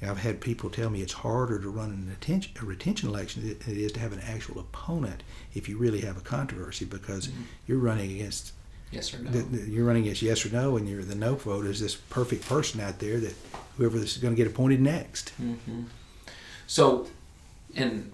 you 0.00 0.06
know, 0.06 0.12
I've 0.12 0.18
had 0.18 0.40
people 0.40 0.68
tell 0.70 0.90
me 0.90 1.00
it's 1.02 1.12
harder 1.14 1.58
to 1.58 1.68
run 1.70 1.90
an 1.90 2.10
attention, 2.12 2.52
a 2.60 2.64
retention 2.66 3.08
election 3.08 3.42
than 3.42 3.74
it 3.74 3.80
is 3.80 3.92
to 3.92 4.00
have 4.00 4.12
an 4.12 4.20
actual 4.20 4.60
opponent 4.60 5.22
if 5.54 5.68
you 5.68 5.78
really 5.78 6.02
have 6.02 6.16
a 6.16 6.20
controversy 6.20 6.84
because 6.84 7.28
Mhm. 7.28 7.32
you're 7.66 7.78
running 7.78 8.10
against 8.12 8.52
Yes 8.92 9.12
or 9.14 9.18
no? 9.18 9.30
the, 9.30 9.38
the, 9.42 9.70
you're 9.70 9.84
running 9.84 10.02
against 10.04 10.22
yes 10.22 10.44
or 10.46 10.50
no, 10.50 10.76
and 10.76 10.88
you're, 10.88 11.02
the 11.02 11.14
no 11.14 11.34
vote 11.34 11.66
is 11.66 11.80
this 11.80 11.94
perfect 11.94 12.46
person 12.46 12.80
out 12.80 12.98
there 13.00 13.18
that 13.20 13.34
whoever 13.78 13.98
this 13.98 14.12
is 14.16 14.18
going 14.22 14.34
to 14.34 14.36
get 14.36 14.46
appointed 14.46 14.80
next. 14.80 15.30
hmm 15.30 15.82
So, 16.66 17.06
and 17.74 18.12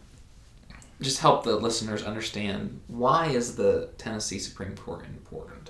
just 1.01 1.19
help 1.19 1.43
the 1.45 1.57
listeners 1.57 2.03
understand 2.05 2.81
why 2.87 3.27
is 3.27 3.57
the 3.57 3.89
Tennessee 3.99 4.39
Supreme 4.39 4.77
Court 4.77 5.05
important? 5.07 5.62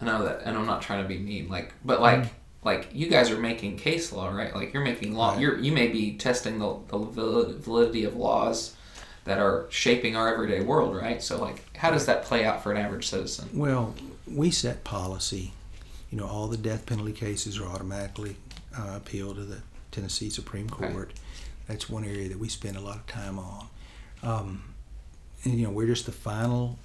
I 0.00 0.04
know 0.04 0.24
that, 0.24 0.42
and 0.44 0.56
I'm 0.56 0.66
not 0.66 0.82
trying 0.82 1.02
to 1.02 1.08
be 1.08 1.18
mean, 1.18 1.48
like, 1.48 1.72
but 1.84 2.00
like, 2.00 2.26
like 2.64 2.88
you 2.92 3.08
guys 3.08 3.30
are 3.30 3.38
making 3.38 3.78
case 3.78 4.12
law, 4.12 4.28
right? 4.28 4.54
Like 4.54 4.74
you're 4.74 4.84
making 4.84 5.14
law. 5.14 5.32
Right. 5.32 5.40
You're 5.40 5.58
you 5.58 5.72
may 5.72 5.88
be 5.88 6.16
testing 6.16 6.58
the 6.58 6.78
the 6.88 7.54
validity 7.58 8.04
of 8.04 8.16
laws 8.16 8.74
that 9.24 9.38
are 9.38 9.66
shaping 9.70 10.16
our 10.16 10.32
everyday 10.32 10.60
world, 10.60 10.94
right? 10.94 11.22
So 11.22 11.40
like, 11.40 11.76
how 11.76 11.90
does 11.90 12.06
that 12.06 12.24
play 12.24 12.44
out 12.44 12.62
for 12.62 12.72
an 12.72 12.78
average 12.78 13.08
citizen? 13.08 13.48
Well, 13.52 13.94
we 14.26 14.50
set 14.50 14.84
policy. 14.84 15.52
You 16.10 16.18
know, 16.18 16.26
all 16.26 16.46
the 16.46 16.56
death 16.56 16.86
penalty 16.86 17.12
cases 17.12 17.58
are 17.58 17.66
automatically 17.66 18.36
uh, 18.78 18.94
appealed 18.96 19.36
to 19.36 19.44
the 19.44 19.62
Tennessee 19.90 20.30
Supreme. 20.30 20.68
Court. 20.68 21.12
That's 21.66 21.88
one 21.88 22.04
area 22.04 22.28
that 22.28 22.38
we 22.38 22.48
spend 22.48 22.76
a 22.76 22.80
lot 22.80 22.96
of 22.96 23.06
time 23.06 23.38
on. 23.38 23.68
Um, 24.22 24.62
and 25.44 25.54
you 25.54 25.66
know, 25.66 25.72
we're 25.72 25.86
just 25.86 26.06
the 26.06 26.12
final 26.12 26.78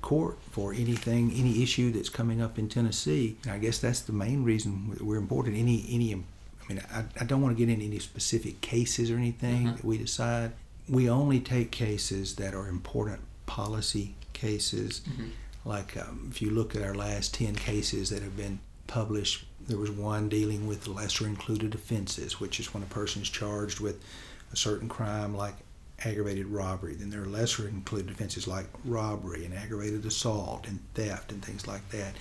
court 0.00 0.38
for 0.50 0.72
anything, 0.72 1.32
any 1.32 1.62
issue 1.62 1.90
that's 1.92 2.08
coming 2.08 2.40
up 2.40 2.58
in 2.58 2.68
Tennessee. 2.68 3.36
And 3.44 3.52
I 3.52 3.58
guess 3.58 3.78
that's 3.78 4.00
the 4.00 4.12
main 4.12 4.44
reason 4.44 4.96
we're 5.00 5.16
important. 5.16 5.56
Any, 5.56 5.84
any. 5.90 6.14
I 6.14 6.72
mean, 6.72 6.82
I, 6.92 7.04
I 7.20 7.24
don't 7.24 7.40
want 7.42 7.56
to 7.56 7.66
get 7.66 7.72
into 7.72 7.84
any 7.86 7.98
specific 7.98 8.60
cases 8.60 9.10
or 9.10 9.16
anything 9.16 9.66
Mhm. 9.66 9.76
that 9.76 9.84
we 9.84 9.98
decide. 9.98 10.52
We 10.88 11.08
only 11.10 11.40
take 11.40 11.70
cases 11.70 12.36
that 12.36 12.54
are 12.54 12.68
important 12.68 13.20
policy 13.46 14.14
cases. 14.32 15.00
Mhm. 15.08 15.30
Like 15.64 15.96
um, 15.96 16.28
if 16.30 16.40
you 16.40 16.50
look 16.50 16.76
at 16.76 16.82
our 16.82 16.94
last 16.94 17.34
10 17.34 17.54
cases 17.56 18.10
that 18.10 18.22
have 18.22 18.36
been 18.36 18.60
published, 18.86 19.44
there 19.66 19.76
was 19.78 19.90
one 19.90 20.28
dealing 20.28 20.66
with 20.66 20.86
lesser 20.86 21.26
included 21.26 21.74
offenses, 21.74 22.38
which 22.40 22.58
is 22.60 22.72
when 22.72 22.82
a 22.82 22.86
person 22.86 23.20
is 23.22 23.28
charged 23.28 23.80
with 23.80 24.02
a 24.52 24.56
certain 24.56 24.88
crime 24.88 25.34
like 25.36 25.56
aggravated 26.04 26.46
robbery. 26.46 26.94
Then 26.94 27.10
there 27.10 27.22
are 27.22 27.26
lesser 27.26 27.68
included 27.68 28.10
offenses 28.10 28.46
like 28.46 28.66
robbery 28.84 29.44
and 29.44 29.54
aggravated 29.54 30.04
assault 30.06 30.66
and 30.68 30.78
theft 30.94 31.32
and 31.32 31.44
things 31.44 31.66
like 31.66 31.88
that. 31.90 32.14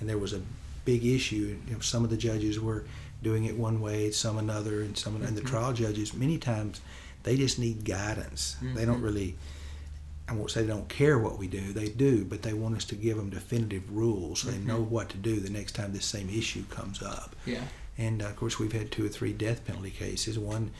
And 0.00 0.08
there 0.08 0.18
was 0.18 0.32
a 0.32 0.42
big 0.84 1.04
issue. 1.04 1.56
You 1.66 1.74
know, 1.74 1.80
some 1.80 2.04
of 2.04 2.10
the 2.10 2.16
judges 2.16 2.58
were 2.58 2.84
doing 3.22 3.44
it 3.44 3.56
one 3.56 3.80
way, 3.80 4.10
some 4.10 4.38
another, 4.38 4.80
and 4.82 4.96
some 4.96 5.16
and 5.22 5.36
the 5.36 5.42
Mhm. 5.42 5.46
trial 5.46 5.72
judges 5.72 6.14
many 6.14 6.38
times 6.38 6.80
they 7.22 7.36
just 7.36 7.58
need 7.58 7.84
guidance. 7.84 8.56
They 8.74 8.84
don't 8.86 9.00
Mhm. 9.00 9.04
really 9.04 9.36
I 10.26 10.32
won't 10.32 10.48
say 10.52 10.60
they 10.62 10.68
don't 10.68 10.88
care 10.88 11.18
what 11.18 11.40
we 11.40 11.48
do. 11.48 11.72
They 11.72 11.88
do, 11.88 12.24
but 12.24 12.42
they 12.42 12.52
want 12.52 12.76
us 12.76 12.84
to 12.84 12.94
give 12.94 13.16
them 13.16 13.30
definitive 13.30 13.90
rules 13.90 14.42
so 14.42 14.50
they 14.52 14.58
Mhm. 14.58 14.66
know 14.66 14.80
what 14.80 15.08
to 15.08 15.16
do 15.16 15.40
the 15.40 15.50
next 15.50 15.72
time 15.74 15.92
this 15.92 16.04
same 16.06 16.30
issue 16.30 16.62
comes 16.70 17.02
up. 17.02 17.34
Yeah. 17.44 17.64
And 17.98 18.22
uh, 18.22 18.26
of 18.26 18.36
course, 18.36 18.56
we've 18.60 18.70
had 18.72 18.92
two 18.92 19.04
or 19.04 19.08
three 19.08 19.32
death 19.32 19.64
penalty 19.66 19.90
cases. 19.90 20.38
One 20.38 20.70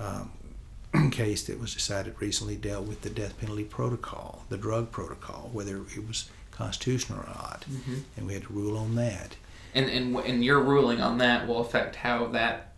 um, 0.00 0.30
case 1.10 1.42
that 1.44 1.60
was 1.60 1.74
decided 1.74 2.14
recently 2.20 2.56
dealt 2.56 2.86
with 2.86 3.02
the 3.02 3.10
death 3.10 3.38
penalty 3.38 3.64
protocol, 3.64 4.44
the 4.48 4.56
drug 4.56 4.90
protocol, 4.90 5.50
whether 5.52 5.76
it 5.76 6.06
was 6.06 6.28
constitutional 6.50 7.20
or 7.20 7.26
not, 7.26 7.64
Mhm. 7.70 8.02
and 8.16 8.26
we 8.26 8.34
had 8.34 8.42
to 8.44 8.52
rule 8.52 8.76
on 8.76 8.94
that. 8.96 9.36
And 9.74 9.88
and 9.90 10.16
and 10.16 10.44
your 10.44 10.60
ruling 10.60 11.00
on 11.00 11.18
that 11.18 11.46
will 11.46 11.60
affect 11.60 11.96
how 11.96 12.26
that 12.28 12.72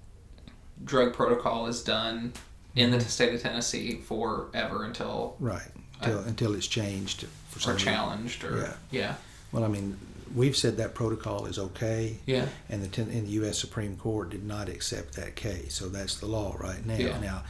drug 0.84 1.14
protocol 1.14 1.66
is 1.66 1.82
done 1.82 2.32
in 2.74 2.90
the 2.90 2.98
Mhm. 2.98 3.06
state 3.08 3.34
of 3.34 3.42
Tennessee 3.42 4.00
forever 4.04 4.84
until 4.84 5.36
Right 5.38 5.68
until 6.00 6.18
until 6.20 6.54
it's 6.54 6.66
changed 6.66 7.26
for 7.48 7.60
some 7.60 7.74
or 7.74 7.78
challenged 7.78 8.42
or 8.44 8.58
Yeah. 8.58 8.74
yeah 8.90 9.14
Well, 9.52 9.64
I 9.64 9.68
mean, 9.68 9.98
we've 10.34 10.56
said 10.56 10.76
that 10.78 10.94
protocol 10.94 11.46
is 11.46 11.58
okay. 11.58 12.18
yeah 12.26 12.46
and 12.68 12.82
the 12.82 12.88
ten, 12.88 13.08
and 13.10 13.26
the 13.26 13.32
U.S. 13.32 13.58
Supreme 13.58 13.96
Court 13.96 14.30
did 14.30 14.44
not 14.44 14.68
accept 14.68 15.14
that 15.14 15.36
case. 15.36 15.74
So 15.74 15.88
that's 15.88 16.16
the 16.16 16.26
law 16.26 16.56
right 16.58 16.84
now. 16.84 16.96
Yeah. 16.96 17.18
Now, 17.20 17.42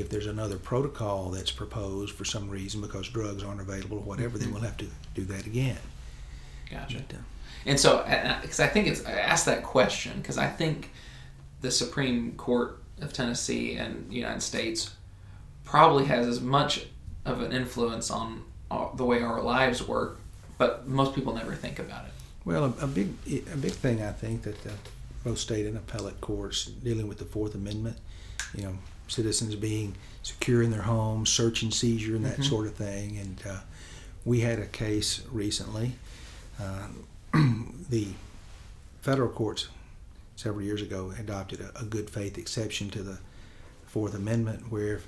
if 0.00 0.08
there's 0.08 0.26
another 0.26 0.56
protocol 0.56 1.30
that's 1.30 1.50
proposed 1.50 2.14
for 2.14 2.24
some 2.24 2.48
reason 2.48 2.80
because 2.80 3.08
drugs 3.08 3.42
aren't 3.42 3.60
available 3.60 3.98
or 3.98 4.04
whatever, 4.04 4.38
then 4.38 4.52
we'll 4.52 4.62
have 4.62 4.76
to 4.78 4.86
do 5.14 5.24
that 5.24 5.46
again. 5.46 5.78
gotcha. 6.70 7.02
But, 7.08 7.16
uh, 7.16 7.20
And 7.66 7.78
so, 7.78 8.04
because 8.42 8.60
I 8.60 8.66
think 8.66 8.86
it's, 8.86 9.04
I 9.04 9.12
asked 9.12 9.46
that 9.46 9.62
question 9.62 10.18
because 10.20 10.38
I 10.38 10.46
think 10.46 10.90
the 11.60 11.70
Supreme 11.70 12.32
Court 12.32 12.80
of 13.00 13.12
Tennessee 13.12 13.74
and 13.76 14.08
the 14.10 14.14
United 14.14 14.42
States 14.42 14.94
probably 15.64 16.06
has 16.06 16.26
as 16.26 16.40
much 16.40 16.86
of 17.24 17.42
an 17.42 17.52
influence 17.52 18.10
on 18.10 18.44
our, 18.70 18.90
the 18.96 19.04
way 19.04 19.22
our 19.22 19.42
lives 19.42 19.86
work, 19.86 20.18
but 20.56 20.88
most 20.88 21.14
people 21.14 21.34
never 21.34 21.54
think 21.54 21.78
about 21.78 22.06
it. 22.06 22.12
well, 22.44 22.64
a, 22.64 22.84
a 22.84 22.86
big 22.86 23.08
a 23.26 23.56
big 23.56 23.72
thing 23.72 24.02
I 24.02 24.12
think 24.12 24.42
that 24.42 24.66
uh, 24.66 24.70
both 25.24 25.38
state 25.38 25.66
and 25.66 25.76
appellate 25.76 26.20
courts 26.20 26.64
dealing 26.64 27.08
with 27.08 27.18
the 27.18 27.24
Fourth 27.24 27.54
Amendment, 27.54 27.98
you 28.54 28.62
know, 28.62 28.78
citizens 29.08 29.54
being 29.56 29.94
secure 30.22 30.62
in 30.62 30.70
their 30.70 30.82
homes, 30.82 31.30
search 31.30 31.62
and 31.62 31.72
seizure, 31.72 32.14
and 32.16 32.24
that 32.24 32.38
Mhm. 32.38 32.48
sort 32.48 32.66
of 32.66 32.74
thing. 32.74 33.16
And 33.18 33.42
uh, 33.46 33.60
we 34.24 34.40
had 34.40 34.58
a 34.58 34.66
case 34.66 35.22
recently. 35.32 35.92
Uh, 36.60 36.88
the 37.90 38.08
federal 39.00 39.28
courts 39.28 39.68
several 40.36 40.64
years 40.64 40.82
ago 40.82 41.12
adopted 41.18 41.60
a, 41.60 41.78
a 41.80 41.84
good 41.84 42.10
faith 42.10 42.38
exception 42.38 42.90
to 42.90 43.02
the 43.02 43.18
Fourth 43.86 44.14
Amendment, 44.14 44.70
where, 44.70 45.00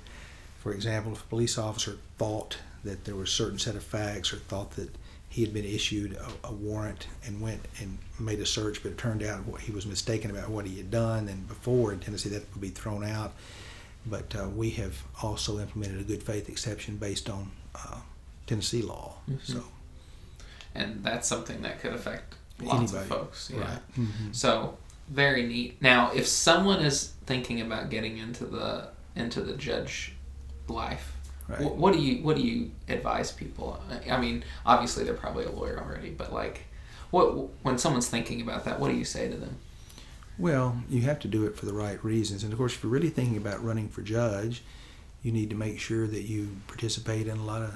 for 0.59 0.73
example, 0.73 1.13
if 1.13 1.21
a 1.21 1.27
police 1.27 1.57
officer 1.57 1.97
thought 2.17 2.57
that 2.83 3.05
there 3.05 3.15
was 3.15 3.29
a 3.29 3.31
certain 3.31 3.59
set 3.59 3.75
of 3.75 3.83
facts 3.83 4.33
or 4.33 4.37
thought 4.37 4.71
that 4.71 4.89
he 5.29 5.43
had 5.43 5.53
been 5.53 5.63
issued 5.65 6.13
a, 6.13 6.47
a 6.47 6.51
warrant 6.51 7.07
and 7.25 7.39
went 7.39 7.61
and 7.79 7.99
made 8.19 8.39
a 8.39 8.45
search, 8.45 8.81
but 8.81 8.91
it 8.91 8.97
turned 8.97 9.23
out 9.23 9.45
what 9.45 9.61
he 9.61 9.71
was 9.71 9.85
mistaken 9.85 10.31
about 10.31 10.49
what 10.49 10.65
he 10.65 10.77
had 10.77 10.89
done, 10.91 11.29
and 11.29 11.47
before 11.47 11.93
in 11.93 11.99
Tennessee 11.99 12.29
that 12.29 12.43
would 12.53 12.61
be 12.61 12.69
thrown 12.69 13.03
out. 13.05 13.33
But 14.05 14.35
uh, 14.35 14.49
we 14.49 14.71
have 14.71 15.03
also 15.21 15.59
implemented 15.59 15.99
a 16.01 16.03
good 16.03 16.23
faith 16.23 16.49
exception 16.49 16.97
based 16.97 17.29
on 17.29 17.51
uh, 17.75 17.97
Tennessee 18.47 18.81
law. 18.81 19.17
Mhm. 19.29 19.39
So 19.43 19.63
And 20.73 21.03
that's 21.03 21.27
something 21.27 21.61
that 21.61 21.79
could 21.81 21.93
affect 21.93 22.35
lots 22.61 22.93
of 22.93 23.05
folks. 23.05 23.51
Yeah. 23.53 23.61
right. 23.61 23.79
Mhm. 23.97 24.33
So 24.35 24.77
very 25.09 25.45
neat. 25.45 25.81
Now, 25.81 26.11
if 26.13 26.25
someone 26.27 26.79
is 26.79 27.11
thinking 27.25 27.61
about 27.61 27.89
getting 27.89 28.17
into 28.17 28.45
the 28.45 28.89
into 29.15 29.41
the 29.41 29.53
judge 29.53 30.13
life, 30.67 31.13
Right. 31.49 31.59
wh- 31.59 31.77
what 31.77 31.93
do 31.93 31.99
you 31.99 32.23
what 32.23 32.37
do 32.37 32.41
you 32.41 32.71
advise 32.87 33.31
people? 33.31 33.81
I 34.09 34.17
mean, 34.19 34.43
obviously 34.65 35.03
they're 35.03 35.13
probably 35.13 35.45
a 35.45 35.51
lawyer 35.51 35.77
already, 35.79 36.09
but 36.11 36.31
like, 36.33 36.61
what 37.11 37.25
when 37.63 37.77
someone's 37.77 38.07
thinking 38.07 38.41
about 38.41 38.63
that, 38.65 38.79
what 38.79 38.89
do 38.89 38.95
you 38.97 39.05
say 39.05 39.27
to 39.29 39.35
them? 39.35 39.57
Well, 40.41 40.81
you 40.89 41.01
have 41.01 41.19
to 41.19 41.27
do 41.27 41.45
it 41.45 41.55
for 41.55 41.67
the 41.67 41.73
right 41.73 42.03
reasons. 42.03 42.43
And 42.43 42.51
of 42.51 42.57
course, 42.57 42.73
if 42.73 42.81
you're 42.81 42.91
really 42.91 43.11
thinking 43.11 43.37
about 43.37 43.63
running 43.63 43.89
for 43.89 44.01
judge, 44.01 44.63
you 45.21 45.31
need 45.31 45.51
to 45.51 45.55
make 45.55 45.79
sure 45.79 46.07
that 46.07 46.23
you 46.23 46.57
participate 46.67 47.27
in 47.27 47.37
a 47.37 47.43
lot 47.45 47.61
of 47.61 47.75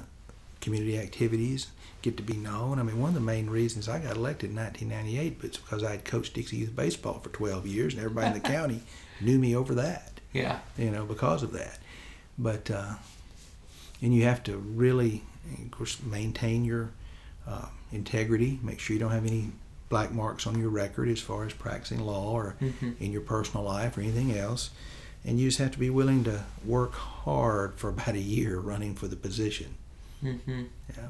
community 0.61 0.97
activities, 0.97 1.67
get 2.01 2.17
to 2.17 2.23
be 2.23 2.33
known. 2.33 2.79
I 2.79 2.83
mean, 2.83 2.99
one 2.99 3.09
of 3.09 3.13
the 3.13 3.19
main 3.21 3.51
reasons 3.51 3.87
I 3.87 3.99
got 3.99 4.15
elected 4.15 4.49
in 4.49 4.55
1998 4.55 5.41
was 5.43 5.57
because 5.57 5.83
I 5.83 5.91
had 5.91 6.05
coached 6.05 6.33
Dixie 6.33 6.57
Youth 6.57 6.75
Baseball 6.75 7.19
for 7.19 7.29
12 7.29 7.67
years, 7.67 7.93
and 7.93 8.01
everybody 8.03 8.27
in 8.27 8.33
the 8.33 8.39
county 8.55 8.81
knew 9.21 9.37
me 9.37 9.55
over 9.55 9.75
that, 9.75 10.19
Yeah. 10.33 10.59
you 10.75 10.89
know, 10.89 11.05
because 11.05 11.43
of 11.43 11.53
that. 11.53 11.77
But, 12.39 12.71
uh, 12.71 12.95
and 14.01 14.11
you 14.11 14.23
have 14.23 14.41
to 14.45 14.57
really, 14.57 15.21
of 15.63 15.69
course, 15.69 16.01
maintain 16.01 16.65
your 16.65 16.89
uh, 17.47 17.67
integrity, 17.91 18.59
make 18.63 18.79
sure 18.79 18.95
you 18.95 18.99
don't 18.99 19.11
have 19.11 19.27
any 19.27 19.51
black 19.89 20.11
marks 20.11 20.47
on 20.47 20.57
your 20.59 20.69
record 20.69 21.07
as 21.09 21.19
far 21.21 21.45
as 21.45 21.53
practicing 21.53 21.99
law 21.99 22.31
or 22.31 22.55
Mhm. 22.61 22.99
in 22.99 23.11
your 23.11 23.21
personal 23.21 23.63
life 23.65 23.97
or 23.97 24.01
anything 24.01 24.35
else. 24.37 24.71
And 25.23 25.39
you 25.39 25.47
just 25.47 25.57
have 25.59 25.71
to 25.71 25.79
be 25.79 25.89
willing 25.89 26.23
to 26.25 26.43
work 26.63 26.93
hard 26.93 27.75
for 27.77 27.89
about 27.95 28.15
a 28.15 28.19
year 28.19 28.59
running 28.59 28.95
for 28.95 29.07
the 29.07 29.15
position. 29.15 29.75
hmm 30.21 30.63
Yeah. 30.95 31.07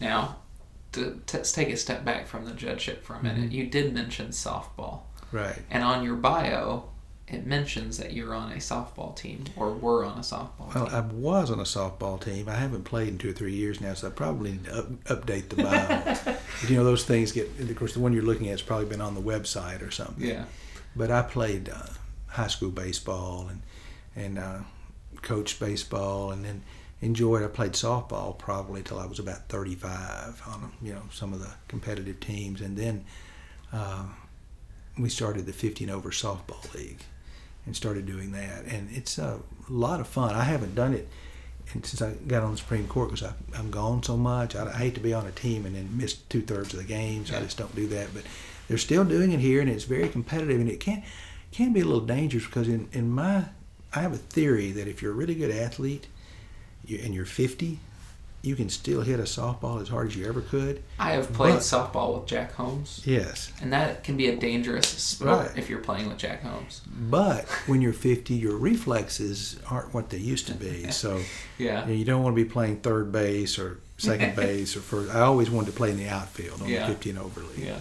Now, 0.00 0.36
to, 0.92 1.20
let's 1.32 1.52
take 1.52 1.68
a 1.68 1.76
step 1.76 2.04
back 2.04 2.26
from 2.26 2.44
the 2.44 2.52
judgeship 2.52 3.04
for 3.04 3.14
a 3.16 3.22
minute. 3.22 3.50
Mhm. 3.50 3.52
You 3.52 3.66
did 3.66 3.92
mention 3.92 4.28
softball, 4.28 5.00
Right. 5.32 5.58
and 5.70 5.82
on 5.84 6.02
your 6.04 6.16
bio, 6.16 6.84
it 7.30 7.46
mentions 7.46 7.98
that 7.98 8.12
you're 8.14 8.34
on 8.34 8.52
a 8.52 8.56
softball 8.56 9.14
team 9.14 9.44
or 9.56 9.72
were 9.72 10.04
on 10.04 10.16
a 10.16 10.22
softball 10.22 10.74
Well, 10.74 10.86
team. 10.86 10.94
I 10.94 11.00
was 11.00 11.50
on 11.50 11.60
a 11.60 11.64
softball 11.64 12.20
team. 12.20 12.48
I 12.48 12.54
haven't 12.54 12.84
played 12.84 13.08
in 13.08 13.18
two 13.18 13.30
or 13.30 13.32
three 13.32 13.54
years 13.54 13.80
now, 13.80 13.94
so 13.94 14.08
I 14.08 14.10
probably 14.10 14.52
need 14.52 14.64
to 14.64 14.78
up, 14.78 14.86
update 15.04 15.48
the 15.50 15.56
bio. 15.62 16.36
You 16.68 16.76
know, 16.76 16.84
those 16.84 17.04
things 17.04 17.30
get. 17.32 17.48
Of 17.60 17.76
course, 17.76 17.94
the 17.94 18.00
one 18.00 18.12
you're 18.12 18.22
looking 18.24 18.46
at 18.46 18.52
has 18.52 18.62
probably 18.62 18.86
been 18.86 19.00
on 19.00 19.14
the 19.14 19.20
website 19.20 19.86
or 19.86 19.90
something. 19.90 20.26
yeah. 20.26 20.44
But 20.96 21.10
I 21.10 21.22
played 21.22 21.68
uh, 21.68 21.86
high 22.26 22.48
school 22.48 22.70
baseball 22.70 23.48
and 23.48 23.62
and 24.16 24.38
uh, 24.38 24.58
coached 25.22 25.60
baseball, 25.60 26.32
and 26.32 26.44
then 26.44 26.62
enjoyed. 27.00 27.44
I 27.44 27.46
played 27.46 27.72
softball 27.72 28.36
probably 28.36 28.82
till 28.82 28.98
I 28.98 29.06
was 29.06 29.18
about 29.20 29.48
35 29.48 30.42
on 30.48 30.72
you 30.82 30.94
know 30.94 31.02
some 31.12 31.32
of 31.32 31.40
the 31.40 31.50
competitive 31.68 32.18
teams, 32.18 32.60
and 32.60 32.76
then 32.76 33.04
uh, 33.72 34.04
we 34.98 35.08
started 35.08 35.46
the 35.46 35.52
15 35.52 35.90
over 35.90 36.10
softball 36.10 36.74
league 36.74 37.02
and 37.68 37.76
started 37.76 38.06
doing 38.06 38.32
that, 38.32 38.64
and 38.64 38.88
it's 38.90 39.18
a 39.18 39.40
lot 39.68 40.00
of 40.00 40.08
fun. 40.08 40.34
I 40.34 40.44
haven't 40.44 40.74
done 40.74 40.94
it. 40.94 41.06
And 41.74 41.84
since 41.84 42.00
I 42.00 42.14
got 42.26 42.42
on 42.42 42.52
the 42.52 42.56
Supreme 42.56 42.88
Court, 42.88 43.10
because 43.10 43.30
I'm 43.54 43.70
gone 43.70 44.02
so 44.02 44.16
much, 44.16 44.56
I, 44.56 44.68
I 44.68 44.78
hate 44.78 44.94
to 44.94 45.00
be 45.00 45.12
on 45.12 45.26
a 45.26 45.30
team 45.30 45.66
and 45.66 45.76
then 45.76 45.96
miss 45.96 46.14
two 46.14 46.40
thirds 46.40 46.72
of 46.72 46.80
the 46.80 46.86
games. 46.86 47.30
I 47.30 47.40
just 47.40 47.58
don't 47.58 47.74
do 47.76 47.86
that. 47.88 48.14
But 48.14 48.22
they're 48.68 48.78
still 48.78 49.04
doing 49.04 49.32
it 49.32 49.40
here, 49.40 49.60
and 49.60 49.68
it's 49.68 49.84
very 49.84 50.08
competitive, 50.08 50.60
and 50.60 50.70
it 50.70 50.80
can 50.80 51.02
can 51.52 51.72
be 51.72 51.80
a 51.80 51.84
little 51.84 52.06
dangerous 52.06 52.46
because 52.46 52.68
in 52.68 52.88
in 52.92 53.10
my 53.10 53.44
I 53.94 54.00
have 54.00 54.14
a 54.14 54.18
theory 54.18 54.72
that 54.72 54.88
if 54.88 55.02
you're 55.02 55.12
a 55.12 55.14
really 55.14 55.34
good 55.34 55.50
athlete, 55.50 56.06
you, 56.84 56.98
and 57.02 57.14
you're 57.14 57.24
50, 57.24 57.78
you 58.42 58.54
can 58.54 58.68
still 58.68 59.02
hit 59.02 59.18
a 59.18 59.24
softball 59.24 59.80
as 59.82 59.88
hard 59.88 60.06
as 60.08 60.16
you 60.16 60.26
ever 60.28 60.40
could. 60.40 60.82
I 60.98 61.10
have 61.12 61.32
played 61.32 61.54
But- 61.54 61.62
softball 61.62 62.14
with 62.18 62.26
Jack 62.28 62.52
Holmes, 62.54 63.00
Yes, 63.04 63.50
and 63.60 63.72
that 63.72 64.04
can 64.04 64.16
be 64.16 64.28
a 64.28 64.36
dangerous 64.36 64.86
sport 64.88 65.48
Right. 65.48 65.58
if 65.58 65.68
you're 65.68 65.80
playing 65.80 66.08
with 66.08 66.18
Jack 66.18 66.42
Holmes. 66.42 66.82
but 67.10 67.44
when 67.66 67.82
you're 67.82 67.92
50, 67.92 68.34
your 68.34 68.56
reflexes 68.56 69.56
aren't 69.70 69.92
what 69.92 70.10
they 70.10 70.18
used 70.18 70.46
to 70.46 70.54
be. 70.54 70.90
So 70.92 71.20
Yeah. 71.58 71.80
you, 71.82 71.86
know, 71.88 71.92
you 71.98 72.04
don't 72.04 72.22
want 72.22 72.36
to 72.36 72.42
be 72.44 72.48
playing 72.48 72.76
third 72.80 73.10
base 73.10 73.58
or 73.58 73.80
second 73.96 74.36
base 74.36 74.76
or 74.76 74.80
first. 74.80 75.12
I 75.14 75.20
always 75.20 75.50
wanted 75.50 75.72
to 75.72 75.76
play 75.76 75.90
in 75.90 75.96
the 75.96 76.08
outfield 76.08 76.62
on 76.62 76.68
Yeah. 76.68 76.86
the 76.86 76.92
15 76.94 77.18
over 77.18 77.40
league. 77.40 77.66
Yeah. 77.66 77.78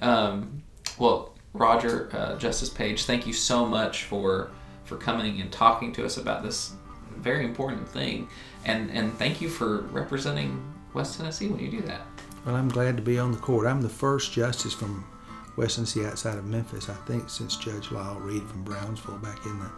Um, 0.00 0.62
well, 0.98 1.34
Roger 1.54 2.08
uh, 2.12 2.36
Justice 2.38 2.68
Page, 2.68 3.04
thank 3.04 3.26
you 3.26 3.32
so 3.32 3.66
much 3.66 4.04
for 4.04 4.50
for 4.84 4.96
coming 4.96 5.38
and 5.40 5.52
talking 5.52 5.92
to 5.92 6.02
us 6.04 6.16
about 6.16 6.42
this 6.42 6.72
very 7.18 7.44
important 7.44 7.86
thing, 7.86 8.26
and 8.64 8.90
and 8.90 9.12
thank 9.18 9.40
you 9.40 9.48
for 9.48 9.82
representing 9.92 10.62
West 10.94 11.18
Tennessee 11.18 11.48
when 11.48 11.60
you 11.60 11.70
do 11.70 11.82
that. 11.82 12.02
Well, 12.44 12.56
I'm 12.56 12.68
glad 12.68 12.96
to 12.96 13.02
be 13.02 13.18
on 13.18 13.32
the 13.32 13.38
court. 13.38 13.66
I'm 13.66 13.82
the 13.82 13.88
first 13.88 14.32
justice 14.32 14.72
from 14.72 15.04
West 15.56 15.74
Tennessee 15.74 16.04
outside 16.04 16.38
of 16.38 16.46
Memphis, 16.46 16.88
I 16.88 16.94
think, 17.06 17.28
since 17.28 17.56
Judge 17.56 17.90
Lyle 17.90 18.18
Reid 18.20 18.42
from 18.44 18.62
Brownsville 18.62 19.18
back 19.18 19.44
in 19.44 19.58
the 19.58 19.70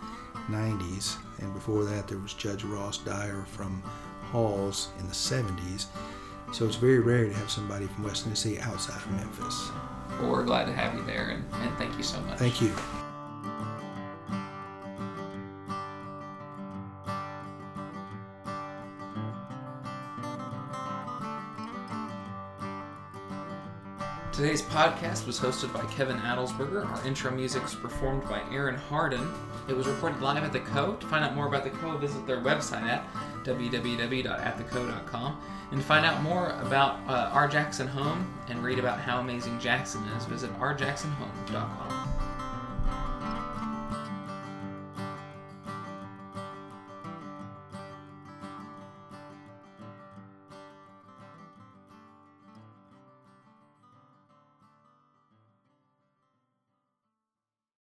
90s. 0.50 1.16
And 1.38 1.52
before 1.54 1.84
that, 1.84 2.06
there 2.06 2.18
was 2.18 2.34
Judge 2.34 2.64
Ross 2.64 2.98
Dyer 2.98 3.44
from 3.46 3.82
Halls 4.30 4.90
in 4.98 5.06
the 5.06 5.14
70s. 5.14 5.86
So 6.52 6.66
it's 6.66 6.76
very 6.76 7.00
rare 7.00 7.26
to 7.26 7.32
have 7.32 7.50
somebody 7.50 7.86
from 7.86 8.04
West 8.04 8.24
Tennessee 8.24 8.58
outside 8.58 8.96
of 8.96 9.10
Memphis. 9.12 9.70
Well, 10.20 10.30
we're 10.30 10.44
glad 10.44 10.66
to 10.66 10.72
have 10.72 10.94
you 10.94 11.04
there, 11.04 11.30
and, 11.30 11.44
and 11.54 11.76
thank 11.78 11.96
you 11.96 12.02
so 12.02 12.20
much. 12.22 12.38
Thank 12.38 12.60
you. 12.60 12.72
Today's 24.40 24.62
podcast 24.62 25.26
was 25.26 25.38
hosted 25.38 25.70
by 25.70 25.84
Kevin 25.92 26.16
Adelsberger. 26.16 26.86
Our 26.86 27.06
intro 27.06 27.30
music 27.30 27.62
was 27.62 27.74
performed 27.74 28.26
by 28.26 28.40
Aaron 28.50 28.74
Harden. 28.74 29.30
It 29.68 29.74
was 29.76 29.86
recorded 29.86 30.22
live 30.22 30.42
at 30.42 30.50
the 30.50 30.60
Co. 30.60 30.94
To 30.94 31.06
find 31.08 31.22
out 31.22 31.34
more 31.34 31.46
about 31.46 31.62
the 31.62 31.68
Co, 31.68 31.98
visit 31.98 32.26
their 32.26 32.40
website 32.40 32.84
at 32.84 33.04
www.attheco.com. 33.44 35.40
And 35.72 35.80
to 35.82 35.86
find 35.86 36.06
out 36.06 36.22
more 36.22 36.58
about 36.62 37.00
uh, 37.06 37.28
our 37.34 37.48
Jackson 37.48 37.86
home 37.86 38.32
and 38.48 38.64
read 38.64 38.78
about 38.78 38.98
how 38.98 39.20
amazing 39.20 39.60
Jackson 39.60 40.02
is, 40.16 40.24
visit 40.24 40.50
ourjacksonhome.com. 40.58 42.09